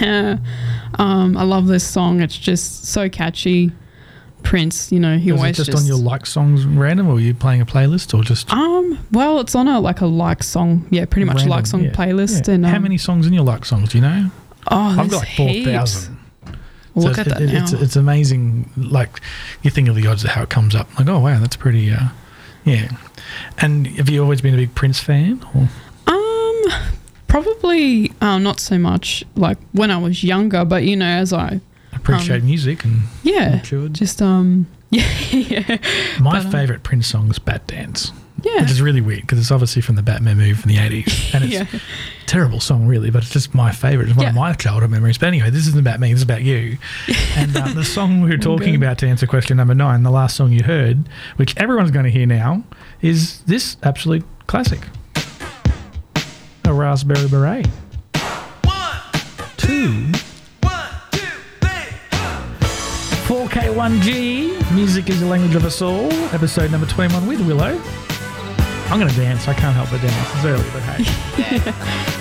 um, 1.00 1.36
I 1.36 1.42
love 1.42 1.66
this 1.66 1.84
song. 1.84 2.20
It's 2.20 2.36
just 2.36 2.84
so 2.86 3.08
catchy. 3.08 3.72
Prince, 4.42 4.90
you 4.90 4.98
know, 4.98 5.18
he 5.18 5.32
was 5.32 5.38
it 5.38 5.42
always 5.42 5.56
just, 5.58 5.74
on 5.74 5.84
your 5.84 5.98
like 5.98 6.24
songs 6.24 6.64
random, 6.64 7.08
or 7.08 7.14
were 7.14 7.20
you 7.20 7.34
playing 7.34 7.60
a 7.60 7.66
playlist, 7.66 8.18
or 8.18 8.24
just 8.24 8.50
Um, 8.50 8.98
well, 9.12 9.38
it's 9.40 9.54
on 9.54 9.68
a 9.68 9.78
like 9.80 10.00
a 10.00 10.06
like 10.06 10.42
song. 10.42 10.86
Yeah, 10.90 11.04
pretty 11.04 11.26
much 11.26 11.36
random? 11.36 11.50
like 11.50 11.66
song 11.66 11.84
Yeah. 11.84 11.90
playlist. 11.90 12.48
Yeah. 12.48 12.54
And 12.54 12.64
um, 12.64 12.72
how 12.72 12.78
many 12.78 12.96
songs 12.96 13.26
in 13.26 13.34
your 13.34 13.44
like 13.44 13.66
songs? 13.66 13.90
Do 13.90 13.98
you 13.98 14.02
know? 14.02 14.30
Oh, 14.68 14.96
I've 14.98 15.10
got 15.10 15.18
like 15.18 15.36
four 15.36 15.52
thousand. 15.52 16.16
Look 16.94 17.18
at 17.18 17.26
that 17.26 17.40
now. 17.42 17.62
It's, 17.62 17.72
it's 17.72 17.96
amazing. 17.96 18.70
Like 18.78 19.20
you 19.62 19.70
think 19.70 19.88
of 19.88 19.94
the 19.94 20.06
odds 20.06 20.24
of 20.24 20.30
how 20.30 20.42
it 20.42 20.48
comes 20.48 20.74
up. 20.74 20.88
Like, 20.98 21.08
oh 21.08 21.18
wow, 21.18 21.38
that's 21.38 21.56
pretty. 21.56 21.90
Uh, 21.92 22.08
yeah. 22.64 22.90
And 23.58 23.86
have 23.88 24.08
you 24.08 24.22
always 24.22 24.40
been 24.40 24.54
a 24.54 24.56
big 24.56 24.74
Prince 24.74 25.00
fan? 25.00 25.44
Or? 25.54 25.68
Um, 27.34 27.42
probably 27.42 28.12
um, 28.20 28.42
not 28.42 28.60
so 28.60 28.78
much 28.78 29.24
like 29.36 29.58
when 29.72 29.90
I 29.90 29.98
was 29.98 30.22
younger, 30.24 30.64
but 30.64 30.84
you 30.84 30.96
know, 30.96 31.06
as 31.06 31.32
I 31.32 31.60
appreciate 31.92 32.42
music 32.42 32.84
and 32.84 33.02
yeah, 33.22 33.56
matured. 33.56 33.94
just 33.94 34.20
um, 34.22 34.66
yeah, 34.90 35.08
yeah, 35.30 35.78
My 36.20 36.38
but, 36.38 36.46
um, 36.46 36.52
favourite 36.52 36.82
Prince 36.82 37.06
song 37.06 37.30
is 37.30 37.38
Batdance. 37.38 38.10
yeah, 38.42 38.62
Which 38.62 38.70
is 38.72 38.82
really 38.82 39.00
weird 39.00 39.20
because 39.20 39.38
it's 39.38 39.50
obviously 39.52 39.82
from 39.82 39.94
the 39.96 40.02
Batman 40.02 40.36
movie 40.36 40.54
from 40.54 40.70
the 40.70 40.78
80s. 40.78 41.34
And 41.34 41.44
it's 41.44 41.52
yeah. 41.52 41.66
a 41.72 42.26
terrible 42.26 42.58
song, 42.58 42.86
really, 42.88 43.10
but 43.10 43.22
it's 43.22 43.30
just 43.32 43.54
my 43.54 43.70
favourite. 43.70 44.08
It's 44.08 44.16
one 44.18 44.26
of 44.26 44.34
my 44.34 44.52
childhood 44.54 44.90
memories. 44.90 45.16
But 45.18 45.26
anyway, 45.28 45.50
this 45.50 45.68
isn't 45.68 45.78
about 45.78 46.00
me, 46.00 46.08
this 46.12 46.18
is 46.18 46.22
about 46.24 46.42
you. 46.42 46.78
And 47.36 47.56
uh, 47.56 47.68
the 47.68 47.84
song 47.84 48.22
we 48.22 48.30
were 48.30 48.38
talking 48.38 48.74
about 48.74 48.98
to 48.98 49.06
answer 49.06 49.26
question 49.26 49.56
number 49.56 49.74
nine, 49.74 50.02
the 50.02 50.10
last 50.10 50.36
song 50.36 50.50
you 50.52 50.64
heard, 50.64 51.08
which 51.36 51.56
everyone's 51.56 51.92
going 51.92 52.04
to 52.04 52.10
hear 52.10 52.26
now, 52.26 52.64
is 53.00 53.40
this 53.42 53.76
absolute 53.84 54.24
classic 54.48 54.80
A 56.70 56.72
Raspberry 56.72 57.26
Beret. 57.26 57.66
Two. 59.56 60.06
4K1G, 63.26 64.72
Music 64.72 65.08
is 65.08 65.18
the 65.18 65.26
Language 65.26 65.56
of 65.56 65.64
Us 65.64 65.82
All, 65.82 66.12
episode 66.32 66.70
number 66.70 66.86
21 66.86 67.26
with 67.26 67.44
Willow. 67.44 67.76
I'm 68.88 69.00
going 69.00 69.10
to 69.10 69.16
dance. 69.16 69.48
I 69.48 69.54
can't 69.54 69.74
help 69.74 69.90
but 69.90 70.00
dance. 70.00 70.36
It's 70.36 70.44
early, 70.44 70.70
but 70.72 70.82
hey. 70.82 72.16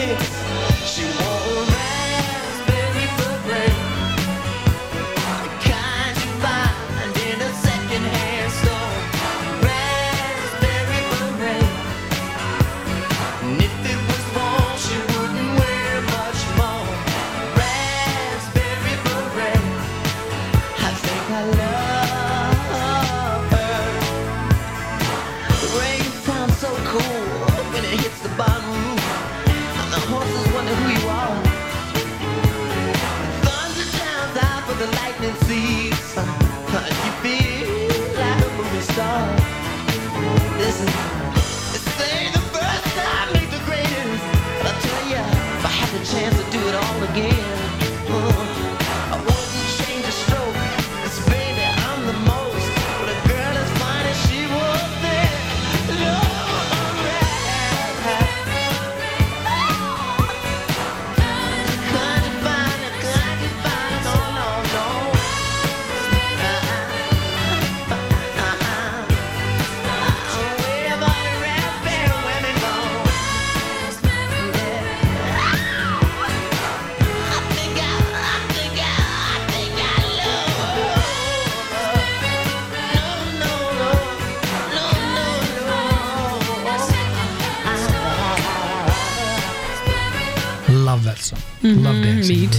how 0.00 0.49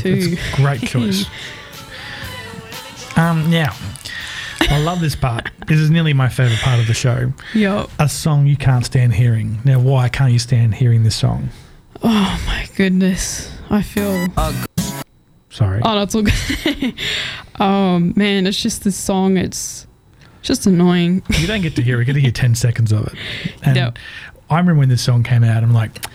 too. 0.02 0.38
great 0.56 0.82
choice. 0.88 1.26
um, 3.18 3.49
now, 3.49 3.76
I 4.70 4.80
love 4.80 4.99
this 5.02 5.16
part. 5.16 5.49
This 5.68 5.80
is 5.80 5.89
nearly 5.89 6.14
my 6.14 6.30
favorite 6.30 6.60
part 6.60 6.80
of 6.80 6.88
the 6.88 6.93
show. 6.93 7.34
Yup. 7.54 7.89
A 7.99 8.08
song 8.10 8.47
you 8.47 8.56
can't 8.58 8.86
stand 8.86 9.14
hearing. 9.14 9.60
Now, 9.66 9.80
why 9.80 10.10
can't 10.10 10.32
you 10.32 10.39
stand 10.39 10.76
hearing 10.76 11.04
this 11.04 11.16
song? 11.16 11.49
Oh 12.04 12.41
my 12.47 12.68
goodness. 12.76 13.52
I 13.70 13.82
feel. 13.82 14.28
Sorry. 15.49 15.82
Oh, 15.84 15.95
that's 15.99 16.16
all 16.16 16.22
good. 16.24 16.93
oh 17.60 17.99
man, 18.16 18.47
it's 18.47 18.62
just 18.62 18.84
this 18.84 18.95
song. 18.95 19.38
It's 19.38 19.86
just 20.41 20.66
annoying. 20.66 21.22
You 21.38 21.47
don't 21.47 21.62
get 21.62 21.76
to 21.76 21.82
hear 21.82 21.97
it. 21.97 21.99
You 21.99 22.06
get 22.06 22.14
to 22.14 22.22
hear 22.22 22.32
10 22.32 22.56
seconds 22.56 22.91
of 22.91 23.08
it. 23.08 23.14
And 23.64 23.76
Yep. 23.76 23.97
I 24.49 24.58
remember 24.58 24.80
when 24.80 24.89
this 24.89 25.02
song 25.04 25.24
came 25.24 25.43
out, 25.43 25.64
I'm 25.64 25.74
like, 25.74 26.06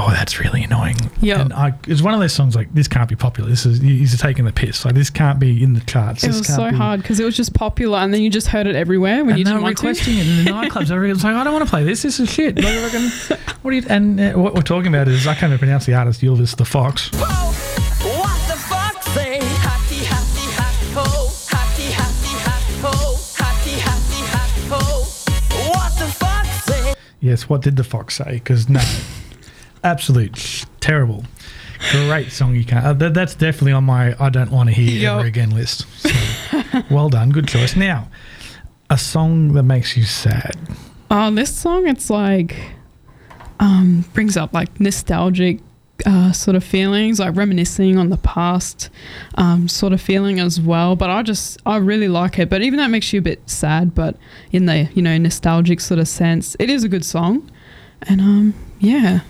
oh, 0.00 0.10
that's 0.10 0.38
really 0.40 0.62
annoying. 0.62 0.96
Yeah, 1.20 1.40
And 1.40 1.52
I, 1.52 1.74
it's 1.88 2.02
one 2.02 2.14
of 2.14 2.20
those 2.20 2.32
songs 2.32 2.54
like, 2.54 2.72
this 2.72 2.86
can't 2.86 3.08
be 3.08 3.16
popular. 3.16 3.50
This 3.50 3.66
is, 3.66 3.80
he's 3.80 4.18
taking 4.20 4.44
the 4.44 4.52
piss. 4.52 4.84
Like, 4.84 4.94
this 4.94 5.10
can't 5.10 5.40
be 5.40 5.60
in 5.62 5.74
the 5.74 5.80
charts. 5.80 6.22
It 6.22 6.28
This 6.28 6.38
was 6.38 6.46
can't 6.46 6.56
so 6.60 6.70
be- 6.70 6.76
hard 6.76 7.02
because 7.02 7.18
it 7.18 7.24
was 7.24 7.36
just 7.36 7.52
popular, 7.54 7.98
and 7.98 8.14
then 8.14 8.22
you 8.22 8.30
just 8.30 8.46
heard 8.46 8.66
it 8.68 8.76
everywhere 8.76 9.24
when 9.24 9.30
And 9.30 9.38
you 9.38 9.44
they 9.44 9.50
didn't 9.50 9.62
were 9.62 9.64
want 9.64 9.78
to. 9.78 9.86
requesting 9.88 10.18
it 10.18 10.28
in 10.28 10.44
the 10.44 10.50
nightclubs. 10.50 10.90
Everyone's 10.90 11.24
like, 11.24 11.34
I 11.34 11.42
don't 11.44 11.52
want 11.52 11.64
to 11.64 11.70
play 11.70 11.82
this. 11.84 12.02
This 12.02 12.20
is 12.20 12.30
shit. 12.32 12.56
Like, 12.56 12.66
I 12.66 12.82
reckon, 12.84 13.10
what 13.62 13.70
do 13.72 13.76
you, 13.76 13.82
and 13.88 14.20
uh, 14.20 14.32
what 14.34 14.54
we're 14.54 14.62
talking 14.62 14.94
about 14.94 15.08
is, 15.08 15.26
I 15.26 15.34
can't 15.34 15.50
even 15.50 15.58
pronounce 15.58 15.86
the 15.86 15.94
artist, 15.94 16.20
Ylvis 16.20 16.56
the 16.56 16.64
Fox. 16.64 17.10
What 17.12 18.48
the 18.48 18.56
say? 19.14 19.40
Ho. 20.94 21.04
Ho. 22.84 23.16
Ho. 24.70 25.70
What 25.70 25.92
say? 26.64 26.94
Yes, 27.20 27.48
what 27.48 27.62
did 27.62 27.76
the 27.76 27.84
Fox 27.84 28.16
say? 28.16 28.32
Because 28.34 28.68
no, 28.68 28.80
absolute 29.84 30.36
sh- 30.36 30.64
terrible. 30.80 31.24
Great 31.92 32.32
song 32.32 32.54
you 32.56 32.64
can't. 32.64 32.84
Uh, 32.84 32.92
that, 32.94 33.14
that's 33.14 33.34
definitely 33.34 33.72
on 33.72 33.84
my 33.84 34.16
I 34.20 34.30
don't 34.30 34.50
want 34.50 34.68
to 34.68 34.74
hear 34.74 35.00
Yup. 35.00 35.18
ever 35.20 35.28
again 35.28 35.50
list. 35.50 35.86
So, 35.98 36.10
well 36.90 37.08
done, 37.08 37.30
good 37.30 37.46
choice. 37.46 37.76
Now, 37.76 38.08
a 38.90 38.98
song 38.98 39.52
that 39.52 39.62
makes 39.62 39.96
you 39.96 40.02
sad. 40.02 40.56
Oh, 41.10 41.30
this 41.30 41.54
song, 41.56 41.86
it's 41.86 42.10
like 42.10 42.56
um, 43.60 44.04
brings 44.12 44.36
up 44.36 44.52
like 44.52 44.80
nostalgic 44.80 45.60
uh, 46.04 46.32
sort 46.32 46.56
of 46.56 46.64
feelings, 46.64 47.20
like 47.20 47.34
reminiscing 47.36 47.96
on 47.96 48.10
the 48.10 48.16
past 48.18 48.90
um, 49.36 49.68
sort 49.68 49.92
of 49.92 50.00
feeling 50.00 50.40
as 50.40 50.60
well. 50.60 50.96
But 50.96 51.10
I 51.10 51.22
just, 51.22 51.60
I 51.64 51.76
really 51.76 52.08
like 52.08 52.38
it. 52.38 52.50
But 52.50 52.62
even 52.62 52.78
that 52.78 52.88
makes 52.88 53.12
you 53.12 53.20
a 53.20 53.22
bit 53.22 53.48
sad, 53.48 53.94
but 53.94 54.16
in 54.52 54.66
the, 54.66 54.90
you 54.94 55.02
know, 55.02 55.16
nostalgic 55.16 55.80
sort 55.80 56.00
of 56.00 56.08
sense, 56.08 56.56
it 56.58 56.68
is 56.70 56.82
a 56.84 56.88
good 56.88 57.04
song. 57.04 57.50
And 58.02 58.20
um, 58.20 58.54
yeah. 58.80 59.20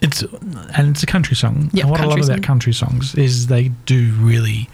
It's 0.00 0.22
and 0.22 0.88
it's 0.90 1.02
a 1.02 1.06
country 1.06 1.34
song. 1.36 1.70
Yep, 1.72 1.82
and 1.84 1.90
what 1.90 2.00
I 2.00 2.04
love 2.04 2.16
country 2.18 2.34
about 2.34 2.42
country 2.46 2.72
songs 2.72 3.14
is 3.16 3.48
they 3.48 3.68
do 3.86 4.12
really 4.18 4.68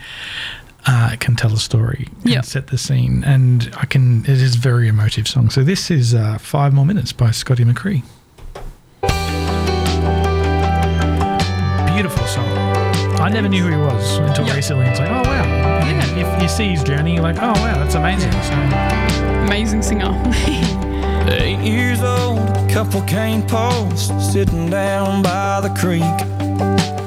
uh, 0.87 1.16
can 1.18 1.35
tell 1.35 1.53
a 1.55 1.57
story 1.59 2.09
and 2.27 2.45
set 2.45 2.66
the 2.66 2.77
scene, 2.79 3.25
and 3.25 3.70
I 3.77 3.87
can. 3.87 4.20
It 4.25 4.29
is 4.29 4.55
a 4.57 4.59
very 4.59 4.87
emotive 4.89 5.27
song. 5.27 5.49
So 5.51 5.64
this 5.64 5.91
is 5.91 6.14
uh, 6.14 6.37
five 6.39 6.75
more 6.75 6.85
minutes 6.85 7.12
by 7.12 7.31
Scotty 7.31 7.64
McCreery. 7.64 8.03
Beautiful 11.95 12.27
song. 12.27 12.47
I 13.20 13.31
never 13.31 13.49
knew 13.49 13.62
who 13.62 13.70
he 13.70 13.77
was 13.77 14.18
until 14.18 14.45
Yep. 14.47 14.57
recently. 14.57 14.87
It's 14.87 14.99
like, 14.99 15.09
oh 15.11 15.22
wow. 15.22 15.45
Yeah. 15.45 16.18
If 16.37 16.43
you 16.43 16.49
see 16.49 16.68
his 16.68 16.83
journey, 16.83 17.14
you're 17.14 17.22
like, 17.22 17.37
oh 17.39 17.53
wow, 17.53 17.79
that's 17.79 17.95
amazing. 17.95 18.33
So, 18.33 18.53
Amazing 19.47 19.83
singer. 19.83 20.11
Eight 21.31 21.61
years 21.61 22.03
old, 22.03 22.39
couple 22.75 23.03
cane 23.03 23.41
posts 23.47 24.11
sitting 24.33 24.68
down 24.68 25.22
by 25.22 25.61
the 25.61 25.68
creek. 25.79 26.03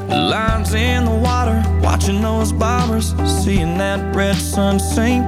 Lines 0.07 0.73
in 0.73 1.03
the 1.03 1.11
water, 1.11 1.61
watching 1.81 2.21
those 2.21 2.53
bombers, 2.53 3.13
seeing 3.43 3.77
that 3.77 4.15
red 4.15 4.37
sun 4.37 4.79
sink. 4.79 5.27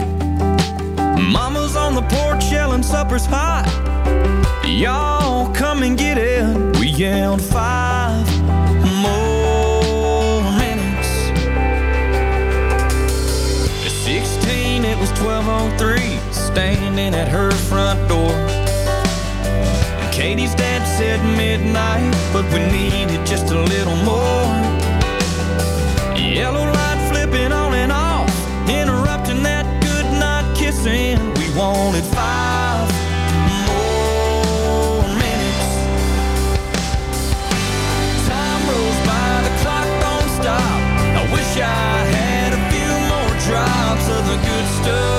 Mama's 1.19 1.75
on 1.75 1.93
the 1.93 2.03
porch 2.03 2.49
yelling, 2.53 2.83
supper's 2.83 3.25
hot. 3.25 3.67
Y'all 4.65 5.53
come 5.53 5.83
and 5.83 5.97
get 5.97 6.17
it. 6.17 6.79
We 6.79 6.87
yelled 6.87 7.41
five 7.41 8.25
more 9.03 10.41
minutes. 10.57 11.09
At 13.83 13.91
16, 13.91 14.85
it 14.85 14.97
was 14.97 15.09
1203, 15.19 16.17
standing 16.31 17.13
at 17.13 17.27
her 17.27 17.51
front 17.51 18.07
door. 18.07 18.58
Katie's 20.19 20.53
dad 20.53 20.83
said 20.97 21.23
midnight, 21.37 22.13
but 22.33 22.43
we 22.51 22.59
needed 22.59 23.25
just 23.25 23.51
a 23.51 23.55
little 23.57 23.95
more. 24.03 24.51
Yellow 26.13 26.65
light 26.65 26.99
flipping 27.09 27.53
on 27.53 27.73
and 27.73 27.89
off, 27.89 28.29
interrupting 28.67 29.41
that 29.43 29.63
good 29.81 30.03
night 30.19 30.43
kissing. 30.57 31.15
We 31.39 31.47
wanted 31.55 32.03
five 32.03 32.91
more 33.63 35.07
minutes. 35.23 35.71
Time 38.27 38.61
rolls 38.67 38.99
by, 39.07 39.39
the 39.47 39.53
clock 39.63 39.87
don't 40.03 40.29
stop. 40.35 40.79
I 41.15 41.23
wish 41.31 41.51
I 41.63 41.95
had 42.11 42.51
a 42.59 42.61
few 42.67 42.91
more 43.07 43.31
drops 43.47 44.05
of 44.11 44.27
the 44.27 44.35
good 44.35 44.67
stuff, 44.83 45.18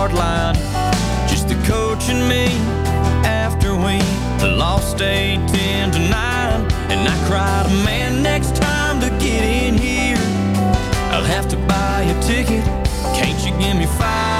yard 0.00 0.14
line. 0.14 0.54
Just 1.28 1.48
the 1.48 1.56
coach 1.66 2.08
and 2.08 2.26
me 2.26 2.46
after 3.26 3.74
we 3.74 3.98
lost 4.48 5.00
8 5.00 5.36
10 5.48 5.90
to 5.92 5.98
9. 5.98 6.10
And 6.90 7.06
I 7.06 7.16
cried, 7.28 7.66
man, 7.84 8.22
next 8.22 8.56
time 8.56 8.98
to 9.00 9.10
get 9.24 9.42
in 9.42 9.76
here, 9.76 10.22
I'll 11.12 11.30
have 11.36 11.48
to 11.48 11.56
buy 11.68 12.00
a 12.02 12.22
ticket. 12.22 12.64
Can't 13.18 13.38
you 13.44 13.52
give 13.62 13.76
me 13.76 13.86
five 13.98 14.39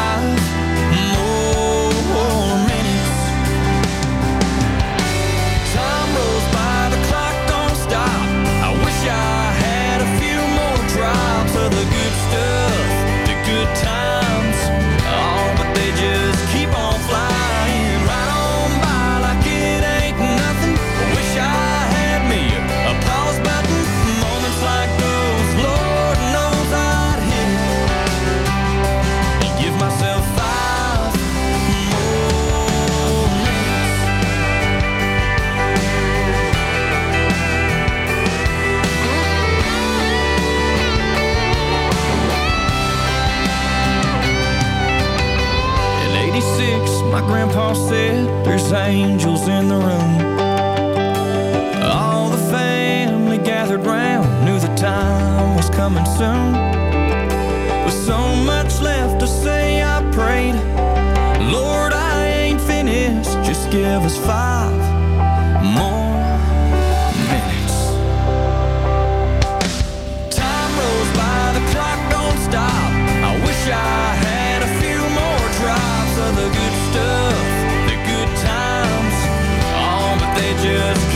there's 48.50 48.72
angels 48.72 49.46
in 49.46 49.68
the 49.68 49.76
room. 49.76 50.14
All 51.84 52.28
the 52.30 52.42
family 52.50 53.38
gathered 53.38 53.86
round, 53.86 54.44
knew 54.44 54.58
the 54.58 54.74
time 54.74 55.54
was 55.54 55.70
coming 55.70 56.04
soon. 56.18 56.54
With 57.84 57.94
so 57.94 58.18
much 58.44 58.80
left 58.80 59.20
to 59.20 59.28
say, 59.28 59.84
I 59.84 60.02
prayed, 60.10 60.56
Lord, 61.52 61.92
I 61.92 62.26
ain't 62.26 62.60
finished, 62.60 63.30
just 63.48 63.70
give 63.70 64.02
us 64.02 64.16
five 64.18 64.80
more 65.62 66.18
minutes. 67.30 67.76
Time 70.34 70.72
rolls 70.80 71.10
by, 71.20 71.52
the 71.56 71.62
clock 71.70 72.00
don't 72.10 72.38
stop. 72.48 72.90
I 73.30 73.32
wish 73.46 73.62
I 73.68 74.14
had 74.26 74.58
a 74.68 74.70
few 74.82 75.00
more 75.20 75.44
drops 75.60 76.14
of 76.26 76.32
the 76.40 76.48
good 76.58 76.74
stuff, 76.90 77.29
just 80.70 81.09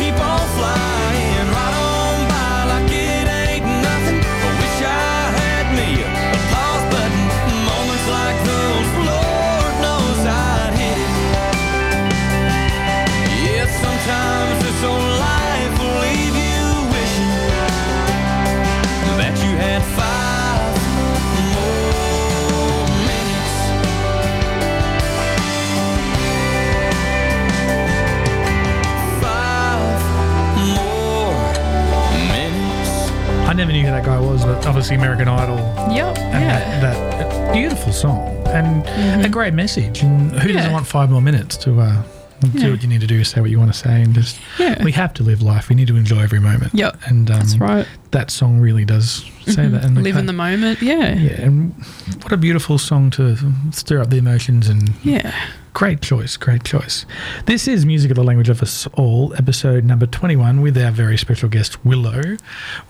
obviously 34.08 34.96
American 34.96 35.28
Idol 35.28 35.56
Yep. 35.92 36.18
and 36.18 36.44
Yeah. 36.44 36.80
that, 36.80 37.18
that 37.30 37.52
beautiful 37.52 37.92
song 37.92 38.18
and 38.48 39.24
a 39.24 39.28
great 39.28 39.54
message. 39.54 40.02
And 40.02 40.30
who 40.32 40.52
doesn't 40.52 40.72
want 40.72 40.86
five 40.86 41.10
more 41.10 41.22
minutes 41.22 41.56
to 41.58 41.80
uh, 41.80 42.02
do 42.40 42.48
Yeah. 42.58 42.70
what 42.70 42.82
you 42.82 42.88
need 42.88 43.00
to 43.00 43.06
do, 43.06 43.24
say 43.24 43.40
what 43.40 43.50
you 43.50 43.58
want 43.58 43.72
to 43.72 43.78
say, 43.78 44.02
and 44.02 44.14
just 44.14 44.38
Yeah. 44.58 44.82
we 44.84 44.92
have 44.92 45.14
to 45.14 45.22
live 45.22 45.42
life. 45.42 45.68
We 45.68 45.74
need 45.74 45.88
to 45.88 45.96
enjoy 45.96 46.20
every 46.22 46.40
moment. 46.40 46.74
Yep. 46.74 46.98
and 47.06 47.30
um, 47.30 47.38
That's 47.38 47.56
right. 47.58 47.86
That 48.10 48.30
song 48.30 48.58
really 48.60 48.84
does 48.84 49.24
say 49.46 49.66
that. 49.68 49.84
And 49.84 50.02
Live 50.02 50.16
in 50.16 50.26
the 50.26 50.32
moment. 50.32 50.82
Yeah. 50.82 51.14
yeah, 51.14 51.40
and 51.40 51.74
what 52.22 52.32
a 52.32 52.36
beautiful 52.36 52.78
song 52.78 53.10
to 53.12 53.36
stir 53.72 54.00
up 54.00 54.10
the 54.10 54.18
emotions 54.18 54.68
and 54.68 54.92
Yeah. 55.02 55.32
Great 55.74 56.00
choice, 56.00 56.36
great 56.36 56.62
choice. 56.62 57.04
This 57.46 57.66
is 57.66 57.84
Music 57.84 58.12
is 58.12 58.14
the 58.14 58.22
Language 58.22 58.48
of 58.48 58.62
Us 58.62 58.86
All, 58.94 59.34
episode 59.34 59.82
number 59.82 60.06
21, 60.06 60.60
with 60.60 60.78
our 60.78 60.92
very 60.92 61.18
special 61.18 61.48
guest, 61.48 61.84
Willow. 61.84 62.36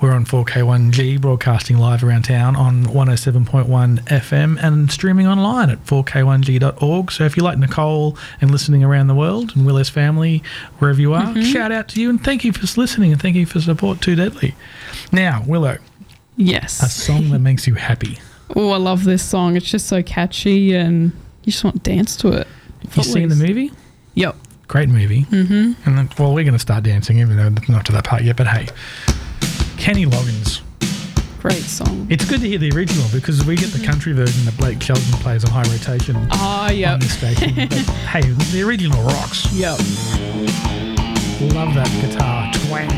We're 0.03 0.13
on 0.13 0.27
4K1G, 0.27 1.19
broadcasting 1.19 1.79
live 1.79 2.05
around 2.05 2.25
town 2.25 2.57
on 2.57 2.85
107.1 2.85 4.01
FM 4.01 4.63
and 4.63 4.93
streaming 4.93 5.27
online 5.27 5.71
at 5.71 5.83
4K1G.org. 5.87 7.11
So 7.11 7.25
if 7.25 7.39
you 7.39 7.43
like 7.43 7.57
Nicole 7.57 8.19
and 8.43 8.51
listening 8.51 8.85
around 8.85 9.07
the 9.07 9.15
world 9.15 9.57
and 9.57 9.65
Willow's 9.65 9.89
family, 9.89 10.43
wherever 10.79 11.01
you 11.01 11.15
are, 11.15 11.25
mm-hmm. 11.25 11.41
shout 11.41 11.73
out 11.73 11.89
to 11.89 12.03
you 12.03 12.11
and 12.11 12.23
thank 12.23 12.45
you 12.45 12.53
for 12.53 12.67
listening 12.79 13.13
and 13.13 13.21
thank 13.21 13.35
you 13.35 13.47
for 13.47 13.63
support 13.63 14.03
Too 14.03 14.15
Deadly. 14.15 14.55
Now, 15.11 15.43
Willow, 15.47 15.79
Yes. 16.37 16.83
a 16.83 16.91
song 16.91 17.31
that 17.31 17.39
makes 17.39 17.67
you 17.67 17.77
happy. 17.77 18.19
Oh, 18.55 18.73
I 18.73 18.77
love 18.77 19.05
this 19.05 19.23
song. 19.23 19.57
It's 19.57 19.71
just 19.71 19.87
so 19.87 20.03
catchy 20.03 20.75
and 20.75 21.13
you 21.45 21.53
just 21.53 21.65
want 21.65 21.83
to 21.83 21.91
dance 21.91 22.15
to 22.19 22.29
it. 22.29 22.47
You 22.95 23.03
seen 23.03 23.29
the 23.29 23.37
movie? 23.37 23.73
Yep. 24.15 24.37
Great 24.69 24.89
movie. 24.89 25.25
Mm-hmm. 25.25 25.73
And 25.89 25.99
then, 25.99 26.09
well, 26.19 26.33
we're 26.35 26.45
going 26.45 26.53
to 26.55 26.59
start 26.59 26.85
dancing, 26.85 27.19
even 27.19 27.37
though 27.37 27.49
it's 27.49 27.69
not 27.69 27.85
to 27.87 27.93
that 27.93 28.05
part 28.05 28.23
yet. 28.23 28.37
But 28.37 28.47
hey, 28.49 28.69
Kenny 29.77 30.07
Loggins. 30.07 30.61
Great 31.41 31.63
song. 31.63 32.07
It's 32.09 32.25
good 32.25 32.41
to 32.41 32.49
hear 32.49 32.57
the 32.59 32.71
original 32.71 33.07
because 33.13 33.45
we 33.45 33.55
get 33.57 33.69
the 33.71 33.85
country 33.85 34.15
version 34.15 34.47
that 34.47 34.57
Blake 34.57 34.81
Shelton 34.83 35.05
plays 35.21 35.45
on 35.45 35.51
high 35.51 35.71
rotation 35.71 36.17
Ah, 36.31 36.69
on 36.69 36.77
yep. 36.77 37.01
this 37.01 37.19
station. 37.19 37.55
but 37.69 37.73
hey, 37.73 38.23
the 38.23 38.63
original 38.67 39.03
rocks. 39.03 39.53
Yep. 39.53 39.79
Love 41.53 41.75
that 41.75 41.91
guitar 42.01 42.51
twang. 42.67 42.89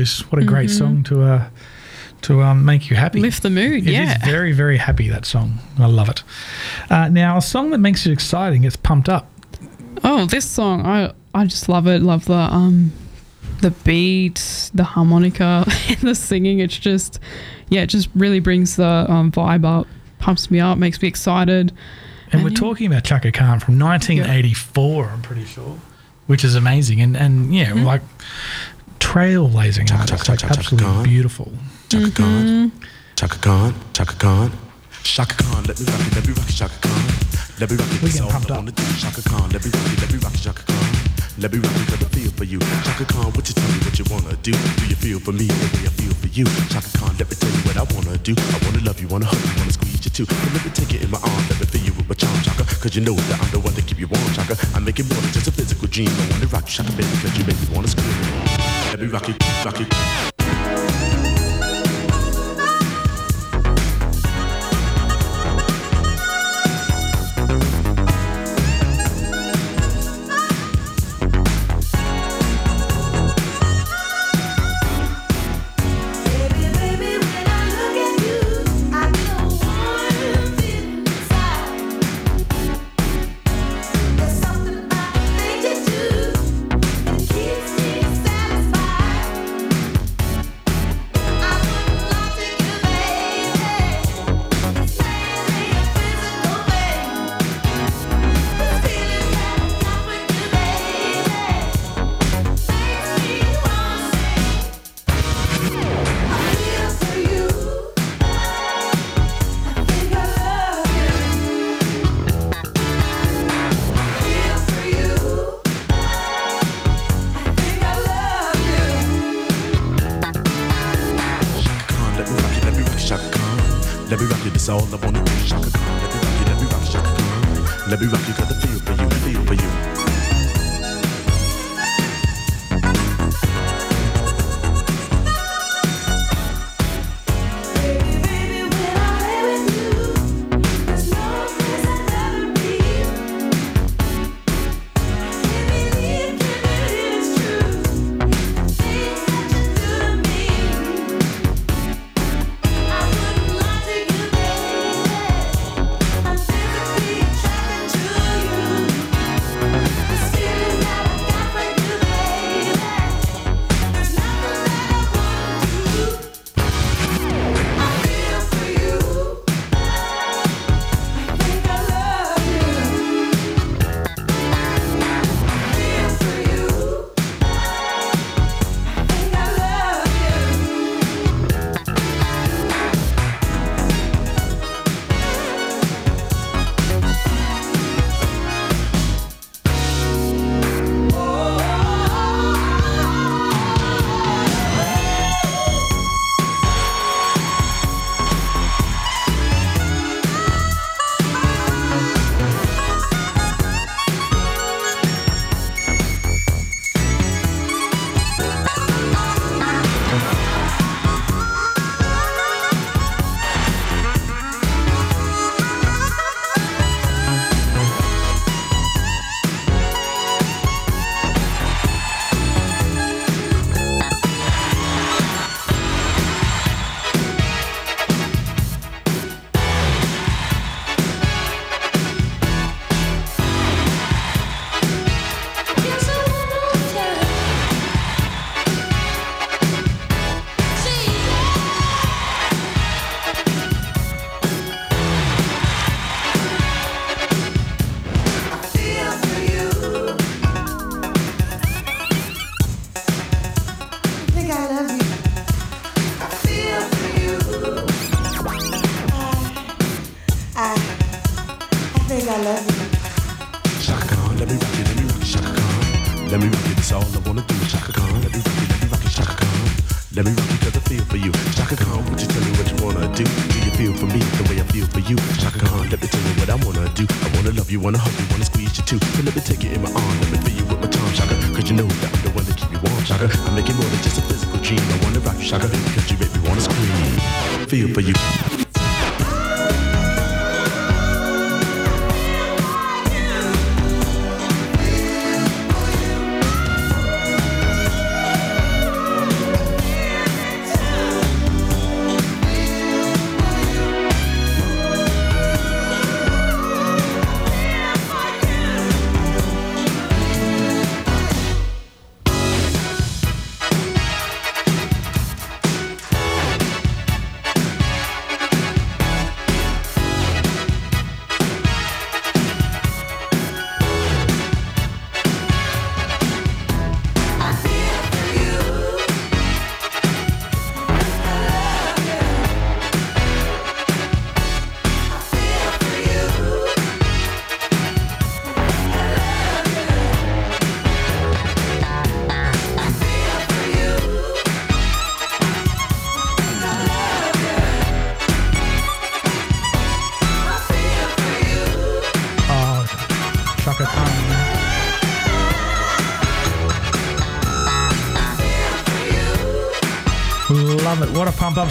"Footloose." 0.00 0.32
What 0.32 0.42
a 0.42 0.44
great 0.44 0.70
song 0.70 1.02
to 1.04 1.22
uh, 1.22 1.48
to 2.22 2.42
um, 2.42 2.64
make 2.64 2.90
you 2.90 2.96
happy. 2.96 3.20
Lift 3.20 3.42
the 3.42 3.50
mood. 3.50 3.86
It 3.86 3.88
is 3.88 3.92
yeah. 3.92 4.24
very 4.24 4.52
very 4.52 4.76
happy 4.78 5.08
that 5.08 5.24
song. 5.26 5.58
I 5.78 5.86
love 5.86 6.08
it. 6.08 6.22
Uh, 6.90 7.08
now 7.08 7.36
a 7.36 7.42
song 7.42 7.70
that 7.70 7.78
makes 7.78 8.06
you 8.06 8.12
exciting, 8.12 8.62
gets 8.62 8.76
pumped 8.76 9.08
up. 9.08 9.30
Oh, 10.04 10.26
this 10.26 10.48
song, 10.48 10.86
I 10.86 11.12
I 11.34 11.44
just 11.46 11.68
love 11.68 11.86
it. 11.86 12.02
Love 12.02 12.24
the 12.24 12.34
um 12.34 12.92
the 13.60 13.70
beat, 13.70 14.70
the 14.74 14.84
harmonica, 14.84 15.64
and 15.88 16.00
the 16.00 16.14
singing. 16.14 16.60
It's 16.60 16.78
just, 16.78 17.20
yeah, 17.68 17.82
it 17.82 17.88
just 17.88 18.08
really 18.14 18.40
brings 18.40 18.76
the 18.76 19.06
um, 19.08 19.30
vibe 19.30 19.64
up, 19.66 19.86
pumps 20.18 20.50
me 20.50 20.60
up, 20.60 20.78
makes 20.78 21.00
me 21.02 21.08
excited. 21.08 21.72
And 22.32 22.42
we're 22.42 22.50
yeah. 22.50 22.56
talking 22.56 22.86
about 22.86 23.04
Chaka 23.04 23.32
Khan 23.32 23.60
from 23.60 23.78
1984, 23.78 25.04
I'm 25.10 25.20
pretty 25.22 25.44
sure, 25.44 25.78
which 26.26 26.44
is 26.44 26.54
amazing. 26.54 27.00
And 27.00 27.16
and 27.16 27.54
yeah, 27.54 27.70
Mm-hmm. 27.70 27.84
like 27.84 28.02
trailblazing 29.10 29.90
artist, 29.90 30.28
like 30.28 30.38
Chaka 30.38 30.54
absolutely 30.58 30.86
Khan. 30.86 31.02
beautiful. 31.02 31.50
Chaka 31.88 32.06
Mm-hmm. 32.06 32.22
Khan, 32.22 32.72
Chaka 33.16 33.38
Khan, 33.42 33.74
Chaka 33.92 34.14
Khan. 34.14 34.52
Chaka 35.02 35.34
Khan, 35.42 35.64
let 35.66 35.74
me 35.80 35.86
rock 35.90 36.00
it, 36.06 36.14
let 36.14 36.26
me 36.28 36.32
rock 36.38 36.48
it, 36.48 36.54
Chaka 36.54 36.78
Khan. 36.78 37.02
Let 37.58 37.70
me 37.70 37.76
rock 37.76 37.90
it, 37.90 37.98
We 38.02 38.06
that's 38.06 38.14
getting 38.14 38.22
all 38.22 38.30
pumped 38.30 38.50
I 38.50 38.54
up. 38.54 38.60
wanna 38.62 38.70
do. 38.70 38.84
Chaka 39.02 39.22
Khan, 39.26 39.50
let 39.50 39.64
me 39.66 39.70
rock 39.74 39.88
it, 39.90 39.98
let 40.00 40.10
me 40.14 40.18
rock 40.22 40.34
it, 40.38 40.42
Chaka 40.46 40.62
Khan. 40.62 40.86
Let 41.42 41.50
me 41.52 41.58
rock 41.58 41.74
it, 41.74 41.86
cause 41.90 42.02
I 42.06 42.08
feel 42.14 42.30
for 42.38 42.44
you. 42.46 42.58
Chaka 42.86 43.04
Khan, 43.10 43.26
what 43.34 43.44
you 43.50 43.54
tell 43.58 43.66
me 43.74 43.78
what 43.82 43.98
you 43.98 44.06
wanna 44.14 44.36
do? 44.46 44.52
Do 44.54 44.84
you 44.86 44.94
feel 45.02 45.18
for 45.18 45.32
me 45.34 45.46
the 45.50 45.66
way 45.74 45.82
I 45.90 45.92
feel 45.98 46.14
for 46.22 46.30
you? 46.30 46.46
Chaka 46.70 46.90
Khan, 47.02 47.10
let 47.18 47.26
me 47.26 47.34
tell 47.34 47.50
you 47.50 47.62
what 47.66 47.76
I 47.82 47.84
wanna 47.90 48.14
do. 48.22 48.34
I 48.38 48.58
wanna 48.62 48.82
love 48.86 49.00
you, 49.02 49.08
wanna 49.10 49.26
hug 49.26 49.42
you, 49.42 49.54
wanna 49.58 49.74
squeeze 49.74 50.04
you 50.06 50.12
too. 50.14 50.26
And 50.30 50.50
let 50.54 50.62
me 50.62 50.70
take 50.70 50.94
it 50.94 51.02
in 51.02 51.10
my 51.10 51.18
arms, 51.18 51.46
let 51.50 51.58
me 51.58 51.66
feel 51.66 51.82
you 51.82 51.94
with 51.98 52.06
my 52.06 52.14
charm, 52.14 52.38
Chaka. 52.46 52.62
Cause 52.78 52.94
you 52.94 53.02
know 53.02 53.18
that 53.18 53.42
I'm 53.42 53.50
the 53.50 53.58
one 53.58 53.74
to 53.74 53.82
keep 53.82 53.98
you 53.98 54.06
warm, 54.06 54.30
Chaka. 54.38 54.54
I 54.76 54.78
make 54.78 55.00
it 55.02 55.10
more 55.10 55.18
than 55.18 55.32
just 55.34 55.48
a 55.50 55.52
physical 55.52 55.88
dream. 55.90 56.12
I 56.14 56.24
wanna 56.30 56.46
rock 56.54 56.70
you, 56.70 56.74
Chaka, 56.78 56.92
baby, 56.94 57.10
cause 57.18 57.34
you 57.34 57.42
make 57.48 57.58
me 57.58 57.66
wanna 57.74 57.88
scream. 57.90 58.69
Let 58.90 58.98
me 58.98 59.06
rock 59.06 59.28
it, 59.28 60.29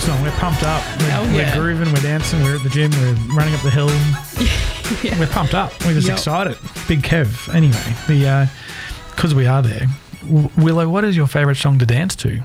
it. 0.07 0.11
What 0.11 0.27
a 0.27 0.31
pump 0.39 0.61
up 0.61 0.61
song. 0.61 0.61
We're 0.61 0.61
pumped 0.61 0.63
up. 0.63 0.83
We're, 1.01 1.05
Oh, 1.17 1.23
yeah. 1.37 1.57
we're 1.57 1.61
grooving, 1.61 1.93
we're 1.93 2.01
dancing, 2.01 2.41
we're 2.43 2.55
at 2.55 2.63
the 2.63 2.69
gym, 2.69 2.91
we're 2.91 3.13
running 3.35 3.53
up 3.53 3.61
the 3.61 3.71
hill. 3.71 3.89
We're 5.19 5.27
pumped 5.27 5.53
up. 5.53 5.71
We're 5.85 5.93
just 5.93 6.07
Yep. 6.07 6.17
excited. 6.17 6.57
Big 6.87 7.03
Kev. 7.03 7.53
Anyway, 7.53 7.77
the 8.07 8.49
because 9.11 9.35
we 9.35 9.45
are 9.45 9.61
there. 9.61 9.85
W- 10.23 10.49
Willow, 10.57 10.89
what 10.89 11.03
is 11.03 11.15
your 11.15 11.27
favourite 11.27 11.57
song 11.57 11.77
to 11.77 11.85
dance 11.85 12.15
to? 12.17 12.41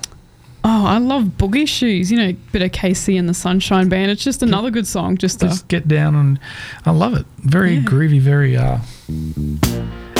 Oh, 0.62 0.84
I 0.84 0.98
love 0.98 1.24
Boogie 1.38 1.66
Shoes. 1.66 2.10
You 2.12 2.18
know, 2.18 2.32
bit 2.52 2.60
of 2.60 2.70
KC 2.72 3.18
and 3.18 3.28
the 3.30 3.34
Sunshine 3.34 3.88
Band. 3.88 4.10
It's 4.10 4.22
just 4.22 4.42
another 4.42 4.70
good 4.70 4.86
song. 4.86 5.16
Just 5.16 5.40
to, 5.40 5.46
Just 5.48 5.68
get 5.68 5.88
down 5.88 6.14
and 6.14 6.38
I 6.84 6.90
love 6.90 7.14
it. 7.14 7.24
Very 7.38 7.76
Yeah. 7.76 7.80
groovy, 7.82 8.20
very 8.20 8.56
uh 8.58 8.78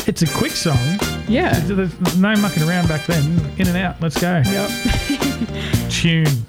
it's 0.06 0.23
a 0.23 0.27
quick 0.28 0.52
song. 0.52 0.78
yeah. 1.28 1.59
There's 1.61 2.16
no 2.16 2.35
mucking 2.36 2.62
around 2.62 2.89
back 2.89 3.05
then. 3.06 3.39
In 3.59 3.66
and 3.69 3.77
out. 3.77 4.01
Let's 4.01 4.19
go. 4.19 4.43
Yep. 4.47 4.70
Tune. 5.90 6.47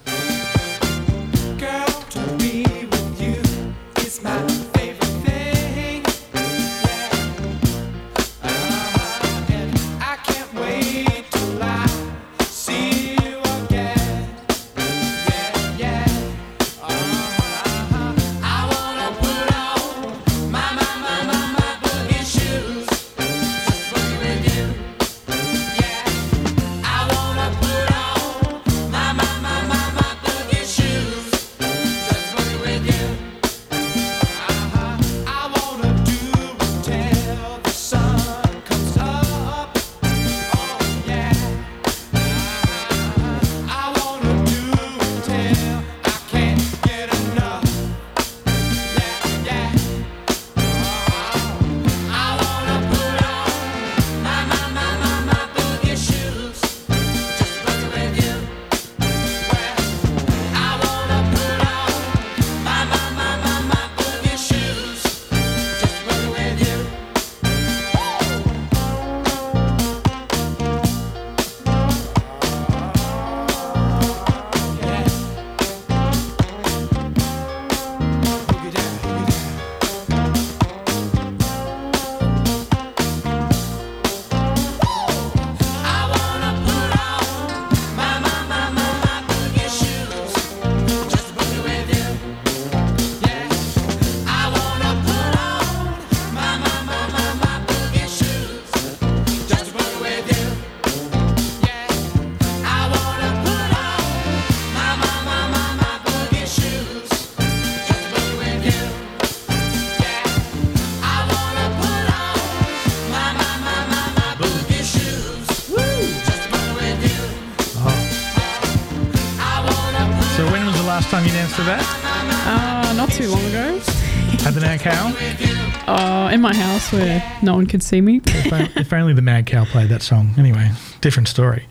In 126.36 126.42
my 126.42 126.56
house 126.56 126.92
where 126.94 127.24
no 127.42 127.56
one 127.56 127.66
could 127.66 127.82
see 127.82 128.02
me. 128.02 128.22
if, 128.26 128.54
on- 128.54 128.70
if 128.76 128.94
only 128.94 129.14
the 129.14 129.22
Mad 129.22 129.46
Cow 129.48 129.66
played 129.66 129.90
that 129.90 130.02
song. 130.04 130.34
Anyway, 130.38 130.70
different 131.02 131.28
story. 131.28 131.66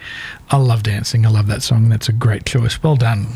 I 0.50 0.56
love 0.56 0.82
dancing. 0.82 1.24
I 1.24 1.28
love 1.28 1.46
that 1.48 1.62
song. 1.62 1.88
That's 1.90 2.08
a 2.08 2.12
great 2.12 2.44
choice. 2.44 2.82
Well 2.82 2.96
done. 2.96 3.26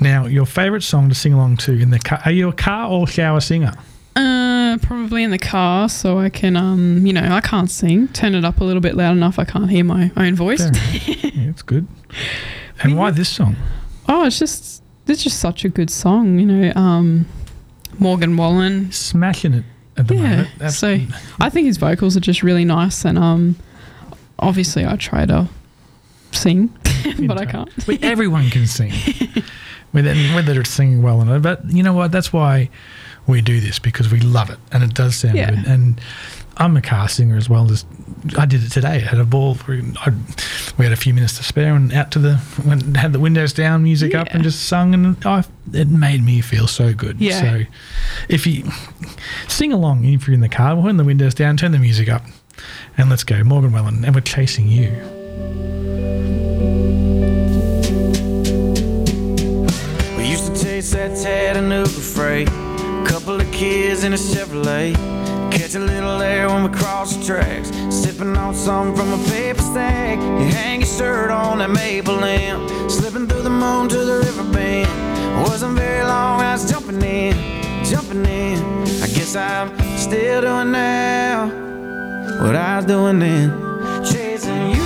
Now, 0.00 0.26
your 0.26 0.46
favourite 0.46 0.82
song 0.84 1.08
to 1.08 1.14
sing 1.14 1.32
along 1.32 1.56
to 1.58 1.72
in 1.72 1.90
the 1.90 1.98
car? 1.98 2.20
Are 2.24 2.30
you 2.30 2.48
a 2.48 2.52
car 2.52 2.88
or 2.88 3.06
shower 3.06 3.40
singer? 3.40 3.72
Uh, 4.16 4.78
probably 4.80 5.24
in 5.24 5.32
the 5.32 5.38
car, 5.38 5.88
so 5.88 6.18
I 6.18 6.28
can, 6.28 6.56
um, 6.56 7.04
you 7.04 7.12
know, 7.12 7.28
I 7.32 7.40
can't 7.40 7.68
sing. 7.70 8.06
Turn 8.08 8.34
it 8.36 8.44
up 8.44 8.60
a 8.60 8.64
little 8.64 8.80
bit 8.80 8.94
loud 8.94 9.12
enough. 9.16 9.38
I 9.40 9.44
can't 9.44 9.68
hear 9.68 9.82
my 9.84 10.12
own 10.16 10.36
voice. 10.36 10.60
Yeah, 10.60 11.50
it's 11.50 11.62
good. 11.62 11.88
And 12.82 12.96
why 12.96 13.10
this 13.10 13.28
song? 13.28 13.56
Oh, 14.08 14.24
it's 14.26 14.38
just, 14.38 14.82
it's 15.08 15.24
just 15.24 15.40
such 15.40 15.64
a 15.64 15.68
good 15.68 15.90
song, 15.90 16.38
you 16.38 16.46
know. 16.46 16.72
Um, 16.80 17.26
Morgan 17.98 18.36
Wallen. 18.36 18.92
Smashing 18.92 19.52
it 19.54 19.64
at 19.96 20.08
the 20.08 20.14
Yeah. 20.14 20.20
moment. 20.22 20.48
That's- 20.58 20.78
So 20.78 20.98
I 21.40 21.50
think 21.50 21.66
his 21.66 21.76
vocals 21.78 22.16
are 22.16 22.20
just 22.20 22.42
really 22.42 22.64
nice, 22.64 23.04
and 23.04 23.18
um, 23.18 23.56
obviously 24.38 24.84
I 24.86 24.96
try 24.96 25.26
to 25.26 25.48
sing, 26.32 26.68
but 27.26 27.40
I 27.40 27.46
can't. 27.46 27.70
Well, 27.86 27.98
everyone 28.02 28.50
can 28.50 28.66
sing, 28.66 28.92
whether, 29.92 30.14
whether 30.34 30.60
it's 30.60 30.70
singing 30.70 31.02
well 31.02 31.18
or 31.20 31.24
not. 31.24 31.42
But 31.42 31.70
you 31.70 31.82
know 31.82 31.92
what? 31.92 32.12
That's 32.12 32.32
why 32.32 32.70
we 33.26 33.40
do 33.40 33.60
this 33.60 33.78
because 33.78 34.10
we 34.10 34.20
love 34.20 34.50
it, 34.50 34.58
and 34.72 34.82
it 34.82 34.94
does 34.94 35.16
sound 35.16 35.36
Yeah. 35.36 35.50
good. 35.50 35.66
And 35.66 36.00
I'm 36.56 36.76
a 36.76 36.82
car 36.82 37.08
singer 37.08 37.36
as 37.36 37.48
well. 37.48 37.70
As 37.70 37.84
I 38.38 38.46
did 38.46 38.64
it 38.64 38.70
today. 38.70 38.96
I 38.96 38.98
had 38.98 39.18
a 39.18 39.24
ball. 39.24 39.56
We, 39.68 39.82
I, 39.96 40.12
we 40.78 40.84
had 40.84 40.92
a 40.92 40.96
few 40.96 41.12
minutes 41.12 41.36
to 41.38 41.44
spare, 41.44 41.74
and 41.74 41.92
out 41.92 42.10
to 42.12 42.18
the 42.18 42.40
went, 42.64 42.96
had 42.96 43.12
the 43.12 43.20
windows 43.20 43.52
down, 43.52 43.82
music 43.82 44.14
up, 44.14 44.28
and 44.30 44.42
just 44.42 44.66
sung, 44.66 44.94
and 44.94 45.16
I, 45.26 45.44
it 45.72 45.88
made 45.88 46.22
me 46.22 46.40
feel 46.40 46.66
so 46.66 46.94
good. 46.94 47.20
Yeah. 47.20 47.40
So 47.40 47.62
if 48.28 48.46
you 48.46 48.70
sing 49.48 49.72
along, 49.72 50.04
if 50.04 50.26
you're 50.26 50.34
in 50.34 50.40
the 50.40 50.48
car, 50.48 50.80
turn 50.82 50.96
the 50.96 51.04
windows 51.04 51.34
down, 51.34 51.56
turn 51.56 51.72
the 51.72 51.78
music 51.78 52.08
up, 52.08 52.22
and 52.96 53.10
let's 53.10 53.24
go, 53.24 53.42
Morgan 53.44 53.72
Wallen, 53.72 54.04
and 54.04 54.14
we're 54.14 54.20
chasing 54.20 54.68
you. 54.68 54.90
We 60.16 60.28
used 60.30 60.54
to 60.54 60.62
taste 60.62 60.92
that 60.92 61.20
Chattanooga 61.22 61.88
freight. 61.90 62.48
Couple 63.06 63.40
of 63.40 63.52
kids 63.52 64.04
in 64.04 64.12
a 64.14 64.16
Chevrolet. 64.16 65.23
Catch 65.54 65.76
a 65.76 65.78
little 65.78 66.20
air 66.20 66.48
when 66.48 66.64
we 66.64 66.76
cross 66.76 67.16
the 67.16 67.24
tracks. 67.24 67.70
Sipping 67.88 68.36
on 68.36 68.54
something 68.54 68.96
from 68.96 69.12
a 69.12 69.24
paper 69.30 69.62
stack. 69.62 70.18
You 70.18 70.46
hang 70.46 70.80
your 70.80 70.88
shirt 70.88 71.30
on 71.30 71.58
that 71.58 71.70
maple 71.70 72.16
lamp. 72.16 72.90
Slipping 72.90 73.28
through 73.28 73.42
the 73.42 73.50
moon 73.50 73.88
to 73.88 73.98
the 73.98 74.18
river 74.18 74.52
bend. 74.52 74.90
Wasn't 75.46 75.76
very 75.76 76.04
long, 76.04 76.40
I 76.40 76.52
was 76.52 76.68
jumping 76.70 77.02
in, 77.02 77.34
jumping 77.84 78.26
in. 78.26 78.58
I 79.02 79.06
guess 79.06 79.36
I'm 79.36 79.70
still 79.96 80.40
doing 80.40 80.72
now 80.72 81.46
what 82.42 82.56
I 82.56 82.76
was 82.76 82.84
doing 82.86 83.20
then. 83.20 83.50
Chasing 84.04 84.70
you 84.70 84.82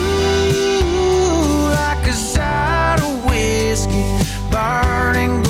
like 1.80 2.06
a 2.06 2.12
shot 2.12 3.00
of 3.00 3.24
whiskey. 3.24 4.04
Burning, 4.50 5.42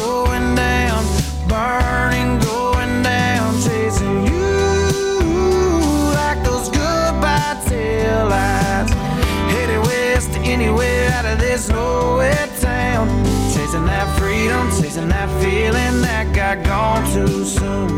chasing 14.98 15.10
that 15.10 15.28
feeling 15.40 16.02
that 16.02 16.34
got 16.34 16.64
gone 16.64 17.04
too 17.12 17.44
soon. 17.44 17.88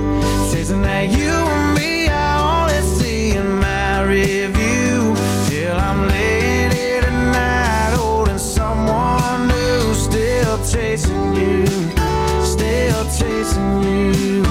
Chasing 0.52 0.82
that 0.82 1.08
you 1.10 1.30
and 1.30 1.74
me, 1.74 2.08
I 2.08 2.60
only 2.60 2.82
see 2.82 3.36
in 3.36 3.58
my 3.58 4.02
review. 4.02 5.16
Till 5.48 5.76
I'm 5.78 6.08
late 6.08 7.02
at 7.02 7.32
night, 7.32 7.96
holding 7.96 8.38
someone 8.38 9.48
new. 9.48 9.94
Still 9.94 10.58
chasing 10.66 11.34
you, 11.34 11.66
still 12.44 13.04
chasing 13.18 13.82
you. 13.82 14.44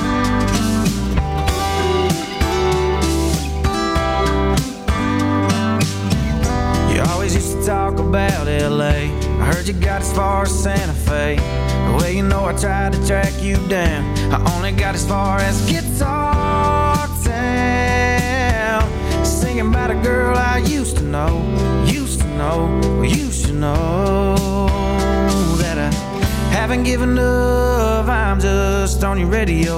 You 6.92 7.02
always 7.12 7.36
used 7.36 7.60
to 7.60 7.66
talk 7.66 8.00
about 8.00 8.48
LA. 8.48 9.14
I 9.40 9.54
heard 9.54 9.68
you 9.68 9.76
got 9.76 10.02
as 10.02 10.12
far 10.14 10.44
as 10.44 10.64
Santa 10.64 10.94
Fe 10.94 11.69
tried 12.60 12.92
to 12.92 13.08
track 13.08 13.42
you 13.42 13.56
down. 13.70 14.04
I 14.34 14.56
only 14.56 14.74
got 14.74 14.94
as 14.94 15.08
far 15.08 15.40
as 15.40 15.62
Guitar 15.72 17.08
Town. 17.24 18.84
Singing 19.26 19.70
about 19.70 19.90
a 19.90 19.96
girl 19.96 20.36
I 20.38 20.58
used 20.58 20.98
to 20.98 21.04
know, 21.04 21.42
used 21.86 22.20
to 22.20 22.28
know, 22.38 23.02
used 23.02 23.46
to 23.46 23.54
know 23.54 24.36
that 25.58 25.78
I 25.78 25.90
haven't 26.52 26.84
given 26.84 27.18
up. 27.18 28.10
I'm 28.10 28.42
just 28.42 29.06
on 29.06 29.18
your 29.18 29.30
radio, 29.30 29.78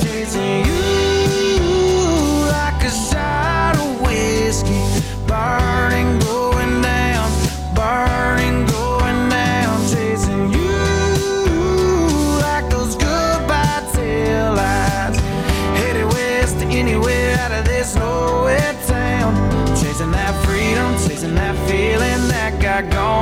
chasing 0.00 0.64
you 0.64 2.46
like 2.46 2.84
a 2.84 2.90
shot 2.90 3.76
of 3.76 4.00
whiskey, 4.00 4.80
feeling 22.76 22.90
that 22.90 23.15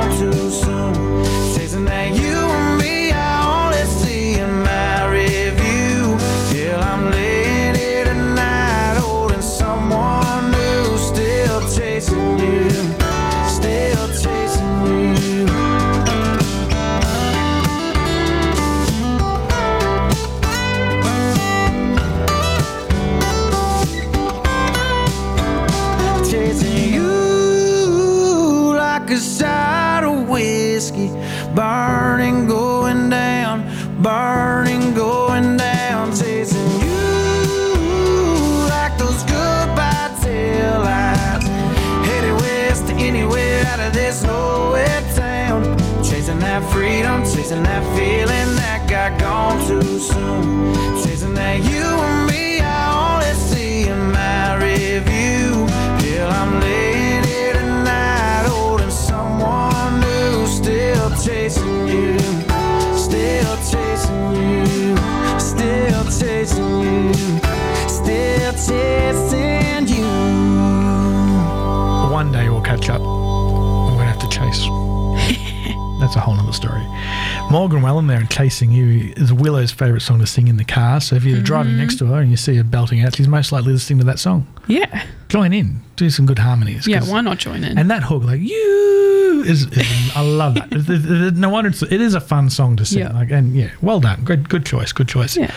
Morgan 77.55 77.81
Wallen 77.81 78.07
there 78.07 78.19
and 78.19 78.29
Chasing 78.29 78.69
You 78.73 79.13
is 79.15 79.31
Willow's 79.31 79.71
favourite 79.71 80.01
song 80.01 80.19
to 80.19 80.27
sing 80.27 80.49
in 80.49 80.57
the 80.57 80.65
car. 80.65 80.99
So 80.99 81.15
if 81.15 81.23
you're 81.23 81.39
driving 81.39 81.77
next 81.77 81.97
to 81.99 82.05
her 82.07 82.19
and 82.19 82.29
you 82.29 82.35
see 82.35 82.53
her 82.57 82.65
belting 82.65 82.99
out, 82.99 83.15
she's 83.15 83.29
most 83.29 83.53
likely 83.53 83.71
listening 83.71 83.99
to 83.99 84.05
that 84.07 84.19
song. 84.19 84.45
Yeah. 84.67 85.05
Join 85.29 85.53
in, 85.53 85.79
do 85.95 86.09
some 86.09 86.25
good 86.25 86.37
harmonies. 86.39 86.85
Yeah, 86.85 87.01
why 87.05 87.21
not 87.21 87.37
join 87.37 87.63
in? 87.63 87.77
And 87.77 87.89
that 87.89 88.03
hook, 88.03 88.25
like 88.25 88.41
you, 88.41 89.43
is, 89.47 89.67
is 89.67 90.11
I 90.17 90.19
love 90.21 90.55
that. 90.55 91.33
No 91.37 91.47
wonder 91.47 91.69
it's, 91.69 91.81
it 91.81 92.01
is 92.01 92.13
a 92.13 92.19
fun 92.19 92.49
song 92.49 92.75
to 92.75 92.85
sing. 92.85 92.99
Yeah. 92.99 93.13
Like, 93.13 93.31
and 93.31 93.55
yeah, 93.55 93.69
well 93.81 94.01
done. 94.01 94.25
Good, 94.25 94.49
good 94.49 94.65
choice. 94.65 94.91
Good 94.91 95.07
choice. 95.07 95.37
Yeah. 95.37 95.49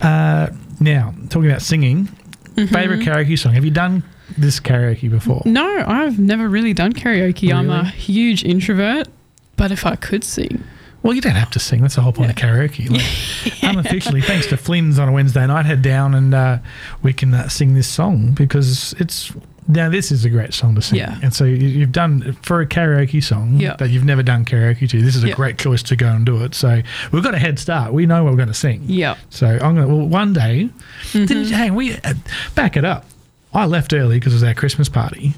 Uh, 0.00 0.48
now 0.80 1.12
talking 1.28 1.50
about 1.50 1.60
singing, 1.60 2.08
Mm-hmm. 2.54 2.72
favorite 2.72 3.00
karaoke 3.00 3.38
song. 3.38 3.52
Have 3.52 3.64
you 3.66 3.70
done 3.70 4.02
this 4.38 4.60
karaoke 4.60 5.10
before? 5.10 5.42
no, 5.44 5.84
I've 5.86 6.18
never 6.18 6.48
really 6.48 6.72
done 6.72 6.94
karaoke. 6.94 7.52
I'm 7.52 7.68
a 7.68 7.84
huge 7.84 8.44
introvert, 8.44 9.08
but 9.56 9.72
if 9.72 9.84
I 9.84 9.96
could 9.96 10.22
sing, 10.24 10.62
Well, 11.04 11.12
you 11.14 11.20
don't 11.20 11.36
have 11.36 11.50
to 11.50 11.60
sing. 11.60 11.82
That's 11.82 11.94
the 11.94 12.00
whole 12.00 12.12
point 12.12 12.30
of 12.30 12.36
karaoke. 12.36 12.88
Like, 13.62 13.76
Unofficially, 13.76 14.20
thanks 14.22 14.46
to 14.46 14.56
Flynn's 14.56 14.98
on 14.98 15.08
a 15.08 15.12
Wednesday 15.12 15.46
night, 15.46 15.66
head 15.66 15.82
down 15.82 16.14
and 16.14 16.34
uh, 16.34 16.58
we 17.02 17.12
can 17.12 17.32
uh, 17.34 17.48
sing 17.48 17.74
this 17.74 17.86
song 17.86 18.32
because 18.32 18.94
it's. 18.94 19.32
Now, 19.66 19.88
this 19.88 20.12
is 20.12 20.24
a 20.26 20.30
great 20.30 20.52
song 20.52 20.74
to 20.74 20.82
sing. 20.82 20.98
Yeah. 20.98 21.18
And 21.22 21.32
so 21.32 21.44
you- 21.44 21.56
you've 21.68 21.92
done, 21.92 22.36
for 22.42 22.60
a 22.60 22.66
karaoke 22.66 23.22
song 23.24 23.58
Yeah. 23.58 23.76
that 23.76 23.88
you've 23.88 24.04
never 24.04 24.22
done 24.22 24.44
karaoke 24.44 24.86
to, 24.90 25.00
this 25.02 25.16
is 25.16 25.24
a 25.24 25.28
Yeah. 25.28 25.34
great 25.34 25.56
choice 25.56 25.82
to 25.84 25.96
go 25.96 26.08
and 26.08 26.26
do 26.26 26.42
it. 26.44 26.54
So 26.54 26.82
we've 27.12 27.22
got 27.22 27.32
a 27.34 27.38
head 27.38 27.58
start. 27.58 27.92
We 27.94 28.04
know 28.04 28.24
what 28.24 28.32
we're 28.32 28.36
going 28.36 28.48
to 28.48 28.54
sing. 28.54 28.82
yeah. 28.86 29.14
So 29.30 29.46
I'm 29.46 29.74
going 29.74 29.88
to, 29.88 29.94
well, 29.94 30.06
one 30.06 30.32
day, 30.34 30.68
Mm-hmm. 31.12 31.24
did, 31.24 31.50
hang, 31.50 31.74
we, 31.74 31.94
uh, 31.96 32.12
back 32.54 32.76
it 32.76 32.84
up. 32.84 33.06
I 33.54 33.64
left 33.66 33.92
early 33.94 34.18
because 34.18 34.32
it 34.34 34.36
was 34.36 34.42
our 34.44 34.52
Christmas 34.54 34.88
party. 34.90 35.34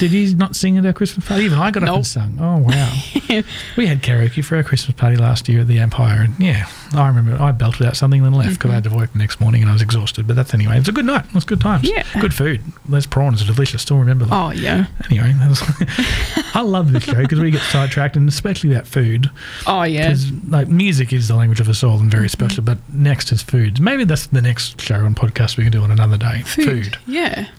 Did 0.00 0.12
you 0.12 0.34
not 0.34 0.56
sing 0.56 0.78
at 0.78 0.86
our 0.86 0.94
Christmas 0.94 1.28
party? 1.28 1.44
Even 1.44 1.58
I 1.58 1.70
got 1.70 1.82
up 1.82 1.94
and 1.96 2.06
sung. 2.06 2.38
Oh, 2.40 2.56
wow. 2.56 2.90
we 3.76 3.86
had 3.86 4.02
karaoke 4.02 4.42
for 4.42 4.56
our 4.56 4.62
Christmas 4.62 4.96
party 4.96 5.16
last 5.16 5.46
year 5.46 5.60
at 5.60 5.66
the 5.66 5.78
Empire. 5.78 6.22
And 6.22 6.40
yeah, 6.40 6.70
I 6.94 7.06
remember 7.08 7.36
I 7.38 7.52
belted 7.52 7.86
out 7.86 7.98
something 7.98 8.24
and 8.24 8.32
then 8.32 8.40
left 8.40 8.54
because 8.54 8.70
I 8.70 8.74
had 8.76 8.84
to 8.84 8.90
work 8.96 9.12
the 9.12 9.18
next 9.18 9.42
morning 9.42 9.60
and 9.60 9.68
I 9.68 9.74
was 9.74 9.82
exhausted. 9.82 10.26
But 10.26 10.36
that's 10.36 10.54
anyway. 10.54 10.76
It 10.76 10.78
was 10.78 10.88
a 10.88 10.92
good 10.92 11.04
night. 11.04 11.26
It 11.26 11.34
was 11.34 11.44
good 11.44 11.60
times. 11.60 11.86
Yeah. 11.86 12.02
Good 12.18 12.32
food. 12.32 12.62
Those 12.88 13.04
prawns 13.04 13.42
are 13.42 13.44
delicious. 13.44 13.82
Still 13.82 13.98
remember 13.98 14.24
that. 14.24 14.34
Oh, 14.34 14.52
yeah. 14.52 14.86
Anyway, 15.10 15.34
was, 15.46 15.62
I 16.54 16.62
love 16.62 16.92
this 16.92 17.04
show 17.04 17.20
because 17.20 17.38
we 17.38 17.50
get 17.50 17.60
sidetracked 17.60 18.16
and 18.16 18.26
especially 18.26 18.70
that 18.70 18.86
food. 18.86 19.30
Oh, 19.66 19.82
yeah. 19.82 20.08
Because 20.08 20.32
like 20.48 20.68
music 20.68 21.12
is 21.12 21.28
the 21.28 21.36
language 21.36 21.60
of 21.60 21.68
us 21.68 21.84
all 21.84 22.00
and 22.00 22.10
very 22.10 22.24
mm-hmm. 22.24 22.42
special, 22.42 22.64
but 22.64 22.78
next 22.90 23.32
is 23.32 23.42
food. 23.42 23.80
Maybe 23.80 24.04
that's 24.04 24.28
the 24.28 24.40
next 24.40 24.80
show 24.80 25.04
and 25.04 25.14
podcast 25.14 25.58
we 25.58 25.64
can 25.64 25.72
do 25.72 25.82
on 25.82 25.90
another 25.90 26.16
day. 26.16 26.40
Food. 26.40 26.96
Yeah. 27.06 27.50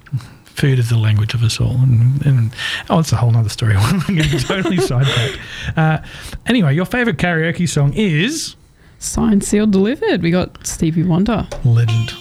Food 0.62 0.78
is 0.78 0.90
the 0.92 0.98
language 0.98 1.34
of 1.34 1.42
us 1.42 1.60
all. 1.60 1.72
And, 1.72 2.24
and 2.24 2.52
oh, 2.88 3.00
it's 3.00 3.12
a 3.12 3.16
whole 3.16 3.36
other 3.36 3.50
story. 3.50 3.74
We're 4.08 4.16
getting 4.16 4.38
totally 4.38 4.78
sidetracked. 4.78 5.40
Uh, 5.76 5.98
anyway, 6.46 6.76
your 6.76 6.86
favourite 6.86 7.18
karaoke 7.18 7.68
song 7.68 7.94
is 7.94 8.56
Signed, 9.00 9.44
sealed, 9.44 9.72
delivered. 9.72 10.22
We 10.22 10.30
got 10.30 10.68
Stevie 10.68 11.02
Wonder. 11.02 11.48
Legend. 11.66 12.12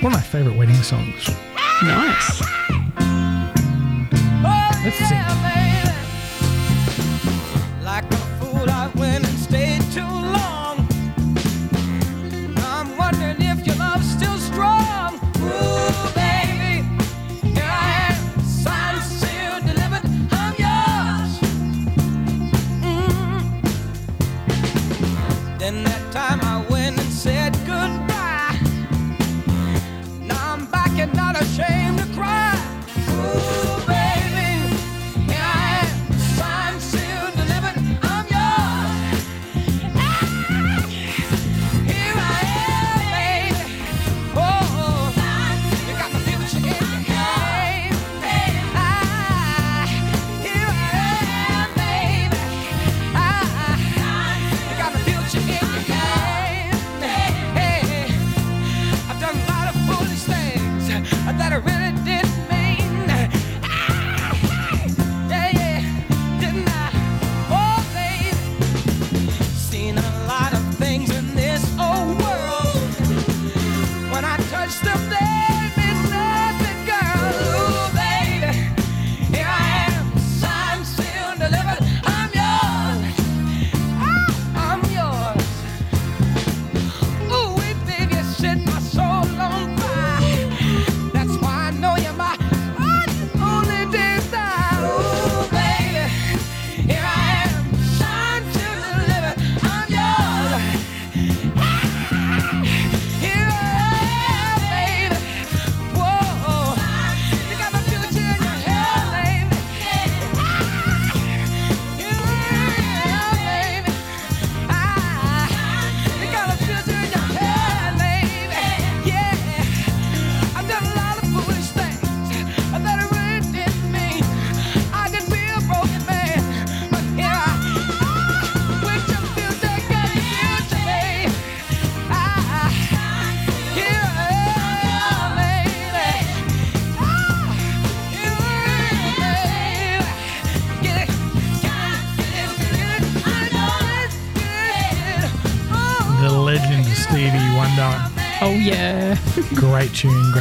One 0.00 0.06
of 0.06 0.12
my 0.12 0.20
favourite 0.22 0.56
wedding 0.56 0.74
songs. 0.76 1.28
Nice. 1.82 2.40
Let's 4.82 4.96
sing. 4.96 5.22
Like 7.84 8.10
a 8.10 8.16
fool, 8.40 8.70
I 8.70 8.90
went 8.94 9.28
and 9.28 9.38
stayed 9.38 9.82
too 9.92 10.21
Then 25.62 25.84
that 25.84 26.10
time 26.12 26.40
I 26.40 26.61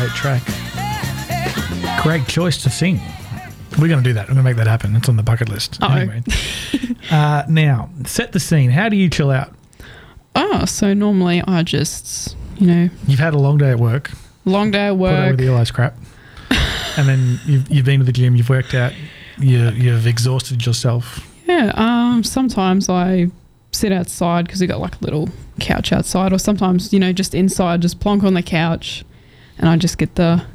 Great 0.01 0.13
track. 0.15 0.41
Great 2.01 2.27
choice 2.27 2.63
to 2.63 2.71
sing. 2.71 2.99
We're 3.79 3.87
going 3.87 4.03
to 4.03 4.09
do 4.09 4.13
that. 4.13 4.27
We're 4.27 4.33
going 4.33 4.37
to 4.37 4.49
make 4.49 4.57
that 4.57 4.65
happen. 4.65 4.95
It's 4.95 5.07
on 5.07 5.15
the 5.15 5.21
bucket 5.21 5.47
list. 5.47 5.77
Uh-oh. 5.79 5.95
Anyway. 5.95 6.23
uh, 7.11 7.43
now, 7.47 7.87
set 8.07 8.31
the 8.31 8.39
scene. 8.39 8.71
How 8.71 8.89
do 8.89 8.95
you 8.95 9.11
chill 9.11 9.29
out? 9.29 9.53
Oh, 10.35 10.65
so 10.65 10.95
normally 10.95 11.43
I 11.47 11.61
just, 11.61 12.35
you 12.57 12.65
know, 12.65 12.89
You've 13.05 13.19
had 13.19 13.35
a 13.35 13.37
long 13.37 13.59
day 13.59 13.69
at 13.69 13.77
work. 13.77 14.09
long 14.43 14.71
day 14.71 14.87
at 14.87 14.97
work. 14.97 15.15
Put 15.15 15.27
over 15.27 15.35
the 15.35 15.53
eyes 15.53 15.69
crap. 15.69 15.95
and 16.97 17.07
then 17.07 17.39
you've, 17.45 17.69
you've 17.69 17.85
been 17.85 17.99
to 17.99 18.05
the 18.05 18.11
gym, 18.11 18.35
you've 18.35 18.49
worked 18.49 18.73
out, 18.73 18.93
you, 19.37 19.69
you've 19.69 20.07
exhausted 20.07 20.65
yourself. 20.65 21.27
Yeah. 21.45 21.73
Um. 21.75 22.23
Sometimes 22.23 22.89
I 22.89 23.27
sit 23.71 23.91
outside 23.91 24.47
because 24.47 24.61
we 24.61 24.65
got 24.67 24.79
like 24.79 24.99
a 24.99 25.03
little 25.03 25.29
couch 25.59 25.93
outside, 25.93 26.33
or 26.33 26.39
sometimes 26.39 26.91
you 26.91 26.99
know 26.99 27.13
just 27.13 27.35
inside, 27.35 27.81
just 27.81 27.99
plonk 27.99 28.23
on 28.23 28.33
the 28.33 28.41
couch, 28.41 29.03
and 29.57 29.69
I 29.69 29.77
just 29.77 29.97
get 29.97 30.15
the 30.15 30.45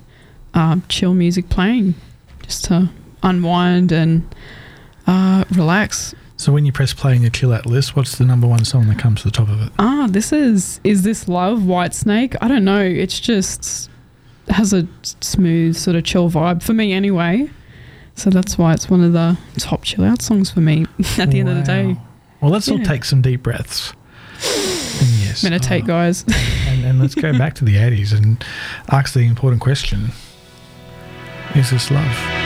um, 0.54 0.82
chill 0.88 1.14
music 1.14 1.48
playing, 1.48 1.94
just 2.42 2.64
to 2.64 2.90
unwind 3.22 3.92
and 3.92 4.34
uh, 5.06 5.44
relax. 5.50 6.14
So 6.38 6.52
when 6.52 6.66
you 6.66 6.72
press 6.72 6.92
play 6.92 7.16
in 7.16 7.22
your 7.22 7.30
chill 7.30 7.52
out 7.52 7.66
list, 7.66 7.96
what's 7.96 8.18
the 8.18 8.24
number 8.24 8.46
one 8.46 8.64
song 8.64 8.88
that 8.88 8.98
comes 8.98 9.22
to 9.22 9.28
the 9.28 9.30
top 9.30 9.48
of 9.48 9.62
it? 9.62 9.72
Ah, 9.78 10.06
this 10.10 10.32
is 10.32 10.80
is 10.84 11.02
this 11.02 11.28
love 11.28 11.60
Whitesnake? 11.60 12.36
I 12.40 12.48
don't 12.48 12.64
know. 12.64 12.82
It's 12.82 13.18
just 13.18 13.90
has 14.48 14.72
a 14.72 14.86
smooth 15.02 15.76
sort 15.76 15.96
of 15.96 16.04
chill 16.04 16.30
vibe 16.30 16.62
for 16.62 16.72
me 16.72 16.92
anyway. 16.92 17.50
So 18.14 18.30
that's 18.30 18.56
why 18.56 18.72
it's 18.72 18.88
one 18.88 19.02
of 19.02 19.12
the 19.12 19.36
top 19.58 19.82
chill 19.82 20.04
out 20.04 20.22
songs 20.22 20.50
for 20.50 20.60
me 20.60 20.86
at 21.18 21.30
the 21.30 21.40
end 21.40 21.48
of 21.48 21.56
the 21.56 21.62
day. 21.62 21.96
Well, 22.40 22.50
let's 22.50 22.68
all 22.68 22.78
take 22.78 23.04
some 23.04 23.22
deep 23.22 23.42
breaths. 23.42 23.92
And 25.00 25.10
yes. 25.20 25.42
Meditate, 25.42 25.84
uh, 25.84 25.86
guys. 25.86 26.24
and, 26.96 27.02
let's 27.02 27.14
go 27.14 27.36
back 27.36 27.54
to 27.54 27.64
the 27.64 27.76
80s 27.76 28.16
and 28.16 28.44
ask 28.88 29.12
the 29.12 29.20
important 29.20 29.60
question 29.60 30.10
Is 31.54 31.70
this 31.70 31.90
love? 31.90 32.45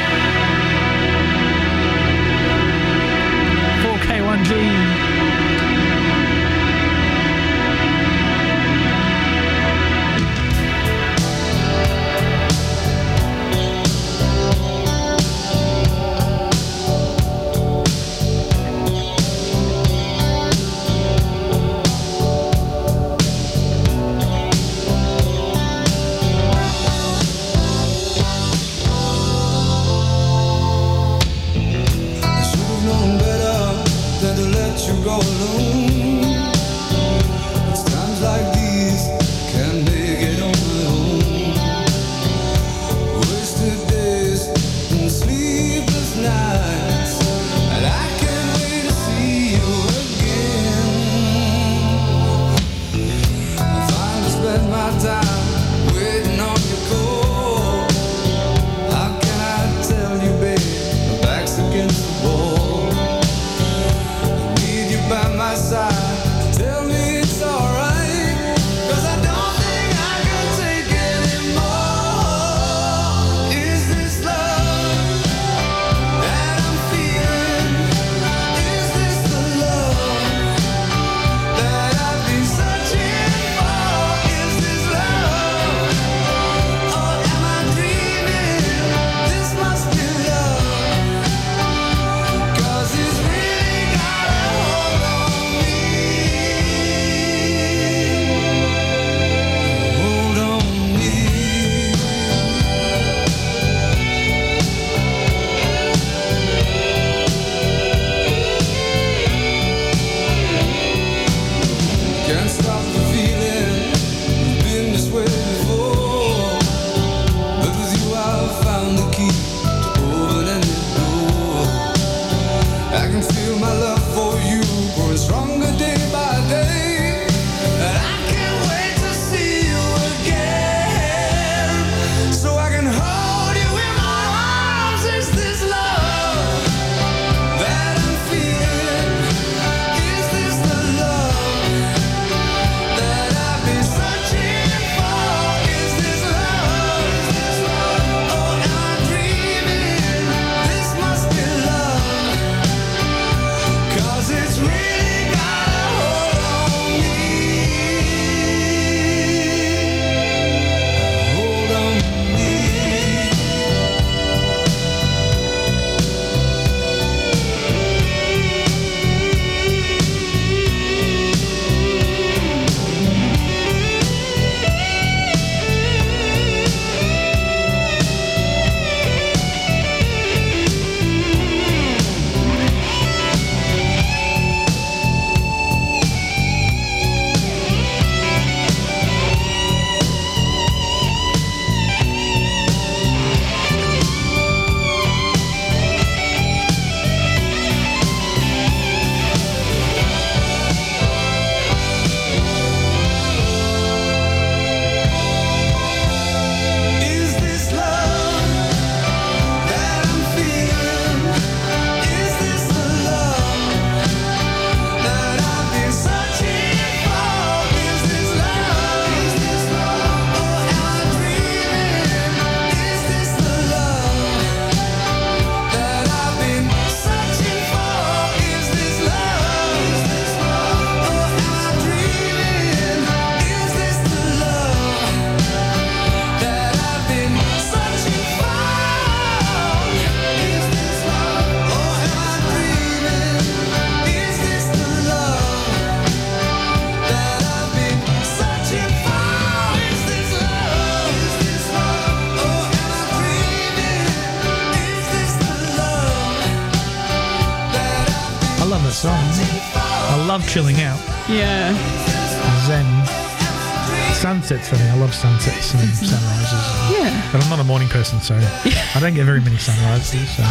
Sunsets 264.51 264.69
for 264.69 264.83
me. 264.85 264.91
I 264.91 264.97
love 264.97 265.15
sunsets 265.15 265.75
and 265.75 265.89
sunrises. 265.95 266.99
Yeah. 266.99 267.29
But 267.31 267.41
I'm 267.45 267.51
not 267.51 267.61
a 267.61 267.65
morning 267.65 267.87
person, 267.87 268.19
so 268.21 268.35
I 268.35 268.99
don't 268.99 269.15
get 269.15 269.25
very 269.25 269.41
many 269.41 269.57
sunrises. 269.59 270.29
So. 270.37 270.43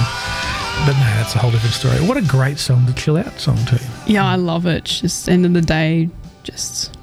But 0.86 0.94
no, 0.94 1.04
that's 1.20 1.36
a 1.36 1.40
whole 1.40 1.52
different 1.52 1.74
story. 1.76 1.98
What 2.08 2.16
a 2.16 2.22
great 2.22 2.60
song 2.60 2.86
to 2.88 2.94
chill 2.94 3.18
out 3.18 3.38
song 3.42 3.58
too. 3.66 3.76
Yeah, 4.08 4.26
I 4.26 4.36
love 4.36 4.66
it. 4.66 4.86
Just 4.86 5.28
end 5.28 5.46
of 5.46 5.52
the 5.54 5.60
day, 5.60 6.08
just 6.44 6.96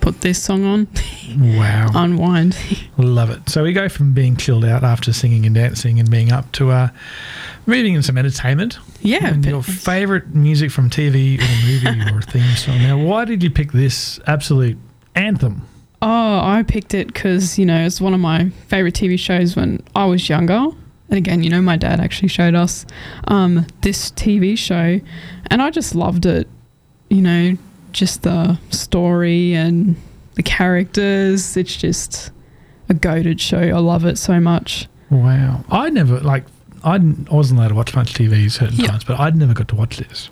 put 0.00 0.20
this 0.22 0.42
song 0.42 0.64
on, 0.64 0.88
Wow. 1.38 1.90
unwind. 1.94 2.56
Love 2.98 3.30
it. 3.30 3.48
So 3.48 3.62
we 3.62 3.72
go 3.72 3.88
from 3.88 4.12
being 4.12 4.36
chilled 4.36 4.64
out 4.64 4.82
after 4.82 5.12
singing 5.12 5.46
and 5.46 5.54
dancing 5.54 6.00
and 6.00 6.10
being 6.10 6.32
up 6.32 6.50
to 6.52 6.70
uh, 6.72 6.88
moving 7.66 7.94
in 7.94 8.02
some 8.02 8.18
entertainment. 8.18 8.78
Yeah, 9.02 9.24
And 9.28 9.44
your 9.46 9.62
favourite 9.62 10.34
music 10.34 10.72
from 10.72 10.90
TV 10.90 11.38
or 11.38 11.92
movie 11.94 12.12
or 12.12 12.22
theme 12.22 12.56
song. 12.56 12.78
Now, 12.78 12.98
why 12.98 13.24
did 13.24 13.44
you 13.44 13.50
pick 13.50 13.70
this 13.70 14.18
absolute 14.26 14.78
anthem? 15.14 15.62
Oh, 16.00 16.40
I 16.40 16.62
picked 16.66 16.94
it 16.94 17.08
because, 17.08 17.58
you 17.58 17.66
know, 17.66 17.84
it's 17.84 18.00
one 18.00 18.14
of 18.14 18.20
my 18.20 18.50
favorite 18.68 18.94
TV 18.94 19.18
shows 19.18 19.56
when 19.56 19.82
I 19.96 20.04
was 20.06 20.28
younger. 20.28 20.54
And 21.10 21.16
again, 21.18 21.42
you 21.42 21.50
know, 21.50 21.60
my 21.62 21.76
dad 21.76 21.98
actually 22.00 22.28
showed 22.28 22.54
us 22.54 22.86
um, 23.26 23.66
this 23.80 24.10
TV 24.12 24.56
show, 24.56 25.00
and 25.50 25.62
I 25.62 25.70
just 25.70 25.94
loved 25.94 26.26
it. 26.26 26.46
You 27.08 27.22
know, 27.22 27.56
just 27.92 28.22
the 28.22 28.58
story 28.70 29.54
and 29.54 29.96
the 30.34 30.42
characters. 30.42 31.56
It's 31.56 31.74
just 31.74 32.30
a 32.90 32.94
goaded 32.94 33.40
show. 33.40 33.58
I 33.60 33.78
love 33.78 34.04
it 34.04 34.18
so 34.18 34.38
much. 34.38 34.86
Wow. 35.10 35.64
I 35.70 35.88
never, 35.90 36.20
like, 36.20 36.44
I 36.84 36.96
I 36.96 37.34
wasn't 37.34 37.58
allowed 37.58 37.68
to 37.68 37.74
watch 37.74 37.94
much 37.96 38.12
TV 38.14 38.50
certain 38.52 38.76
Yeah. 38.76 38.88
times, 38.88 39.04
but 39.04 39.18
I'd 39.18 39.34
never 39.36 39.54
got 39.54 39.68
to 39.68 39.74
watch 39.74 39.96
this. 39.96 40.28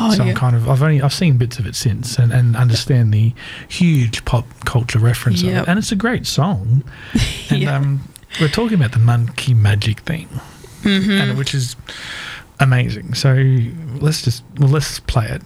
Oh, 0.00 0.12
so 0.14 0.22
yeah. 0.24 0.30
I'm 0.30 0.36
kind 0.36 0.54
of, 0.56 0.68
I've 0.68 0.82
only, 0.82 1.02
I've 1.02 1.12
seen 1.12 1.36
bits 1.38 1.58
of 1.58 1.66
it 1.66 1.74
since 1.74 2.18
and, 2.18 2.32
and 2.32 2.56
understand 2.56 3.12
the 3.12 3.32
huge 3.68 4.24
pop 4.24 4.46
culture 4.64 4.98
reference 4.98 5.42
of 5.42 5.48
it. 5.48 5.68
And 5.68 5.78
it's 5.78 5.92
a 5.92 5.96
great 5.96 6.26
song. 6.26 6.84
And 7.50 7.62
Yeah. 7.62 7.76
um, 7.76 8.08
we're 8.40 8.48
talking 8.48 8.74
about 8.74 8.92
the 8.92 8.98
monkey 8.98 9.54
magic 9.54 10.00
thing, 10.00 10.28
Mhm. 10.82 11.20
and 11.30 11.38
which 11.38 11.54
is 11.54 11.76
amazing. 12.60 13.14
So 13.14 13.32
let's 14.00 14.22
just, 14.22 14.44
well, 14.58 14.68
let's 14.68 15.00
play 15.00 15.26
it. 15.26 15.42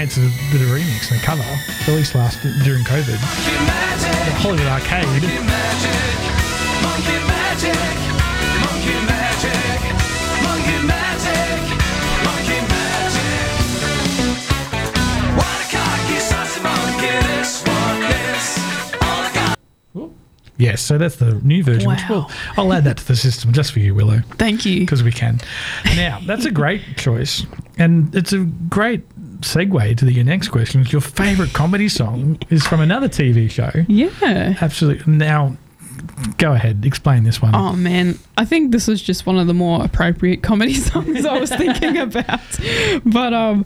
But 0.00 0.06
I 0.06 0.08
got 0.08 0.16
mates 0.16 0.16
that 0.16 0.32
did 0.50 0.62
a 0.62 0.64
remix 0.64 1.10
and 1.12 1.20
a 1.20 1.22
cover, 1.22 1.44
released 1.86 2.14
last 2.14 2.40
during 2.64 2.84
COVID. 2.84 3.20
At 3.20 4.32
Hollywood 4.40 4.66
Arcade. 4.66 5.04
Monkey 5.04 5.28
magic, 7.28 7.76
monkey 8.64 8.96
magic, 9.04 9.60
monkey 10.40 10.78
magic, 10.88 11.60
monkey 12.24 12.60
magic. 12.72 13.60
What 15.36 15.60
a 15.60 15.68
cocky 15.68 16.18
saucy 16.18 16.60
monkey, 16.64 17.12
this 17.36 17.60
one 17.68 18.00
is 18.08 18.56
all 19.04 20.08
Yes, 20.56 20.80
so 20.80 20.96
that's 20.96 21.16
the 21.16 21.34
new 21.44 21.62
version. 21.62 21.88
which 21.90 22.00
Wow. 22.08 22.26
we'll, 22.56 22.64
I'll 22.64 22.72
add 22.72 22.84
that 22.84 22.96
to 22.98 23.06
the 23.06 23.16
system 23.16 23.52
just 23.52 23.72
for 23.72 23.80
you, 23.80 23.94
Willow. 23.94 24.20
Thank 24.38 24.64
you. 24.64 24.80
Because 24.80 25.02
we 25.02 25.12
can. 25.12 25.40
Now, 25.84 26.20
that's 26.26 26.46
a 26.46 26.50
great 26.50 26.80
choice. 26.96 27.44
And 27.78 28.14
it's 28.14 28.32
a 28.32 28.40
great 28.68 29.02
segue 29.40 29.96
to 29.98 30.04
the, 30.04 30.12
your 30.12 30.24
next 30.24 30.48
question. 30.48 30.84
Your 30.88 31.00
favourite 31.00 31.52
comedy 31.52 31.88
song 31.88 32.38
is 32.50 32.66
from 32.66 32.80
another 32.80 33.08
TV 33.08 33.50
show. 33.50 33.70
Yeah. 33.88 34.54
Absolutely. 34.60 35.12
Now, 35.12 35.56
go 36.38 36.52
ahead. 36.52 36.84
Explain 36.84 37.24
this 37.24 37.40
one. 37.42 37.54
Oh 37.54 37.72
man, 37.74 38.18
I 38.36 38.44
think 38.44 38.72
this 38.72 38.86
was 38.86 39.02
just 39.02 39.26
one 39.26 39.38
of 39.38 39.46
the 39.46 39.54
more 39.54 39.84
appropriate 39.84 40.42
comedy 40.42 40.74
songs 40.90 41.24
I 41.26 41.38
was 41.38 41.50
thinking 41.50 41.98
about. 41.98 42.40
But 43.04 43.34
um 43.34 43.64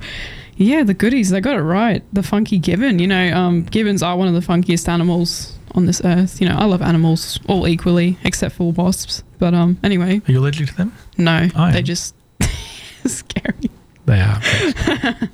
yeah, 0.57 0.85
the 0.85 0.95
goodies, 0.95 1.31
they 1.31 1.41
got 1.41 1.57
it 1.57 1.63
right. 1.63 2.03
The 2.13 2.23
funky 2.23 2.59
gibbon, 2.59 2.99
you 2.99 3.07
know, 3.07 3.33
um 3.37 3.63
gibbons 3.65 4.03
are 4.03 4.17
one 4.17 4.29
of 4.29 4.35
the 4.35 4.41
funkiest 4.53 4.89
animals 4.89 5.59
on 5.73 5.87
this 5.87 6.01
earth. 6.05 6.41
You 6.41 6.49
know, 6.49 6.57
I 6.57 6.65
love 6.67 6.83
animals 6.83 7.41
all 7.49 7.67
equally 7.69 8.17
except 8.25 8.55
for 8.57 8.71
wasps. 8.73 9.23
But 9.39 9.55
um 9.55 9.79
anyway, 9.83 10.21
Are 10.29 10.33
you 10.33 10.41
allergic 10.41 10.69
to 10.69 10.77
them? 10.77 10.93
no, 11.19 11.49
I 11.55 11.73
they 11.73 11.79
am. 11.79 11.85
just 11.85 12.15
scary. 13.05 13.71
They 14.07 14.21
are. 14.21 14.41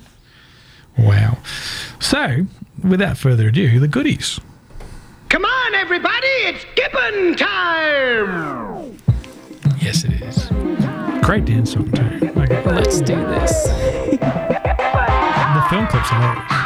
wow. 1.01 1.37
So, 1.99 2.45
without 2.83 3.17
further 3.17 3.47
ado, 3.49 3.79
the 3.79 3.87
goodies. 3.87 4.39
Come 5.29 5.45
on, 5.45 5.75
everybody, 5.75 6.27
it's 6.43 6.65
Gibbon 6.75 7.35
time! 7.35 8.97
Yes, 9.79 10.03
it 10.03 10.21
is. 10.21 10.47
Great 11.23 11.45
dance 11.45 11.73
song, 11.73 11.91
too. 11.91 12.31
Okay. 12.37 12.63
Let's 12.65 12.99
do 12.99 13.15
this. 13.15 13.67
The 15.51 15.65
film 15.69 15.87
clip's 15.87 16.09
hilarious. 16.09 16.60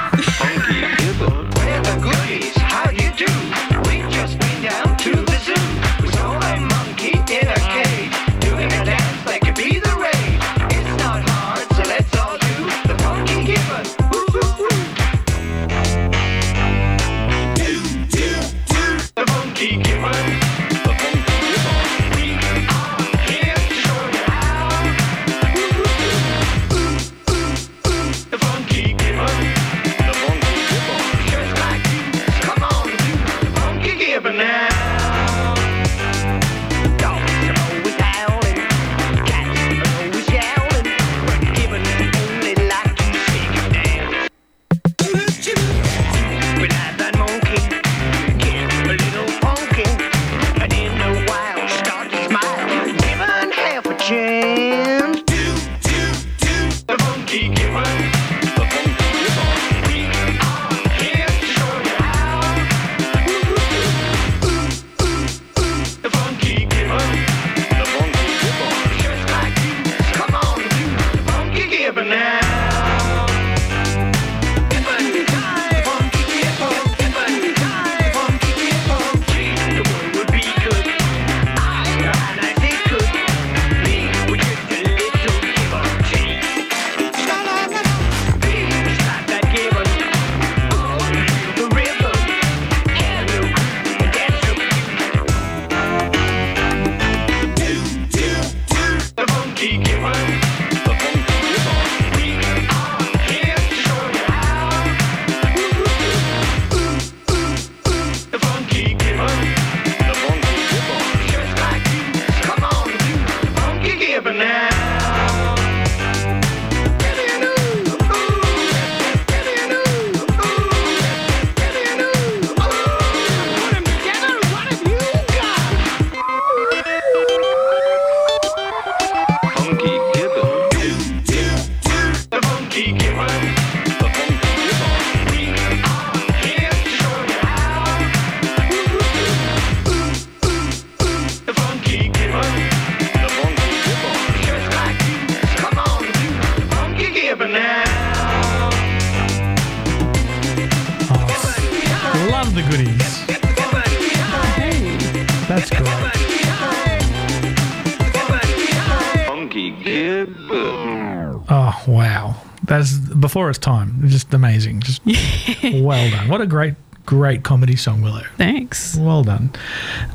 Well 165.86 166.10
done. 166.12 166.28
What 166.28 166.42
a 166.42 166.48
great, 166.48 166.74
great 167.06 167.44
comedy 167.44 167.76
song, 167.76 168.02
Willow. 168.02 168.24
Thanks. 168.38 168.96
Well 168.98 169.24
done. 169.24 169.52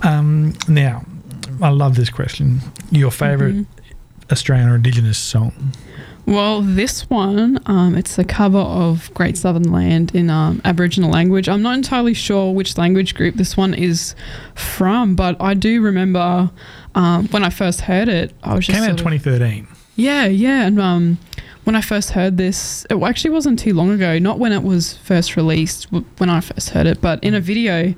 Um, 0.03 0.55
now, 0.69 1.05
I 1.63 1.71
love 1.71 1.95
this 1.97 2.11
question. 2.11 2.61
Your 2.91 3.11
favorite 3.11 3.55
Mm-hmm. 3.55 4.33
Australian 4.33 4.69
or 4.69 4.77
Indigenous 4.77 5.19
song? 5.19 5.73
Well, 6.25 6.63
this 6.63 7.11
one, 7.11 7.59
um, 7.67 7.97
it's 7.97 8.17
a 8.17 8.23
cover 8.23 8.59
of 8.61 9.13
Great 9.15 9.37
Southern 9.37 9.73
Land 9.73 10.15
in 10.15 10.31
um, 10.31 10.61
Aboriginal 10.65 11.11
language. 11.11 11.49
I'm 11.49 11.63
not 11.63 11.75
entirely 11.75 12.15
sure 12.15 12.53
which 12.55 12.79
language 12.79 13.17
group 13.17 13.35
this 13.35 13.57
one 13.57 13.75
is 13.75 14.15
from, 14.55 15.17
but 15.17 15.37
I 15.41 15.55
do 15.55 15.81
remember 15.83 16.49
um, 16.95 17.27
when 17.29 17.43
I 17.43 17.51
first 17.51 17.81
heard 17.81 18.09
it, 18.09 18.33
I 18.45 18.55
was 18.55 18.67
just 18.67 18.77
Came 18.79 18.85
out 18.85 18.91
in 18.91 18.99
sort 18.99 19.13
of- 19.15 19.23
2013. 19.25 19.67
yeah, 19.97 20.27
yeah, 20.27 20.67
and 20.67 20.81
um, 20.81 21.19
when 21.65 21.77
I 21.77 21.81
first 21.81 22.11
heard 22.11 22.37
this, 22.37 22.87
it 22.91 23.01
actually 23.03 23.31
wasn't 23.31 23.59
too 23.59 23.75
long 23.75 23.91
ago. 23.91 24.19
Not 24.19 24.39
when 24.39 24.53
it 24.53 24.63
was 24.63 24.97
first 24.99 25.37
released, 25.37 25.85
when 25.93 26.29
I 26.31 26.41
first 26.41 26.71
heard 26.71 26.87
it, 26.87 27.01
but 27.01 27.23
in 27.23 27.35
a 27.35 27.41
video, 27.41 27.95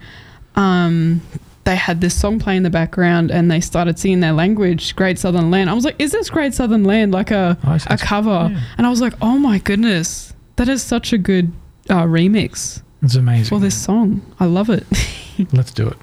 um, 0.57 1.21
they 1.65 1.77
had 1.77 2.01
this 2.01 2.19
song 2.19 2.39
playing 2.41 2.59
in 2.59 2.63
the 2.65 2.71
background, 2.71 3.31
and 3.31 3.51
they 3.51 3.61
started 3.61 3.99
singing 3.99 4.21
their 4.21 4.33
language, 4.33 4.97
Great 4.97 5.19
Southern 5.19 5.51
Land. 5.51 5.71
I 5.71 5.75
was 5.75 5.85
like, 5.85 5.97
"Is 6.01 6.11
this 6.13 6.29
Great 6.29 6.55
Southern 6.55 6.85
Land 6.85 7.13
like 7.13 7.31
a 7.31 7.57
a 7.87 7.97
cover?" 7.99 8.51
And 8.77 8.87
I 8.87 8.91
was 8.91 9.01
like, 9.01 9.15
"Oh 9.23 9.39
my 9.39 9.59
goodness, 9.59 10.35
that 10.57 10.69
is 10.69 10.83
such 10.83 11.13
a 11.13 11.19
good 11.19 11.53
uh, 11.89 12.03
remix 12.05 12.83
It's 13.03 13.15
amazing. 13.15 13.45
for 13.49 13.61
this 13.61 13.81
song. 13.81 14.23
I 14.41 14.47
love 14.47 14.71
it." 14.71 14.85
Let's 15.53 15.73
do 15.73 15.87
it. 15.89 15.97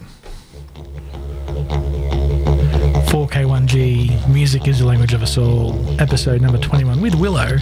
4K1G, 3.29 4.27
Music 4.27 4.67
is 4.67 4.79
the 4.79 4.85
Language 4.87 5.13
of 5.13 5.21
Us 5.21 5.37
All, 5.37 5.79
episode 6.01 6.41
number 6.41 6.57
21 6.57 6.99
with 6.99 7.13
Willow. 7.13 7.57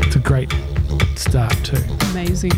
It's 0.00 0.16
a 0.16 0.18
great 0.18 0.50
start, 1.14 1.52
too. 1.62 1.76
Amazing. 2.12 2.52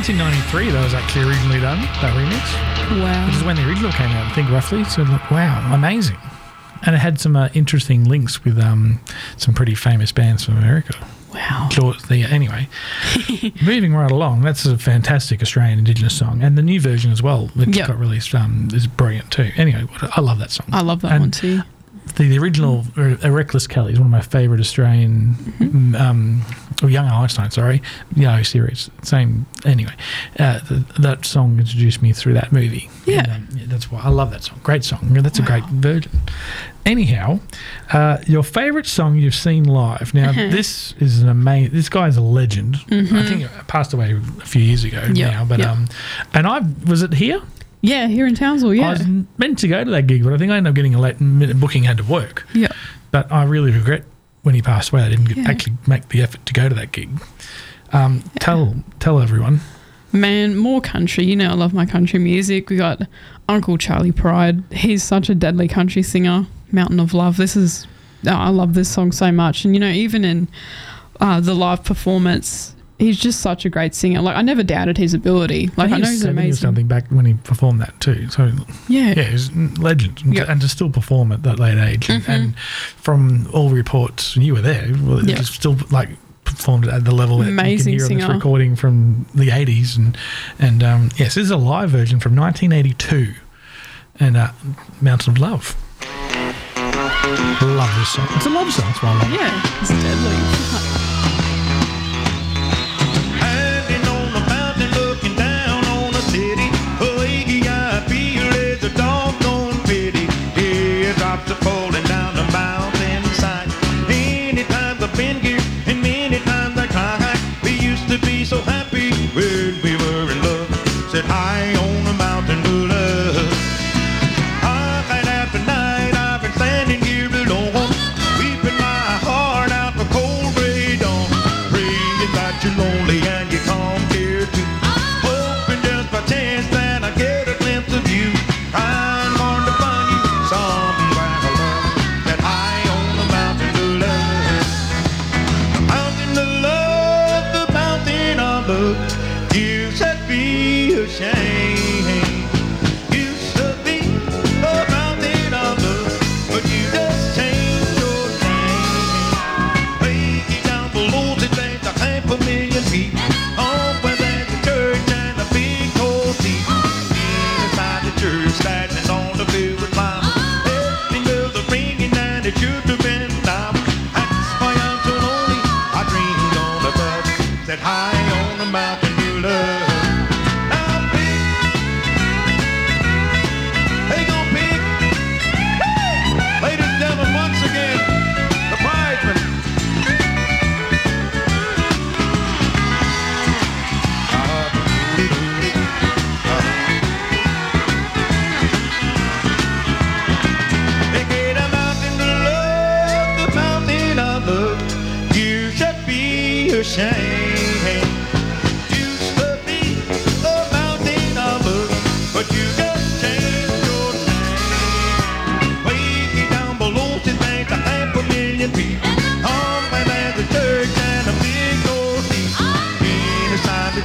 1993, 0.00 0.70
that 0.72 0.84
was 0.84 0.92
actually 0.92 1.24
originally 1.26 1.58
done, 1.58 1.80
that 1.80 2.12
remix. 2.14 3.00
Wow. 3.02 3.26
Which 3.26 3.36
is 3.36 3.42
when 3.44 3.56
the 3.56 3.66
original 3.66 3.90
came 3.92 4.10
out, 4.10 4.30
I 4.30 4.34
think, 4.34 4.50
roughly. 4.50 4.84
So, 4.84 5.02
like, 5.04 5.30
wow, 5.30 5.72
amazing. 5.72 6.18
And 6.84 6.94
it 6.94 6.98
had 6.98 7.18
some 7.18 7.34
uh, 7.34 7.48
interesting 7.54 8.04
links 8.04 8.44
with 8.44 8.58
um, 8.58 9.00
some 9.38 9.54
pretty 9.54 9.74
famous 9.74 10.12
bands 10.12 10.44
from 10.44 10.58
America. 10.58 10.94
Wow. 11.32 11.70
Anyway, 12.10 12.68
moving 13.64 13.94
right 13.94 14.10
along, 14.10 14.42
that's 14.42 14.66
a 14.66 14.76
fantastic 14.76 15.40
Australian 15.40 15.78
Indigenous 15.78 16.14
song. 16.16 16.42
And 16.42 16.58
the 16.58 16.62
new 16.62 16.78
version 16.78 17.10
as 17.10 17.22
well, 17.22 17.46
which 17.54 17.74
Yep. 17.74 17.88
got 17.88 17.98
released, 17.98 18.34
um, 18.34 18.68
is 18.74 18.86
brilliant 18.86 19.30
too. 19.30 19.50
Anyway, 19.56 19.86
I 20.14 20.20
love 20.20 20.38
that 20.40 20.50
song. 20.50 20.66
I 20.72 20.82
love 20.82 21.00
that 21.00 21.12
And 21.12 21.20
one 21.22 21.30
too. 21.30 21.62
The, 22.16 22.28
the 22.28 22.38
original 22.38 22.84
A 22.96 23.30
Reckless 23.30 23.66
Kelly 23.66 23.94
is 23.94 23.98
one 23.98 24.06
of 24.08 24.12
my 24.12 24.20
favourite 24.20 24.60
Australian, 24.60 25.34
Mm-hmm. 25.58 25.94
um, 25.96 26.42
or 26.82 26.90
Young 26.90 27.06
Einstein, 27.08 27.50
sorry, 27.50 27.80
Yahoo 28.14 28.44
Serious. 28.44 28.90
Same, 29.02 29.46
anyway. 29.64 29.94
Uh, 30.38 30.60
th 30.60 30.82
that 30.98 31.24
song 31.24 31.58
introduced 31.58 32.02
me 32.02 32.12
through 32.12 32.34
that 32.34 32.52
movie. 32.52 32.90
Yeah. 33.06 33.24
And, 33.24 33.48
um, 33.48 33.56
yeah, 33.56 33.64
that's 33.68 33.90
why 33.90 34.00
I 34.00 34.08
love 34.10 34.30
that 34.32 34.44
song. 34.44 34.60
Great 34.62 34.84
song. 34.84 35.10
Yeah, 35.14 35.22
That's 35.22 35.38
a 35.38 35.42
great 35.42 35.64
version. 35.64 36.12
Anyhow, 36.84 37.40
uh, 37.92 38.18
your 38.26 38.42
favourite 38.44 38.86
song 38.86 39.16
you've 39.16 39.34
seen 39.34 39.64
live. 39.64 40.14
Now, 40.14 40.30
Uh-huh. 40.30 40.50
this 40.50 40.94
is 41.00 41.22
an 41.22 41.28
amazing. 41.28 41.72
This 41.74 41.88
guy's 41.88 42.16
a 42.16 42.20
legend. 42.20 42.76
I 42.90 42.94
Mhm. 42.94 43.26
think 43.28 43.40
he 43.40 43.46
passed 43.66 43.92
away 43.92 44.12
a 44.14 44.46
few 44.46 44.62
years 44.62 44.84
ago 44.84 45.02
Yep, 45.12 45.32
now. 45.32 45.44
But 45.44 45.58
yep. 45.60 45.68
um, 45.68 45.88
and 46.34 46.46
I 46.46 46.60
was 46.86 47.02
it 47.02 47.14
here. 47.14 47.40
Yeah, 47.82 48.06
here 48.08 48.26
in 48.26 48.34
Townsville, 48.34 48.74
yeah. 48.74 48.88
I 48.88 48.92
was 48.92 49.04
meant 49.38 49.58
to 49.60 49.68
go 49.68 49.82
to 49.84 49.90
that 49.92 50.06
gig, 50.06 50.24
but 50.24 50.32
I 50.32 50.38
think 50.38 50.50
I 50.52 50.56
ended 50.56 50.70
up 50.70 50.74
getting 50.74 50.94
a 50.94 51.00
late 51.00 51.16
booking. 51.60 51.84
Had 51.84 51.98
to 51.98 52.04
work. 52.04 52.46
Yeah. 52.54 52.68
But 53.10 53.30
I 53.32 53.44
really 53.44 53.70
regret 53.70 54.04
when 54.46 54.54
he 54.54 54.62
passed 54.62 54.92
away. 54.92 55.02
I 55.02 55.08
didn't 55.08 55.36
Yeah. 55.36 55.44
actually 55.50 55.76
make 55.88 56.08
the 56.10 56.22
effort 56.22 56.46
to 56.46 56.52
go 56.52 56.68
to 56.68 56.74
that 56.76 56.92
gig. 56.92 57.10
Um, 57.92 58.22
Tell 58.38 58.76
tell 59.00 59.20
everyone. 59.20 59.60
Man, 60.12 60.56
more 60.56 60.80
country. 60.80 61.24
You 61.24 61.34
know, 61.34 61.50
I 61.50 61.54
love 61.54 61.74
my 61.74 61.84
country 61.84 62.20
music. 62.20 62.70
We 62.70 62.76
got 62.76 63.02
Uncle 63.48 63.76
Charley 63.76 64.12
Pride. 64.12 64.62
He's 64.70 65.02
such 65.02 65.28
a 65.28 65.34
deadly 65.34 65.66
country 65.66 66.02
singer. 66.04 66.46
Mountain 66.70 67.00
of 67.00 67.12
Love. 67.12 67.36
This 67.36 67.56
is, 67.56 67.86
oh, 68.24 68.30
I 68.30 68.48
love 68.50 68.74
this 68.74 68.88
song 68.88 69.10
so 69.10 69.32
much. 69.32 69.64
And, 69.64 69.74
you 69.74 69.80
know, 69.80 69.90
even 69.90 70.24
in 70.24 70.46
uh, 71.20 71.40
the 71.40 71.54
live 71.54 71.82
performance, 71.84 72.74
he's 72.98 73.18
just 73.18 73.40
such 73.40 73.64
a 73.64 73.68
great 73.68 73.94
singer. 73.94 74.20
Like, 74.22 74.36
I 74.36 74.42
never 74.42 74.62
doubted 74.62 74.96
his 74.98 75.14
ability. 75.14 75.68
Like, 75.76 75.88
I, 75.88 75.90
think 75.90 76.04
know 76.04 76.10
he's 76.10 76.20
70 76.22 76.28
or 76.28 76.42
amazing. 76.42 76.60
something 76.66 76.86
back 76.86 77.08
when 77.10 77.26
he 77.26 77.34
performed 77.34 77.80
that 77.80 77.98
too. 78.00 78.28
So 78.30 78.52
Yeah. 78.88 79.14
yeah, 79.16 79.22
he's 79.22 79.48
a 79.50 79.52
legend, 79.80 80.22
And 80.24 80.32
to- 80.34 80.38
Yep. 80.40 80.48
and 80.48 80.60
to 80.60 80.68
still 80.68 80.90
perform 80.90 81.32
at 81.32 81.42
that 81.42 81.58
late 81.58 81.78
age, 81.78 82.08
and, 82.08 82.22
Mhm. 82.24 82.28
and 82.28 82.54
from 82.96 83.48
all 83.52 83.70
reports, 83.70 84.34
and 84.36 84.44
you 84.44 84.54
were 84.54 84.62
there, 84.62 84.88
well, 85.02 85.24
Yep. 85.24 85.38
it's 85.38 85.50
still 85.50 85.76
like 85.90 86.10
performed 86.44 86.86
at 86.86 87.04
the 87.04 87.12
level 87.14 87.38
that 87.38 87.48
Amazing 87.48 87.94
you 87.94 87.98
can 88.00 88.08
hear 88.18 88.24
on 88.24 88.28
this 88.28 88.34
recording 88.36 88.76
from 88.76 89.26
the 89.34 89.50
80s, 89.50 89.96
and 89.96 90.16
and 90.58 90.82
um, 90.84 91.10
yes, 91.16 91.34
this 91.34 91.44
is 91.44 91.50
a 91.50 91.56
live 91.56 91.90
version 91.90 92.20
from 92.20 92.34
1982, 92.36 93.34
and 94.20 94.36
uh, 94.36 94.48
Mountain 95.00 95.32
of 95.34 95.38
Love. 95.38 95.74
Love 97.62 97.90
this 97.98 98.08
song. 98.10 98.28
It's 98.36 98.46
a 98.46 98.50
love 98.50 98.72
song. 98.72 98.86
That's 98.86 99.02
why 99.02 99.08
I 99.10 99.14
love 99.18 99.32
it. 99.32 99.40
Yeah, 99.40 99.80
it's 99.80 99.90
deadly. 99.90 101.05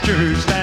Inside 0.04 0.61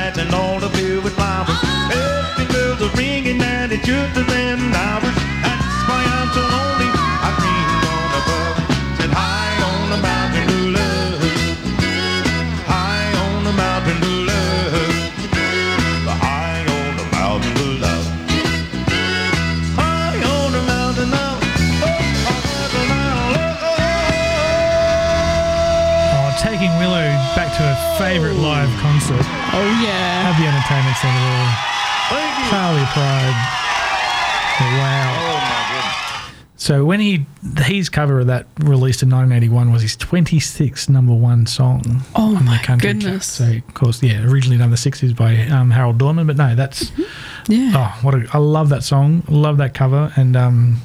when 36.98 37.06
he 37.06 37.26
his 37.62 37.88
cover 37.88 38.20
of 38.20 38.26
that 38.26 38.46
released 38.58 39.02
in 39.02 39.08
1981 39.10 39.72
was 39.72 39.82
his 39.82 39.96
26th 39.96 40.88
number 40.88 41.14
one 41.14 41.46
song. 41.46 42.02
Oh 42.16 42.36
on 42.36 42.44
my 42.44 42.58
the 42.58 42.64
country 42.64 42.92
goodness. 42.92 43.38
Chart. 43.38 43.50
So 43.50 43.56
of 43.68 43.74
course, 43.74 44.02
yeah, 44.02 44.24
originally 44.24 44.58
done 44.58 44.70
the 44.70 44.76
60s 44.76 45.14
by 45.16 45.46
um, 45.46 45.70
Harold 45.70 45.98
Dorman, 45.98 46.26
but 46.26 46.36
no, 46.36 46.54
that's 46.54 46.90
Mm-hmm. 46.90 47.52
Yeah. 47.52 47.72
oh, 47.76 47.98
what 48.02 48.14
a, 48.14 48.26
I 48.34 48.38
love 48.38 48.68
that 48.70 48.82
song, 48.82 49.22
love 49.28 49.56
that 49.58 49.72
cover, 49.72 50.12
and 50.16 50.36
um, 50.36 50.78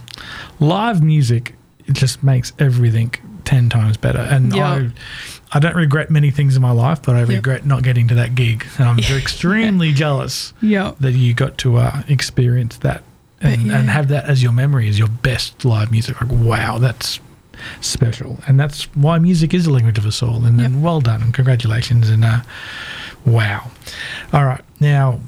live 0.59 1.03
music 1.03 1.55
it 1.87 1.93
just 1.93 2.23
makes 2.23 2.53
everything 2.59 3.13
ten 3.43 3.69
times 3.69 3.97
better. 3.97 4.19
And. 4.19 4.53
I 4.53 4.89
I 5.55 5.59
don't 5.59 5.75
regret 5.75 6.09
many 6.09 6.31
things 6.31 6.55
in 6.55 6.63
my 6.63 6.71
life, 6.71 7.03
but 7.03 7.15
I 7.15 7.19
Yep. 7.19 7.29
regret 7.29 7.63
not 7.65 7.83
getting 7.83 8.07
to 8.07 8.15
that 8.15 8.33
gig, 8.33 8.65
and 8.79 8.87
I'm 8.89 8.97
extremely 9.17 9.93
jealous 9.93 10.51
Yep. 10.63 10.97
that 10.99 11.11
you 11.11 11.35
got 11.35 11.59
to 11.59 11.77
uh, 11.77 12.01
experience 12.07 12.77
that 12.77 13.03
and, 13.43 13.71
and 13.71 13.89
have 13.89 14.07
that 14.07 14.25
as 14.25 14.41
your 14.41 14.51
memory, 14.51 14.87
as 14.87 14.97
your 14.97 15.09
best 15.09 15.65
live 15.65 15.91
music. 15.91 16.19
Like, 16.21 16.31
wow, 16.31 16.77
that's 16.79 17.19
special. 17.81 18.39
And 18.47 18.59
that's 18.59 18.83
why 18.95 19.19
music 19.19 19.53
is 19.53 19.67
a 19.67 19.71
language 19.71 19.97
of 19.97 20.03
the 20.03 20.11
soul. 20.11 20.45
And, 20.45 20.59
and 20.59 20.83
well 20.83 21.01
done 21.01 21.21
and 21.21 21.33
congratulations. 21.33 22.09
And 22.09 22.25
uh, 22.25 22.39
Wow. 23.25 23.71
All 24.33 24.45
right. 24.45 24.61
Now, 24.79 25.19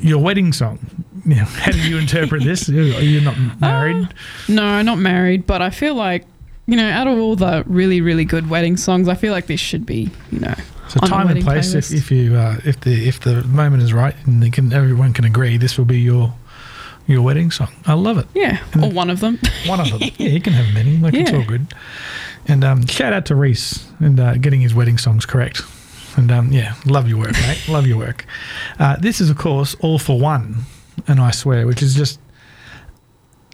your 0.00 0.22
wedding 0.22 0.52
song. 0.52 0.78
How 1.34 1.72
do 1.72 1.80
you 1.80 1.98
interpret 1.98 2.44
this? 2.44 2.68
You're 2.68 2.84
you 3.00 3.20
not 3.20 3.36
married? 3.60 4.08
No, 4.48 4.82
not 4.82 4.98
married, 4.98 5.46
but 5.46 5.60
I 5.60 5.70
feel 5.70 5.94
like, 5.94 6.24
you 6.66 6.76
know, 6.76 6.88
out 6.88 7.06
of 7.06 7.18
all 7.18 7.36
the 7.36 7.64
really, 7.66 8.00
really 8.00 8.24
good 8.24 8.48
wedding 8.48 8.76
songs, 8.76 9.08
I 9.08 9.14
feel 9.14 9.32
like 9.32 9.46
this 9.46 9.60
should 9.60 9.86
be, 9.86 10.10
you 10.30 10.40
know, 10.40 10.54
So 10.88 11.00
time 11.00 11.28
and 11.28 11.42
place. 11.42 11.74
If, 11.74 11.86
playlist. 11.86 11.96
if 11.96 12.10
you 12.10 12.36
uh, 12.36 12.58
if 12.64 12.80
the 12.80 13.08
if 13.08 13.20
the 13.20 13.42
moment 13.44 13.82
is 13.82 13.92
right 13.92 14.14
and 14.26 14.52
can 14.52 14.72
everyone 14.72 15.12
can 15.12 15.24
agree, 15.24 15.56
this 15.56 15.78
will 15.78 15.84
be 15.84 16.00
your 16.00 16.32
your 17.06 17.22
wedding 17.22 17.50
song. 17.50 17.68
I 17.86 17.94
love 17.94 18.18
it. 18.18 18.26
yeah, 18.34 18.62
or 18.80 18.90
one 18.90 19.10
of 19.10 19.20
them. 19.20 19.38
One 19.66 19.80
of 19.80 19.90
them. 19.90 20.00
yeah, 20.18 20.28
you 20.28 20.40
can 20.40 20.52
have 20.52 20.72
many. 20.74 20.96
Like 20.98 21.14
it's 21.14 21.32
all 21.32 21.44
good. 21.44 21.66
And 22.48 22.62
um, 22.64 22.86
shout 22.86 23.12
out 23.12 23.26
to 23.26 23.34
Reese 23.34 23.88
and 23.98 24.20
uh, 24.20 24.34
getting 24.36 24.60
his 24.60 24.74
wedding 24.74 24.98
songs 24.98 25.26
correct. 25.26 25.62
And 26.16 26.30
um, 26.30 26.52
yeah, 26.52 26.74
love 26.86 27.08
your 27.08 27.18
work, 27.18 27.32
mate. 27.32 27.66
love 27.68 27.86
your 27.86 27.98
work. 27.98 28.24
Uh, 28.78 28.96
this 28.96 29.20
is, 29.20 29.28
of 29.30 29.36
course, 29.36 29.74
All-4-One, 29.80 30.62
and 31.08 31.20
I 31.20 31.30
swear, 31.30 31.66
which 31.66 31.82
is 31.82 31.94
just 31.94 32.18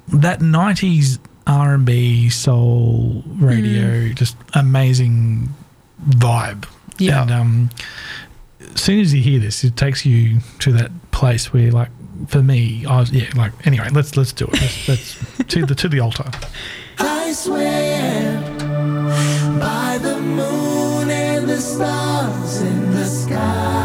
that 0.09 0.41
'90s 0.41 1.19
R&B 1.47 2.29
soul 2.31 3.24
radio, 3.27 4.12
just 4.12 4.37
amazing 4.55 5.49
vibe. 6.09 6.69
Yeah. 6.99 7.23
And 7.23 7.31
um, 7.31 7.70
as 8.74 8.81
soon 8.81 9.01
as 9.01 9.12
you 9.12 9.23
hear 9.23 9.41
this, 9.41 9.65
it 9.65 9.77
takes 9.77 10.07
you 10.07 10.39
to 10.61 10.73
that 10.73 10.91
place 11.11 11.53
where, 11.53 11.73
like, 11.73 11.91
for 12.27 12.43
me, 12.43 12.85
I 12.86 13.01
was 13.01 13.12
yeah, 13.12 13.31
like 13.36 13.53
anyway. 13.66 13.89
Let's 13.90 14.16
let's 14.16 14.32
do 14.32 14.47
it. 14.47 14.61
Let's, 14.61 14.89
let's 14.89 15.19
to 15.49 15.66
the 15.66 15.74
to 15.74 15.89
the 15.89 16.01
altar. 16.01 16.31
I 16.99 17.32
swear 17.32 18.40
by 19.59 19.99
the 20.03 20.19
moon 20.20 21.11
and 21.11 21.49
the 21.49 21.61
stars 21.61 22.61
in 22.62 22.90
the 22.93 23.07
skies. 23.07 23.82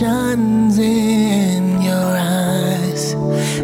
Questions 0.00 0.78
in 0.78 1.82
your 1.82 2.16
eyes, 2.16 3.12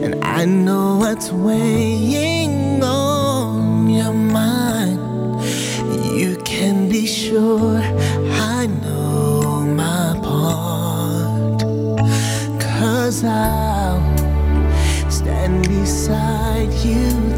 and 0.04 0.22
I 0.22 0.44
know 0.44 0.96
what's 0.96 1.32
weighing 1.32 2.82
on 2.82 3.88
your 3.88 4.12
mind. 4.12 5.00
You 6.14 6.36
can 6.44 6.90
be 6.90 7.06
sure 7.06 7.80
I 7.80 8.66
know 8.66 9.62
my 9.64 10.20
part, 10.22 11.62
cause 12.60 13.24
I'll 13.24 14.02
stand 15.10 15.66
beside 15.66 16.70
you 16.84 17.35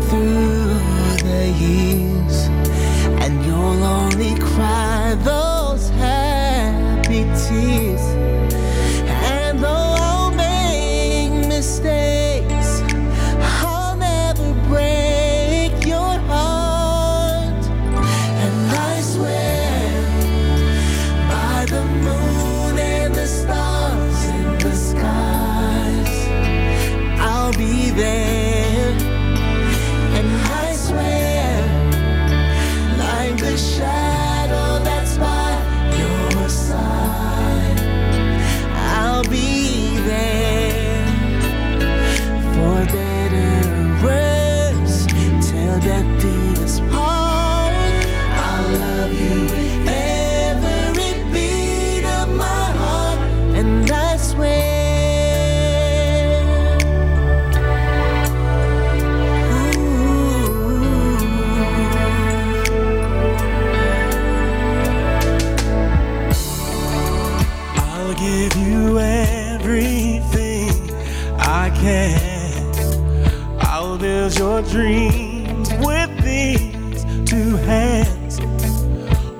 I'll 74.18 74.32
your 74.32 74.62
dreams 74.62 75.70
with 75.78 76.10
these 76.24 77.04
two 77.24 77.56
hands. 77.56 78.40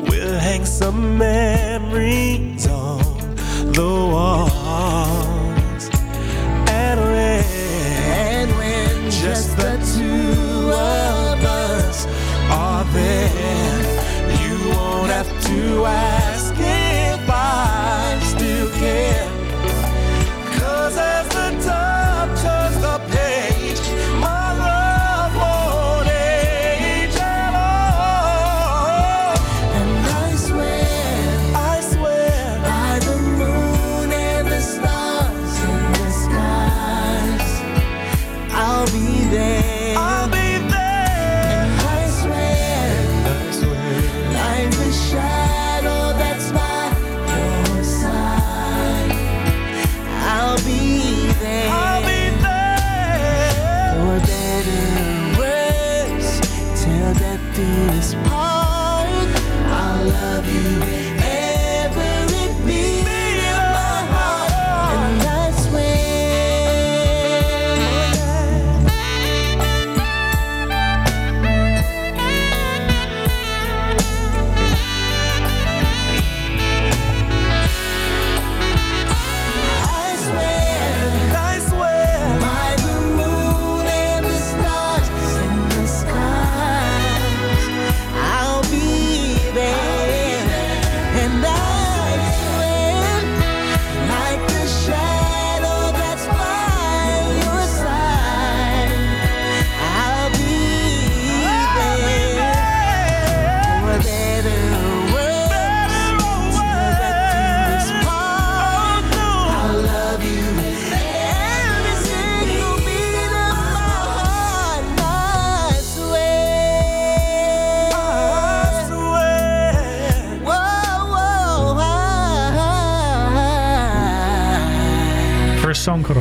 We'll 0.08 0.38
hang 0.38 0.64
some 0.64 1.18
memories 1.18 2.64
on 2.68 3.02
the 3.72 3.82
walls. 3.82 4.47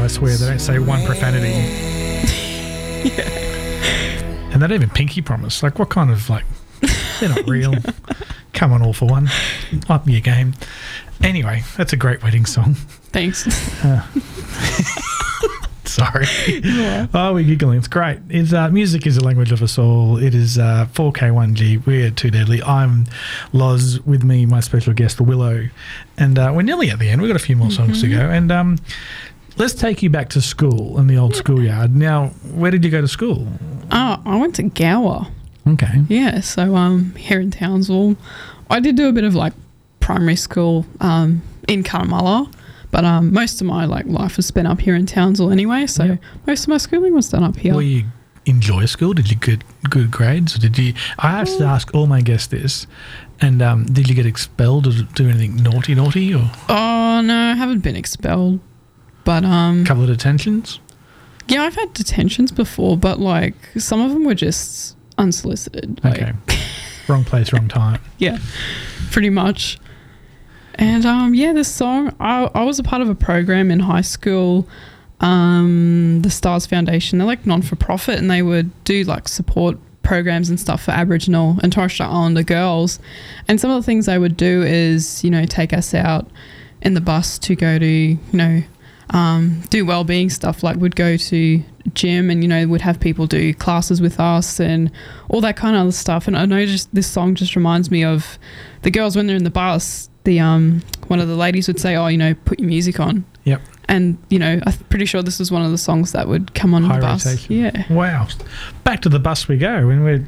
I 0.07 0.09
Swear. 0.09 0.37
They 0.37 0.47
don't 0.47 0.59
say 0.59 0.79
one 0.79 1.05
profanity. 1.05 1.51
And 4.53 4.63
they 4.63 4.67
don't 4.67 4.75
even 4.75 4.89
pinky 4.89 5.21
promise. 5.21 5.61
Like, 5.61 5.77
what 5.77 5.89
kind 5.89 6.09
of, 6.09 6.29
like, 6.29 6.45
they're 7.19 7.29
not 7.29 7.47
real. 7.47 7.75
Come 8.53 8.71
on, 8.71 8.81
All-4-One. 8.81 9.29
Up 9.89 10.07
your 10.07 10.21
game. 10.21 10.55
Anyway, 11.21 11.63
that's 11.75 11.91
a 11.93 11.97
great 11.97 12.23
wedding 12.23 12.45
song. 12.45 12.73
Thanks. 13.11 13.45
Uh, 13.83 14.01
sorry. 15.83 16.25
Oh, 17.13 17.33
we're 17.33 17.43
giggling. 17.43 17.77
It's 17.77 17.87
great. 17.87 18.19
It's, 18.29 18.53
uh, 18.53 18.69
music 18.69 19.05
is 19.05 19.15
the 19.15 19.23
language 19.23 19.51
of 19.51 19.61
us 19.61 19.77
all. 19.77 20.17
It 20.17 20.33
is 20.33 20.57
uh, 20.57 20.87
4K1G. 20.93 21.85
We're 21.85 22.11
too 22.11 22.31
deadly. 22.31 22.61
I'm 22.63 23.05
Loz. 23.53 23.99
With 24.05 24.23
me, 24.23 24.45
my 24.45 24.59
special 24.59 24.93
guest, 24.93 25.21
Willow. 25.21 25.67
And 26.17 26.39
uh, 26.39 26.51
we're 26.55 26.63
nearly 26.63 26.89
at 26.89 26.99
the 26.99 27.09
end. 27.09 27.21
We've 27.21 27.29
got 27.29 27.39
a 27.39 27.43
few 27.43 27.55
more 27.55 27.71
songs 27.71 28.01
to 28.01 28.09
go. 28.09 28.29
And 28.29 28.51
um, 28.51 28.77
let's 29.57 29.73
take 29.73 30.01
you 30.03 30.09
back 30.09 30.29
to 30.29 30.41
school 30.41 30.99
in 30.99 31.07
the 31.07 31.17
old 31.17 31.35
schoolyard. 31.35 31.95
Now, 31.95 32.27
where 32.53 32.71
did 32.71 32.83
you 32.85 32.91
go 32.91 33.01
to 33.01 33.07
school? 33.07 33.47
Oh, 33.91 34.21
I 34.25 34.37
went 34.37 34.55
to 34.55 34.63
Gower. 34.63 35.27
Okay. 35.67 36.03
Yeah, 36.07 36.39
so 36.39 36.75
um, 36.75 37.13
here 37.15 37.39
in 37.39 37.51
Townsville, 37.51 38.15
I 38.69 38.79
did 38.79 38.95
do 38.95 39.07
a 39.09 39.11
bit 39.11 39.23
of 39.23 39.35
like 39.35 39.53
primary 39.99 40.35
school 40.35 40.85
um, 41.01 41.41
in 41.67 41.83
Cunnamulla, 41.83 42.51
but 42.91 43.03
um, 43.03 43.33
most 43.33 43.59
of 43.59 43.67
my 43.67 43.85
like 43.85 44.05
life 44.05 44.37
was 44.37 44.45
spent 44.45 44.67
up 44.67 44.79
here 44.79 44.95
in 44.95 45.05
Townsville 45.05 45.51
anyway. 45.51 45.87
So 45.87 46.17
most 46.45 46.63
of 46.63 46.67
my 46.69 46.77
schooling 46.77 47.13
was 47.13 47.29
done 47.29 47.43
up 47.43 47.57
here. 47.57 47.73
Will 47.73 47.81
you 47.81 48.05
enjoy 48.45 48.85
school? 48.85 49.13
Did 49.13 49.29
you 49.29 49.35
get 49.35 49.63
good 49.89 50.09
grades? 50.11 50.55
Or 50.55 50.59
did 50.59 50.77
you? 50.77 50.93
I 51.19 51.31
have 51.31 51.47
to 51.57 51.65
ask 51.65 51.93
all 51.93 52.07
my 52.07 52.21
guests 52.21 52.47
this. 52.47 52.87
And 53.41 53.61
um, 53.61 53.85
did 53.85 54.07
you 54.09 54.15
get 54.15 54.25
expelled 54.25 54.87
or 54.87 54.91
do 55.13 55.27
anything 55.29 55.57
naughty, 55.57 55.93
naughty, 55.93 56.33
or 56.33 56.49
Oh 56.69 57.21
no, 57.21 57.51
I 57.51 57.55
haven't 57.55 57.79
been 57.81 57.95
expelled, 57.95 58.59
but 59.27 59.43
um, 59.43 59.83
couple 59.85 60.03
of 60.03 60.09
detentions? 60.09 60.79
yeah, 61.49 61.63
I've 61.63 61.75
had 61.75 61.93
detentions 61.93 62.51
before, 62.51 62.95
but 62.97 63.19
like 63.19 63.55
some 63.77 63.99
of 64.01 64.11
them 64.13 64.23
were 64.23 64.35
just 64.35 64.95
unsolicited. 65.17 65.99
Like, 66.03 66.21
Okay. 66.21 66.33
wrong 67.09 67.25
place, 67.25 67.51
wrong 67.51 67.67
time. 67.67 67.99
yeah, 68.17 68.37
pretty 69.11 69.29
much. 69.29 69.79
And 70.75 71.05
um, 71.05 71.33
yeah, 71.33 71.51
this 71.53 71.67
song, 71.67 72.15
I, 72.21 72.49
I 72.53 72.63
was 72.63 72.79
a 72.79 72.83
part 72.83 73.01
of 73.01 73.09
a 73.09 73.15
program 73.15 73.69
in 73.69 73.79
high 73.79 74.01
school, 74.01 74.67
um, 75.19 76.21
the 76.21 76.29
Stars 76.29 76.65
Foundation. 76.65 77.17
They're 77.17 77.27
like 77.27 77.45
non 77.45 77.61
for 77.61 77.75
profit, 77.75 78.19
and 78.19 78.29
they 78.31 78.41
would 78.41 78.69
do 78.85 79.03
like 79.03 79.27
support 79.27 79.77
programs 80.03 80.49
and 80.49 80.57
stuff 80.59 80.83
for 80.83 80.91
Aboriginal 80.91 81.57
and 81.63 81.73
Torres 81.73 81.91
Strait 81.93 82.05
Islander 82.07 82.43
girls. 82.43 82.99
And 83.49 83.59
some 83.59 83.71
of 83.71 83.75
the 83.81 83.85
things 83.85 84.05
they 84.05 84.17
would 84.19 84.37
do 84.37 84.63
is, 84.63 85.21
you 85.23 85.29
know, 85.29 85.45
take 85.45 85.73
us 85.73 85.93
out 85.93 86.29
in 86.81 86.93
the 86.93 87.01
bus 87.01 87.37
to 87.39 87.55
go 87.55 87.77
to, 87.79 87.85
you 87.85 88.19
know, 88.31 88.61
um, 89.11 89.61
do 89.69 89.85
well-being 89.85 90.29
stuff 90.29 90.63
like 90.63 90.77
would 90.77 90.95
go 90.95 91.15
to 91.17 91.63
gym 91.93 92.29
and 92.29 92.43
you 92.43 92.49
know 92.49 92.67
would 92.67 92.81
have 92.81 92.99
people 92.99 93.25
do 93.27 93.53
classes 93.53 94.01
with 94.01 94.19
us 94.19 94.59
and 94.59 94.91
all 95.29 95.39
that 95.39 95.55
kind 95.55 95.75
of 95.75 95.83
other 95.83 95.91
stuff 95.93 96.27
and 96.27 96.37
i 96.37 96.45
know 96.45 96.65
just 96.65 96.93
this 96.93 97.07
song 97.07 97.33
just 97.33 97.55
reminds 97.55 97.89
me 97.89 98.03
of 98.03 98.37
the 98.81 98.91
girls 98.91 99.15
when 99.15 99.25
they're 99.27 99.37
in 99.37 99.45
the 99.45 99.49
bus 99.49 100.09
the 100.25 100.37
um 100.37 100.81
one 101.07 101.21
of 101.21 101.29
the 101.29 101.35
ladies 101.37 101.65
would 101.67 101.79
say 101.79 101.95
oh 101.95 102.07
you 102.07 102.17
know 102.17 102.33
put 102.45 102.59
your 102.59 102.67
music 102.67 102.99
on 102.99 103.23
Yep. 103.45 103.61
and 103.87 104.17
you 104.29 104.37
know 104.37 104.59
i'm 104.65 104.73
pretty 104.89 105.05
sure 105.05 105.23
this 105.23 105.39
was 105.39 105.49
one 105.49 105.61
of 105.63 105.71
the 105.71 105.77
songs 105.77 106.11
that 106.11 106.27
would 106.27 106.53
come 106.53 106.73
on 106.73 106.83
High 106.83 106.95
the 106.97 107.01
bus 107.01 107.25
rotation. 107.25 107.55
yeah 107.55 107.83
Wow. 107.93 108.27
Back 108.83 109.01
to 109.03 109.09
the 109.09 109.19
bus 109.19 109.47
we 109.47 109.57
go. 109.57 109.89
And 109.89 110.03
we're, 110.03 110.25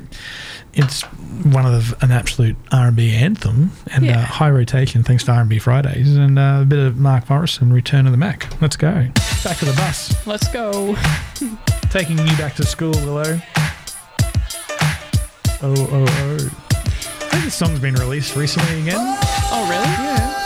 it's 0.73 1.01
one 1.01 1.65
of 1.65 1.71
the, 1.99 2.05
an 2.05 2.11
absolute 2.11 2.55
R&B 2.71 3.11
anthem 3.15 3.71
and 3.91 4.07
uh, 4.09 4.19
high 4.19 4.49
rotation 4.49 5.03
thanks 5.03 5.23
to 5.25 5.31
R&B 5.31 5.59
Fridays 5.59 6.15
and 6.15 6.37
uh, 6.37 6.59
a 6.61 6.65
bit 6.65 6.79
of 6.79 6.97
Mark 6.97 7.29
Morrison, 7.29 7.71
Return 7.73 8.05
of 8.05 8.11
the 8.11 8.17
Mack. 8.17 8.61
Let's 8.61 8.75
go. 8.77 9.07
Back 9.43 9.57
to 9.57 9.65
the 9.65 9.73
bus. 9.75 10.27
let's 10.27 10.47
go 10.49 10.95
Taking 11.89 12.19
you 12.19 12.37
back 12.37 12.55
to 12.55 12.65
school, 12.65 12.91
Willow. 12.91 13.39
Oh, 15.61 15.73
oh, 15.91 16.05
oh. 16.07 16.35
I 16.71 17.31
think 17.31 17.43
this 17.45 17.55
song's 17.55 17.79
been 17.79 17.95
released 17.95 18.35
recently 18.35 18.81
again. 18.81 18.97
oh 19.51 19.67
really 19.69 19.83
yeah 19.83 20.38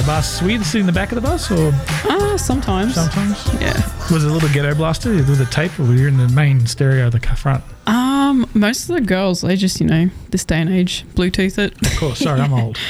the 0.00 0.06
back 0.06 0.20
of 0.22 0.32
the 0.32 0.40
bus. 0.40 0.42
Were 0.42 0.50
you 0.50 0.64
sitting 0.64 0.80
in 0.80 0.86
the 0.86 0.92
back 0.92 1.12
of 1.12 1.16
the 1.16 1.20
bus 1.20 1.50
or 1.50 1.72
Ah, 2.10 2.36
sometimes. 2.36 2.94
sometimes? 2.94 3.46
Yeah. 3.60 3.74
Was 4.12 4.24
it 4.24 4.30
a 4.30 4.32
little 4.34 4.48
ghetto 4.48 4.74
blaster 4.74 5.10
with 5.10 5.40
a 5.40 5.46
tape 5.46 5.78
or 5.78 5.84
were 5.84 5.94
you 5.94 6.08
in 6.08 6.16
the 6.16 6.28
main 6.28 6.66
stereo 6.66 7.06
of 7.06 7.12
the 7.12 7.20
ca- 7.20 7.34
front? 7.34 7.62
Um, 7.86 8.46
most 8.54 8.88
of 8.88 8.94
the 8.94 9.00
girls, 9.00 9.40
they 9.42 9.56
just, 9.56 9.80
you 9.80 9.86
know, 9.86 10.10
this 10.30 10.44
day 10.44 10.60
and 10.60 10.70
age, 10.70 11.04
Bluetooth 11.14 11.58
it. 11.58 11.74
Of 11.86 11.98
course, 11.98 12.18
sorry, 12.20 12.40
I'm 12.40 12.52
old. 12.52 12.78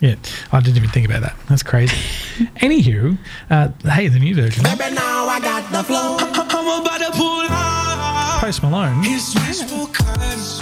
Yeah, 0.00 0.14
I 0.52 0.60
didn't 0.60 0.76
even 0.76 0.90
think 0.90 1.06
about 1.08 1.22
that. 1.22 1.34
That's 1.48 1.64
crazy. 1.64 1.96
Anywho, 2.62 3.18
uh, 3.50 3.70
hey, 3.82 4.06
the 4.06 4.20
new 4.20 4.32
version. 4.32 4.62
Baby, 4.62 4.94
now 4.94 5.26
I 5.26 5.40
got 5.40 5.72
the 5.72 5.82
flow. 5.82 6.16
I'm 6.20 6.82
about 6.86 6.98
to 7.00 7.10
pull 7.18 7.42
out. 7.50 8.38
Post 8.40 8.62
Malone. 8.62 9.02
His 9.02 9.34
wishful 9.48 9.88
cuts. 9.88 10.60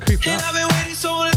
Creeped 0.00 0.26
up. 0.28 0.40
I've 0.42 0.54
been 0.54 0.66
waiting. 0.78 0.94
So 0.94 1.22
you 1.26 1.32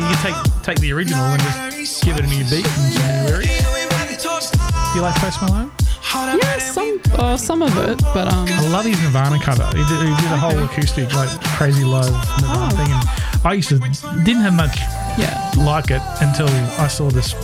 can 0.00 0.16
take 0.24 0.62
take 0.64 0.80
the 0.80 0.92
original 0.92 1.22
and 1.24 1.40
just 1.40 1.67
give 2.08 2.18
it 2.18 2.24
a 2.24 2.28
new 2.28 2.44
beat 2.48 2.64
new 2.64 3.28
lyrics. 3.28 3.60
Do 3.60 4.96
you 4.96 5.02
like 5.02 5.14
Post 5.16 5.42
Malone? 5.42 5.70
Yeah, 6.14 6.58
some, 6.58 7.00
uh, 7.12 7.36
some 7.36 7.60
of 7.60 7.76
it, 7.76 8.00
but 8.14 8.32
um, 8.32 8.48
I 8.48 8.68
love 8.68 8.86
his 8.86 8.98
Nirvana 9.02 9.38
cover. 9.38 9.66
He 9.76 9.84
did, 9.84 10.08
he 10.08 10.16
did 10.22 10.32
a 10.32 10.38
whole 10.38 10.58
acoustic, 10.64 11.12
like 11.12 11.28
crazy 11.44 11.84
live 11.84 12.10
Nirvana 12.40 12.70
thing, 12.70 12.90
and 12.90 13.46
I 13.46 13.52
used 13.52 13.68
to 13.68 13.78
didn't 14.24 14.40
have 14.40 14.54
much 14.54 14.78
yeah. 15.18 15.52
like 15.58 15.90
it 15.90 16.00
until 16.22 16.48
I 16.80 16.88
saw 16.88 17.10
this, 17.10 17.34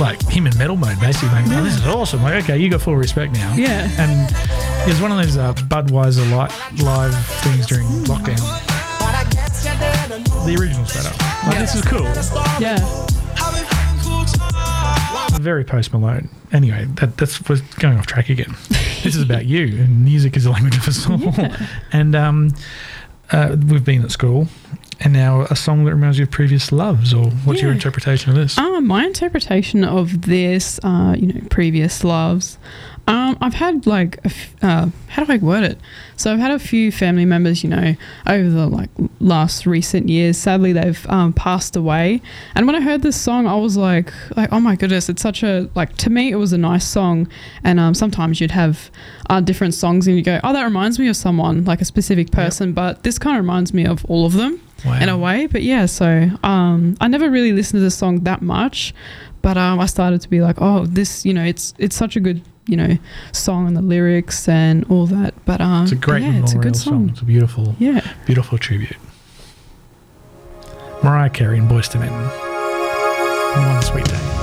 like 0.00 0.22
him 0.26 0.46
in 0.46 0.56
metal 0.56 0.76
mode, 0.76 0.98
basically. 1.00 1.28
Like, 1.28 1.44
oh, 1.48 1.62
this 1.62 1.74
is 1.76 1.86
awesome. 1.86 2.22
Like, 2.22 2.44
okay, 2.44 2.56
you 2.56 2.70
got 2.70 2.80
full 2.80 2.96
respect 2.96 3.34
now. 3.34 3.54
Yeah. 3.54 3.90
And 3.98 4.30
it 4.86 4.88
was 4.88 5.02
one 5.02 5.12
of 5.12 5.18
those 5.18 5.36
uh, 5.36 5.52
Budweiser 5.68 6.28
light 6.30 6.50
live 6.80 7.14
things 7.42 7.66
during 7.66 7.86
lockdown. 8.08 8.40
The 10.46 10.56
original 10.58 10.86
setup. 10.86 11.20
Like, 11.46 11.58
This 11.58 11.74
is 11.74 11.82
cool. 11.82 12.04
Yeah. 12.58 13.03
Very 15.44 15.62
Post 15.64 15.92
Malone. 15.92 16.30
Anyway, 16.52 16.86
that, 16.94 17.18
that's 17.18 17.46
was 17.48 17.60
going 17.60 17.98
off 17.98 18.06
track 18.06 18.30
again. 18.30 18.56
this 19.02 19.14
is 19.14 19.22
about 19.22 19.44
you, 19.44 19.66
and 19.78 20.04
music 20.04 20.36
is 20.36 20.44
the 20.44 20.50
language 20.50 20.76
of 20.76 20.88
us 20.88 21.08
all. 21.08 21.20
And 21.92 22.16
um, 22.16 22.54
uh, 23.30 23.56
we've 23.68 23.84
been 23.84 24.02
at 24.02 24.10
school, 24.10 24.48
and 25.00 25.12
now 25.12 25.42
a 25.42 25.56
song 25.56 25.84
that 25.84 25.94
reminds 25.94 26.18
you 26.18 26.24
of 26.24 26.30
previous 26.30 26.72
loves, 26.72 27.12
or 27.12 27.26
what's 27.44 27.60
your 27.60 27.72
interpretation 27.72 28.30
of 28.30 28.36
this? 28.36 28.56
Um, 28.56 28.86
my 28.86 29.04
interpretation 29.04 29.84
of 29.84 30.22
this, 30.22 30.80
uh, 30.82 31.14
you 31.18 31.32
know, 31.32 31.40
previous 31.50 32.02
loves. 32.02 32.58
Um, 33.06 33.36
I've 33.40 33.54
had 33.54 33.86
like, 33.86 34.16
a 34.18 34.26
f- 34.26 34.54
uh, 34.62 34.86
how 35.08 35.24
do 35.24 35.32
I 35.32 35.36
word 35.36 35.64
it? 35.64 35.78
So 36.16 36.32
I've 36.32 36.38
had 36.38 36.52
a 36.52 36.58
few 36.58 36.90
family 36.90 37.26
members, 37.26 37.62
you 37.62 37.68
know, 37.68 37.94
over 38.26 38.48
the 38.48 38.66
like 38.66 38.88
last 39.20 39.66
recent 39.66 40.08
years. 40.08 40.38
Sadly, 40.38 40.72
they've 40.72 41.06
um, 41.10 41.34
passed 41.34 41.76
away. 41.76 42.22
And 42.54 42.66
when 42.66 42.74
I 42.74 42.80
heard 42.80 43.02
this 43.02 43.20
song, 43.20 43.46
I 43.46 43.56
was 43.56 43.76
like, 43.76 44.10
like, 44.36 44.50
oh 44.52 44.60
my 44.60 44.74
goodness, 44.74 45.08
it's 45.10 45.20
such 45.20 45.42
a 45.42 45.68
like 45.74 45.96
to 45.98 46.10
me, 46.10 46.30
it 46.30 46.36
was 46.36 46.54
a 46.54 46.58
nice 46.58 46.86
song. 46.86 47.28
And 47.62 47.78
um, 47.78 47.92
sometimes 47.92 48.40
you'd 48.40 48.52
have 48.52 48.90
uh, 49.28 49.40
different 49.40 49.74
songs, 49.74 50.06
and 50.06 50.16
you 50.16 50.22
go, 50.22 50.40
oh, 50.42 50.52
that 50.52 50.64
reminds 50.64 50.98
me 50.98 51.08
of 51.08 51.16
someone, 51.16 51.64
like 51.64 51.82
a 51.82 51.84
specific 51.84 52.30
person. 52.30 52.72
But 52.72 53.02
this 53.02 53.18
kind 53.18 53.36
of 53.36 53.42
reminds 53.42 53.74
me 53.74 53.84
of 53.84 54.04
all 54.06 54.24
of 54.24 54.32
them 54.32 54.60
in 55.02 55.08
a 55.08 55.18
way. 55.18 55.46
But 55.46 55.62
yeah, 55.62 55.86
so 55.86 56.30
um, 56.42 56.96
I 57.00 57.08
never 57.08 57.30
really 57.30 57.52
listened 57.52 57.78
to 57.80 57.82
this 57.82 57.96
song 57.96 58.20
that 58.20 58.40
much, 58.40 58.94
but 59.42 59.56
um, 59.58 59.78
I 59.78 59.86
started 59.86 60.20
to 60.22 60.28
be 60.28 60.40
like, 60.40 60.56
oh, 60.60 60.86
this, 60.86 61.26
you 61.26 61.34
know, 61.34 61.44
it's 61.44 61.74
it's 61.78 61.96
such 61.96 62.16
a 62.16 62.20
good, 62.20 62.42
you 62.66 62.76
know, 62.76 62.96
song 63.32 63.66
and 63.66 63.76
the 63.76 63.82
lyrics 63.82 64.48
and 64.48 64.84
all 64.90 65.06
that. 65.06 65.34
But 65.44 65.60
um, 65.60 65.82
It's 65.84 65.92
a 65.92 65.96
great 65.96 66.22
yeah, 66.22 66.40
it's 66.42 66.52
a 66.54 66.58
good 66.58 66.76
song. 66.76 66.92
song. 66.92 67.08
It's 67.10 67.20
a 67.20 67.24
beautiful, 67.24 67.76
Yeah. 67.78 68.00
beautiful 68.26 68.58
tribute. 68.58 68.96
Mariah 71.02 71.30
Carey 71.30 71.58
and 71.58 71.70
Boyz 71.70 71.94
II 71.94 72.00
Men. 72.00 72.12
One 73.72 73.82
sweet 73.82 74.04
day. 74.06 74.33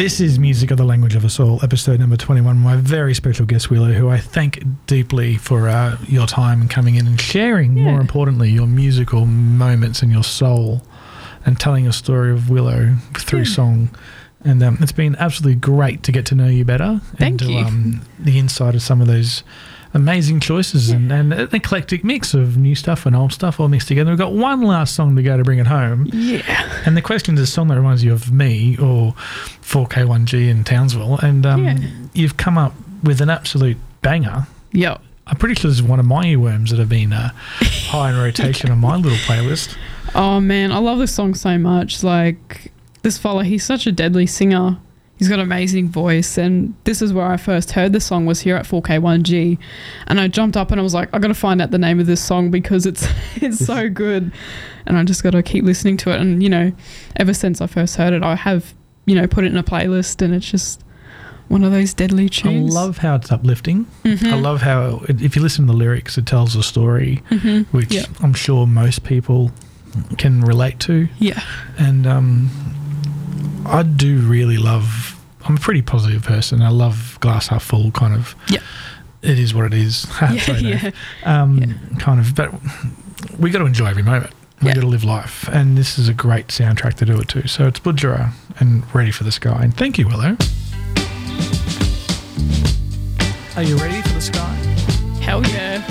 This 0.00 0.18
is 0.18 0.38
Music 0.38 0.70
of 0.70 0.78
the 0.78 0.84
Language 0.84 1.14
of 1.14 1.26
Us 1.26 1.38
All, 1.38 1.62
episode 1.62 2.00
number 2.00 2.16
21. 2.16 2.56
My 2.56 2.76
very 2.76 3.12
special 3.12 3.44
guest, 3.44 3.68
Willow, 3.68 3.92
who 3.92 4.08
I 4.08 4.16
thank 4.16 4.64
deeply 4.86 5.36
for 5.36 5.68
uh, 5.68 5.98
your 6.08 6.26
time 6.26 6.62
and 6.62 6.70
coming 6.70 6.94
in 6.94 7.06
and 7.06 7.20
sharing, 7.20 7.74
more 7.74 8.00
importantly, 8.00 8.48
your 8.48 8.66
musical 8.66 9.26
moments 9.26 10.00
and 10.00 10.10
your 10.10 10.24
soul 10.24 10.80
and 11.44 11.60
telling 11.60 11.84
your 11.84 11.92
story 11.92 12.32
of 12.32 12.48
Willow 12.48 12.94
through 13.18 13.44
song. 13.44 13.90
And 14.42 14.62
um, 14.62 14.78
it's 14.80 14.90
been 14.90 15.16
absolutely 15.16 15.60
great 15.60 16.02
to 16.04 16.12
get 16.12 16.24
to 16.26 16.34
know 16.34 16.46
you 16.46 16.64
better. 16.64 17.02
Thank 17.18 17.32
and 17.32 17.38
to, 17.40 17.52
you. 17.52 17.58
Um, 17.58 18.00
the 18.18 18.38
inside 18.38 18.74
of 18.74 18.80
some 18.80 19.02
of 19.02 19.06
those 19.06 19.42
amazing 19.92 20.40
choices 20.40 20.90
and, 20.90 21.10
and 21.10 21.32
an 21.32 21.48
eclectic 21.52 22.04
mix 22.04 22.32
of 22.34 22.56
new 22.56 22.74
stuff 22.74 23.06
and 23.06 23.16
old 23.16 23.32
stuff 23.32 23.58
all 23.58 23.68
mixed 23.68 23.88
together. 23.88 24.10
We've 24.10 24.18
got 24.18 24.32
one 24.32 24.62
last 24.62 24.94
song 24.94 25.16
to 25.16 25.22
go 25.22 25.36
to 25.36 25.42
bring 25.42 25.58
it 25.58 25.66
home. 25.66 26.08
Yeah. 26.12 26.82
And 26.86 26.96
the 26.96 27.02
question 27.02 27.34
is 27.34 27.40
a 27.40 27.46
song 27.46 27.68
that 27.68 27.76
reminds 27.76 28.04
you 28.04 28.12
of 28.12 28.30
me 28.32 28.76
or 28.78 29.14
4K1G 29.62 30.48
in 30.48 30.64
Townsville. 30.64 31.18
And 31.18 31.44
um, 31.46 31.64
Yeah. 31.64 31.78
you've 32.12 32.36
come 32.36 32.56
up 32.58 32.74
with 33.02 33.20
an 33.20 33.30
absolute 33.30 33.76
banger. 34.02 34.46
Yeah. 34.72 34.98
I'm 35.26 35.36
pretty 35.36 35.54
sure 35.54 35.70
this 35.70 35.78
is 35.78 35.82
one 35.82 36.00
of 36.00 36.06
my 36.06 36.24
earworms 36.24 36.70
that 36.70 36.78
have 36.78 36.88
been 36.88 37.12
uh, 37.12 37.30
high 37.60 38.10
in 38.10 38.16
rotation 38.16 38.70
on 38.70 38.78
my 38.78 38.96
little 38.96 39.18
playlist. 39.18 39.76
Oh 40.12 40.40
man, 40.40 40.72
I 40.72 40.78
love 40.78 40.98
this 40.98 41.14
song 41.14 41.34
so 41.36 41.56
much. 41.56 42.02
Like 42.02 42.72
this 43.02 43.16
fella, 43.16 43.44
he's 43.44 43.62
such 43.64 43.86
a 43.86 43.92
deadly 43.92 44.26
singer. 44.26 44.76
He's 45.20 45.28
got 45.28 45.34
an 45.38 45.44
amazing 45.44 45.90
voice, 45.90 46.38
and 46.38 46.74
this 46.84 47.02
is 47.02 47.12
where 47.12 47.26
I 47.26 47.36
first 47.36 47.72
heard 47.72 47.92
the 47.92 48.00
song 48.00 48.24
was 48.24 48.40
here 48.40 48.56
at 48.56 48.64
4K1G, 48.64 49.58
and 50.06 50.18
I 50.18 50.28
jumped 50.28 50.56
up 50.56 50.70
and 50.70 50.80
I 50.80 50.82
was 50.82 50.94
like, 50.94 51.10
I 51.12 51.18
got 51.18 51.28
to 51.28 51.34
find 51.34 51.60
out 51.60 51.72
the 51.72 51.78
name 51.78 52.00
of 52.00 52.06
this 52.06 52.22
song 52.24 52.50
because 52.50 52.86
it's 52.86 53.06
it's 53.36 53.62
so 53.62 53.90
good, 54.04 54.32
and 54.86 54.96
I 54.96 55.04
just 55.04 55.22
got 55.22 55.32
to 55.32 55.42
keep 55.42 55.62
listening 55.62 55.98
to 55.98 56.10
it. 56.10 56.20
And 56.22 56.42
you 56.42 56.48
know, 56.48 56.72
ever 57.16 57.34
since 57.34 57.60
I 57.60 57.66
first 57.66 57.96
heard 57.96 58.14
it, 58.14 58.22
I 58.22 58.34
have 58.34 58.72
you 59.04 59.14
know 59.14 59.26
put 59.26 59.44
it 59.44 59.48
in 59.48 59.58
a 59.58 59.62
playlist, 59.62 60.22
and 60.22 60.34
it's 60.34 60.50
just 60.50 60.82
one 61.48 61.64
of 61.64 61.70
those 61.72 61.92
deadly 61.92 62.30
tunes. 62.30 62.74
I 62.74 62.80
love 62.80 62.96
how 62.96 63.16
it's 63.16 63.30
uplifting. 63.30 63.84
Mhm. 64.04 64.32
I 64.32 64.36
love 64.36 64.62
how, 64.62 65.02
it, 65.06 65.20
if 65.20 65.36
you 65.36 65.42
listen 65.42 65.66
to 65.66 65.72
the 65.72 65.76
lyrics, 65.76 66.16
it 66.16 66.24
tells 66.24 66.56
a 66.56 66.62
story, 66.62 67.22
Mhm. 67.30 67.66
which 67.72 67.92
Yeah. 67.92 68.04
I'm 68.22 68.32
sure 68.32 68.66
most 68.66 69.02
people 69.04 69.50
can 70.16 70.40
relate 70.40 70.78
to. 70.80 71.08
Yeah. 71.18 71.42
And 71.76 72.06
um, 72.06 72.50
I 73.66 73.82
do 73.82 74.18
really 74.20 74.56
love, 74.56 75.16
I'm 75.44 75.56
a 75.56 75.60
pretty 75.60 75.82
positive 75.82 76.22
person. 76.22 76.62
I 76.62 76.70
love 76.70 77.18
glass 77.20 77.48
half 77.48 77.62
full 77.62 77.90
kind 77.92 78.14
of. 78.14 78.34
Yeah. 78.48 78.60
It 79.22 79.38
is 79.38 79.52
what 79.54 79.66
it 79.66 79.74
is. 79.74 80.06
Yeah, 80.20 80.38
Sorry, 80.40 80.62
Dave. 80.62 80.82
yeah. 80.82 80.90
Um, 81.42 81.78
Kind 81.98 82.20
of, 82.20 82.34
but 82.34 82.52
we 83.38 83.50
got 83.50 83.58
to 83.60 83.66
enjoy 83.66 83.86
every 83.86 84.02
moment. 84.02 84.32
We 84.62 84.72
got 84.74 84.80
to 84.82 84.86
live 84.86 85.04
life. 85.04 85.48
And 85.52 85.76
this 85.78 85.98
is 85.98 86.08
a 86.08 86.14
great 86.14 86.48
soundtrack 86.48 86.94
to 86.94 87.04
do 87.06 87.18
it 87.20 87.28
to. 87.28 87.46
So 87.48 87.66
it's 87.66 87.80
Budjerah 87.80 88.32
and 88.60 88.82
Ready 88.94 89.10
for 89.10 89.24
the 89.24 89.32
Sky. 89.32 89.58
And 89.62 89.74
thank 89.74 89.96
you, 89.98 90.06
Willow. 90.06 90.36
Are 93.56 93.62
you 93.62 93.76
ready 93.76 94.00
for 94.02 94.14
the 94.14 94.20
sky? 94.20 94.54
Hell 95.20 95.42
yeah. 95.46 95.82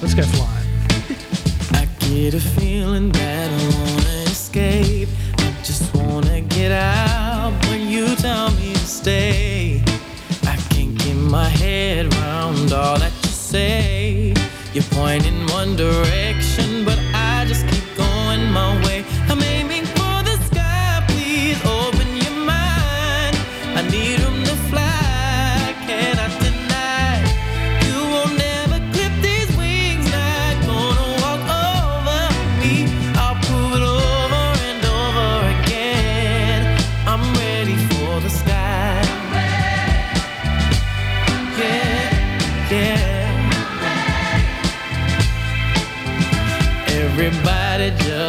Let's 0.00 0.14
go 0.14 0.22
flying. 0.22 0.68
I 1.72 1.88
get 2.00 2.34
a 2.34 2.40
feeling 2.40 3.10
that 3.12 3.50
I 3.50 3.78
wanna 3.78 4.30
escape. 4.30 4.99
I 6.60 6.62
get 6.62 6.72
out 6.72 7.52
when 7.68 7.88
you 7.88 8.14
tell 8.16 8.50
me 8.50 8.74
to 8.74 8.86
stay. 8.86 9.82
I 10.42 10.56
can't 10.68 10.94
get 10.98 11.14
my 11.14 11.48
head 11.48 12.12
round 12.16 12.74
all 12.74 12.98
that 12.98 13.12
you 13.22 13.30
say. 13.30 14.34
You 14.74 14.82
point 14.82 15.24
in 15.24 15.46
one 15.46 15.74
direction, 15.74 16.49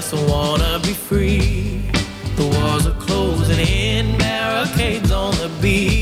just 0.01 0.27
wanna 0.27 0.79
be 0.79 0.93
free. 0.93 1.79
The 2.35 2.47
walls 2.55 2.87
are 2.87 2.99
closing 2.99 3.59
in, 3.59 4.17
barricades 4.17 5.11
on 5.11 5.31
the 5.35 5.49
beach. 5.61 6.00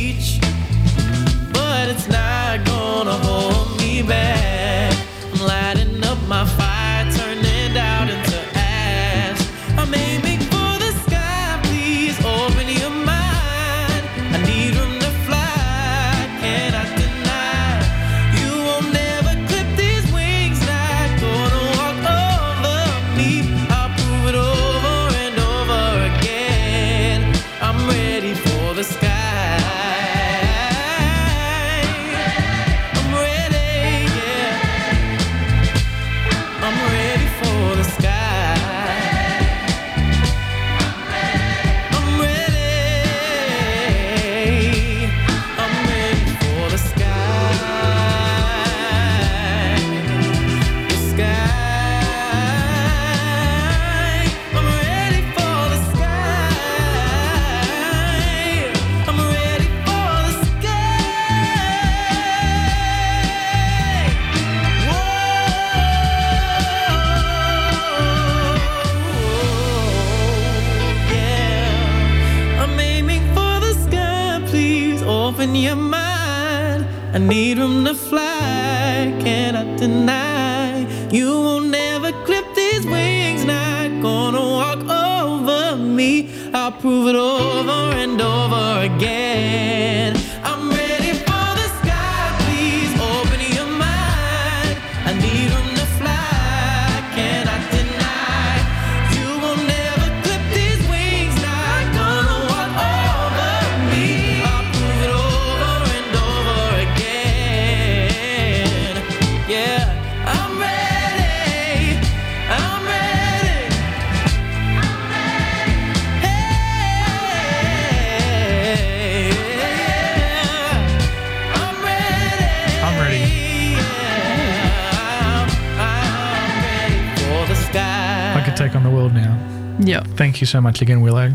So 130.50 130.60
much 130.62 130.82
again, 130.82 131.02
Willow. 131.02 131.34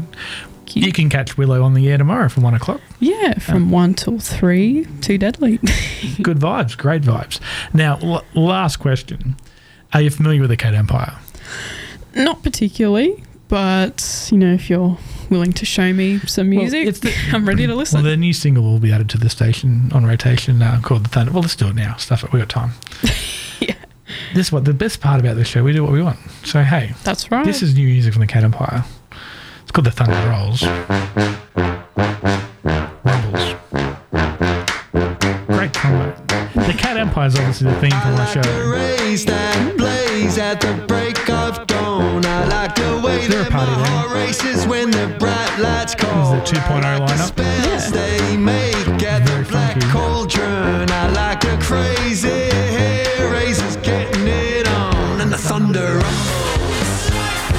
You. 0.69 0.93
Can 0.93 1.09
catch 1.11 1.37
Willow 1.39 1.63
on 1.63 1.75
the 1.75 1.89
air 1.89 1.99
tomorrow 1.99 2.29
from 2.29 2.43
one 2.43 2.55
o'clock. 2.55 2.81
Yeah, 2.99 3.35
from 3.39 3.71
one 3.71 3.95
till 3.95 4.19
three, 4.19 4.87
too 5.03 5.19
deadly. 5.19 5.59
Good 6.23 6.39
vibes, 6.39 6.77
great 6.77 7.03
vibes. 7.03 7.39
Now, 7.73 7.99
l- 8.03 8.25
last 8.35 8.79
question: 8.79 9.37
Are 9.93 10.01
you 10.01 10.11
familiar 10.11 10.41
with 10.41 10.51
the 10.51 10.57
Cat 10.57 10.75
Empire? 10.75 11.17
Not 12.17 12.43
particularly, 12.43 13.23
but 13.49 14.29
you 14.33 14.39
know, 14.39 14.53
if 14.55 14.69
you're 14.71 14.99
willing 15.31 15.53
to 15.53 15.67
show 15.67 15.93
me 15.93 16.19
some 16.21 16.49
Well, 16.51 16.61
music, 16.61 16.89
it's 16.89 17.01
the- 17.01 17.15
I'm 17.33 17.47
ready 17.47 17.67
to 17.67 17.75
listen. 17.75 18.03
Well, 18.03 18.11
the 18.11 18.17
new 18.17 18.33
single 18.33 18.65
will 18.65 18.79
be 18.81 18.91
added 18.93 19.09
to 19.11 19.19
the 19.19 19.29
station 19.29 19.93
on 19.93 20.05
rotation 20.07 20.61
uh, 20.63 20.81
called 20.83 21.05
The 21.05 21.09
Thunder. 21.11 21.33
Well, 21.33 21.43
let's 21.43 21.57
do 21.57 21.69
it 21.69 21.75
now. 21.77 21.97
Stuff 21.97 22.25
it. 22.25 22.33
We 22.33 22.41
got 22.41 22.49
time. 22.49 22.71
yeah. 23.61 23.75
This 24.35 24.51
what 24.51 24.65
the 24.65 24.75
best 24.75 25.01
part 25.01 25.21
about 25.21 25.37
this 25.37 25.47
show. 25.47 25.63
We 25.63 25.73
do 25.73 25.85
what 25.85 25.93
we 25.93 26.03
want. 26.03 26.19
So 26.45 26.63
hey, 26.63 26.95
That's 27.05 27.31
right. 27.31 27.45
This 27.45 27.63
is 27.63 27.75
new 27.75 27.87
music 27.87 28.13
from 28.13 28.21
the 28.23 28.27
Cat 28.27 28.43
Empire. 28.45 28.85
Called 29.75 29.87
The 29.87 29.91
Thunder 29.91 30.31
Rolls. 30.31 30.63
Rumbles. 33.03 33.55
Great 35.49 35.75
combo. 35.75 36.15
The 36.55 36.75
Cat 36.79 36.97
Empire 36.97 37.27
is 37.27 37.35
obviously 37.35 37.71
the 37.73 37.81
theme 37.81 37.91
for 37.91 38.13
my 38.13 38.25
show. 38.27 38.41
rays 38.71 40.39
at 40.39 40.61
the 40.61 40.75
break 40.87 41.29
of 41.29 41.67
dawn. 41.67 42.25
I 42.25 42.45
like 42.45 42.77
the 42.77 43.03
way 43.05 43.27
They're 43.27 43.43
a 43.43 43.51
party 43.51 43.73
then. 43.75 44.13
races 44.13 44.65
when 44.65 44.93
the 44.93 45.09
bright 45.19 45.59
lights 45.59 45.97
call. 45.97 46.37
This 46.37 46.53
is 46.53 46.53
the 46.53 46.61
2.0 46.61 47.09
lineup. 47.09 47.27
Spells 47.27 47.91
they 47.91 48.37
make 48.37 49.03
at 49.03 49.27
the 49.27 49.45
black 49.51 49.81
cauldron. 49.91 50.89
I 50.89 51.09
like 51.09 51.41
the 51.41 51.59
crazy 51.61 52.29
hair 52.29 53.43
getting 53.83 54.29
it 54.29 54.69
on. 54.69 55.21
And 55.21 55.33
the 55.33 55.39
thunder 55.39 55.99
rumbles. 55.99 56.44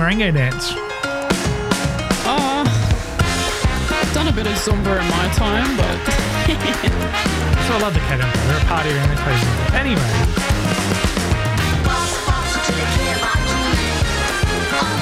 merengue 0.00 0.32
dance? 0.32 0.72
Oh, 2.24 2.64
I've 2.64 4.08
done 4.14 4.28
a 4.28 4.32
bit 4.32 4.46
of 4.46 4.54
Zumba 4.54 4.96
in 4.96 5.06
my 5.12 5.28
time, 5.36 5.76
but 5.76 6.00
So 7.68 7.76
I 7.76 7.80
love 7.84 7.92
the 7.92 8.00
Cat 8.08 8.24
Empire. 8.24 8.40
They're 8.48 8.56
a 8.56 8.64
party 8.64 8.96
they 8.96 9.04
play 9.20 9.36
Zumba. 9.36 9.76
Anyway. 9.76 10.00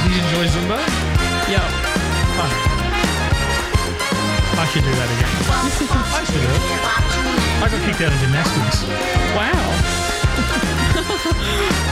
Do 0.03 0.11
you 0.11 0.19
enjoy 0.19 0.51
Zumba? 0.51 0.83
Yeah. 1.47 1.63
Fun. 2.35 2.51
I 4.59 4.67
should 4.67 4.83
do 4.83 4.91
that 4.99 5.11
again. 5.15 5.31
I 6.19 6.27
should 6.27 6.43
do 6.43 6.51
it. 6.51 6.59
I 7.63 7.71
got 7.71 7.79
kicked 7.87 8.03
out 8.03 8.11
of 8.11 8.19
gymnastics. 8.19 8.83
Wow. 9.39 9.63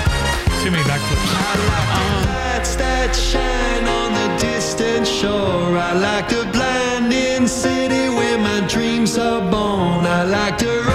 Too 0.66 0.72
many 0.72 0.82
backflips. 0.82 2.26
Lights 2.26 2.74
that 2.74 3.14
shine 3.14 3.86
on 3.86 4.10
the 4.18 4.28
distant 4.42 5.06
shore. 5.06 5.78
I 5.78 5.92
like 5.92 6.28
the 6.28 6.44
blinding 6.50 7.46
city 7.46 8.08
where 8.08 8.36
my 8.36 8.66
dreams 8.66 9.16
are 9.16 9.48
born. 9.48 10.04
I 10.04 10.24
like 10.24 10.58
the 10.58 10.85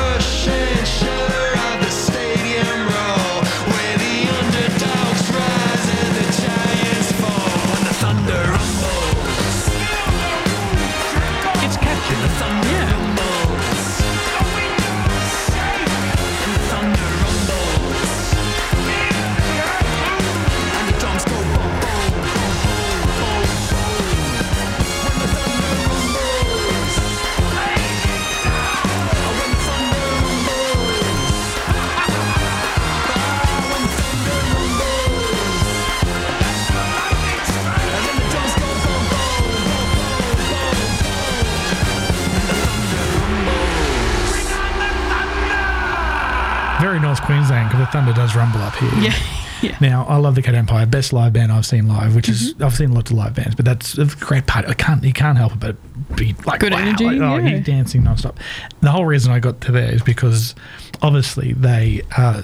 Thunder 47.91 48.13
does 48.13 48.35
rumble 48.35 48.61
up 48.61 48.75
here. 48.75 48.91
Yeah. 48.99 49.13
Yeah. 49.61 49.77
Now 49.79 50.05
I 50.09 50.15
love 50.17 50.33
the 50.33 50.41
Cat 50.41 50.55
Empire, 50.55 50.87
best 50.87 51.13
live 51.13 51.33
band 51.33 51.51
I've 51.51 51.67
seen 51.67 51.87
live, 51.87 52.15
which 52.15 52.27
is 52.27 52.55
Mm-hmm. 52.55 52.63
I've 52.63 52.73
seen 52.73 52.93
lots 52.93 53.11
of 53.11 53.17
live 53.17 53.35
bands, 53.35 53.53
but 53.53 53.63
that's 53.63 53.95
a 53.95 54.05
great 54.19 54.47
part. 54.47 54.65
I 54.65 54.73
can't 54.73 55.03
you 55.03 55.13
can't 55.13 55.37
help 55.37 55.53
it 55.53 55.59
but 55.59 56.15
be 56.15 56.33
like 56.47 56.61
Good 56.61 56.73
wow, 56.73 56.79
energy, 56.79 57.05
like, 57.05 57.21
oh, 57.21 57.37
yeah. 57.37 57.57
he's 57.57 57.65
dancing 57.67 58.01
nonstop. 58.01 58.37
The 58.79 58.89
whole 58.89 59.05
reason 59.05 59.31
I 59.31 59.37
got 59.37 59.61
to 59.61 59.71
there 59.71 59.93
is 59.93 60.01
because 60.01 60.55
obviously 61.03 61.53
they 61.53 62.01
uh, 62.17 62.41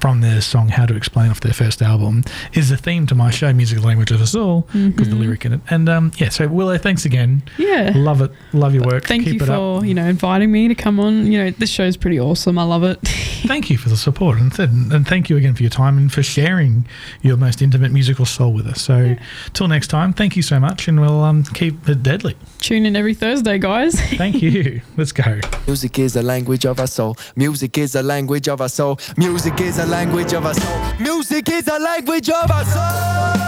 from 0.00 0.20
their 0.20 0.40
song 0.40 0.68
"How 0.68 0.86
to 0.86 0.94
Explain" 0.94 1.30
off 1.30 1.40
their 1.40 1.52
first 1.52 1.82
album 1.82 2.24
is 2.52 2.68
the 2.70 2.76
theme 2.76 3.06
to 3.08 3.14
my 3.14 3.30
show, 3.30 3.52
"Music 3.52 3.82
Language 3.84 4.10
of 4.10 4.20
Us 4.20 4.34
All," 4.34 4.62
because 4.72 5.08
the 5.08 5.14
Mhm. 5.16 5.20
lyric 5.20 5.44
in 5.44 5.52
it. 5.54 5.60
And 5.70 5.88
um, 5.88 6.12
yeah, 6.18 6.28
so 6.28 6.46
Willow, 6.48 6.78
thanks 6.78 7.04
again. 7.04 7.42
Yeah. 7.58 7.92
love 7.94 8.22
it, 8.22 8.32
love 8.52 8.74
your 8.74 8.84
work. 8.84 9.04
thank 9.06 9.24
Keep 9.24 9.34
you 9.34 9.40
it 9.40 9.48
up. 9.50 9.56
for 9.80 9.84
you 9.86 9.94
know 9.94 10.04
inviting 10.06 10.50
me 10.52 10.68
to 10.68 10.74
come 10.74 10.98
on. 11.00 11.30
You 11.30 11.44
know 11.44 11.50
this 11.50 11.70
show's 11.70 11.96
pretty 11.96 12.18
awesome. 12.20 12.58
I 12.58 12.62
love 12.64 12.82
it. 12.84 12.98
thank 13.46 13.70
you 13.70 13.78
for 13.78 13.88
the 13.88 13.96
support 13.96 14.38
and, 14.38 14.52
th- 14.52 14.68
and 14.68 15.06
thank 15.06 15.30
you 15.30 15.36
again 15.36 15.54
for 15.54 15.62
your 15.62 15.70
time 15.70 15.96
and 15.96 16.12
for 16.12 16.22
sharing 16.22 16.86
your 17.22 17.36
most 17.36 17.62
intimate 17.62 17.92
musical 17.92 18.26
soul 18.26 18.52
with 18.52 18.66
us. 18.66 18.80
So, 18.82 19.16
till 19.52 19.68
next 19.68 19.86
time, 19.88 20.12
thank 20.12 20.36
you 20.36 20.42
so 20.42 20.58
much, 20.58 20.88
and 20.88 21.00
we'll 21.00 21.22
um, 21.22 21.44
keep 21.44 21.88
it 21.88 22.02
deadly. 22.02 22.36
Tune 22.58 22.84
in 22.86 22.96
every 22.96 23.14
Thursday, 23.14 23.58
guys. 23.58 23.94
Thank 24.18 24.42
you. 24.42 24.80
Let's 24.96 25.12
go. 25.12 25.38
Music 25.66 25.98
is 25.98 26.14
the 26.14 26.22
language 26.22 26.66
of 26.66 26.80
our 26.80 26.86
soul. 26.88 27.16
Music 27.36 27.78
is 27.78 27.92
the 27.92 28.02
language 28.02 28.48
of 28.48 28.60
our 28.60 28.68
soul. 28.68 28.98
Music 29.16 29.60
is 29.60 29.77
a 29.78 29.86
language 29.86 30.32
of 30.32 30.44
our 30.44 30.54
soul. 30.54 30.92
Music 30.98 31.48
is 31.50 31.68
a 31.68 31.78
language 31.78 32.28
of 32.30 32.50
our 32.50 32.64
soul. 32.64 33.47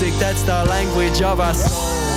Music, 0.00 0.20
that's 0.20 0.42
the 0.42 0.64
language 0.66 1.22
of 1.22 1.40
our 1.40 1.54
soul. 1.54 2.07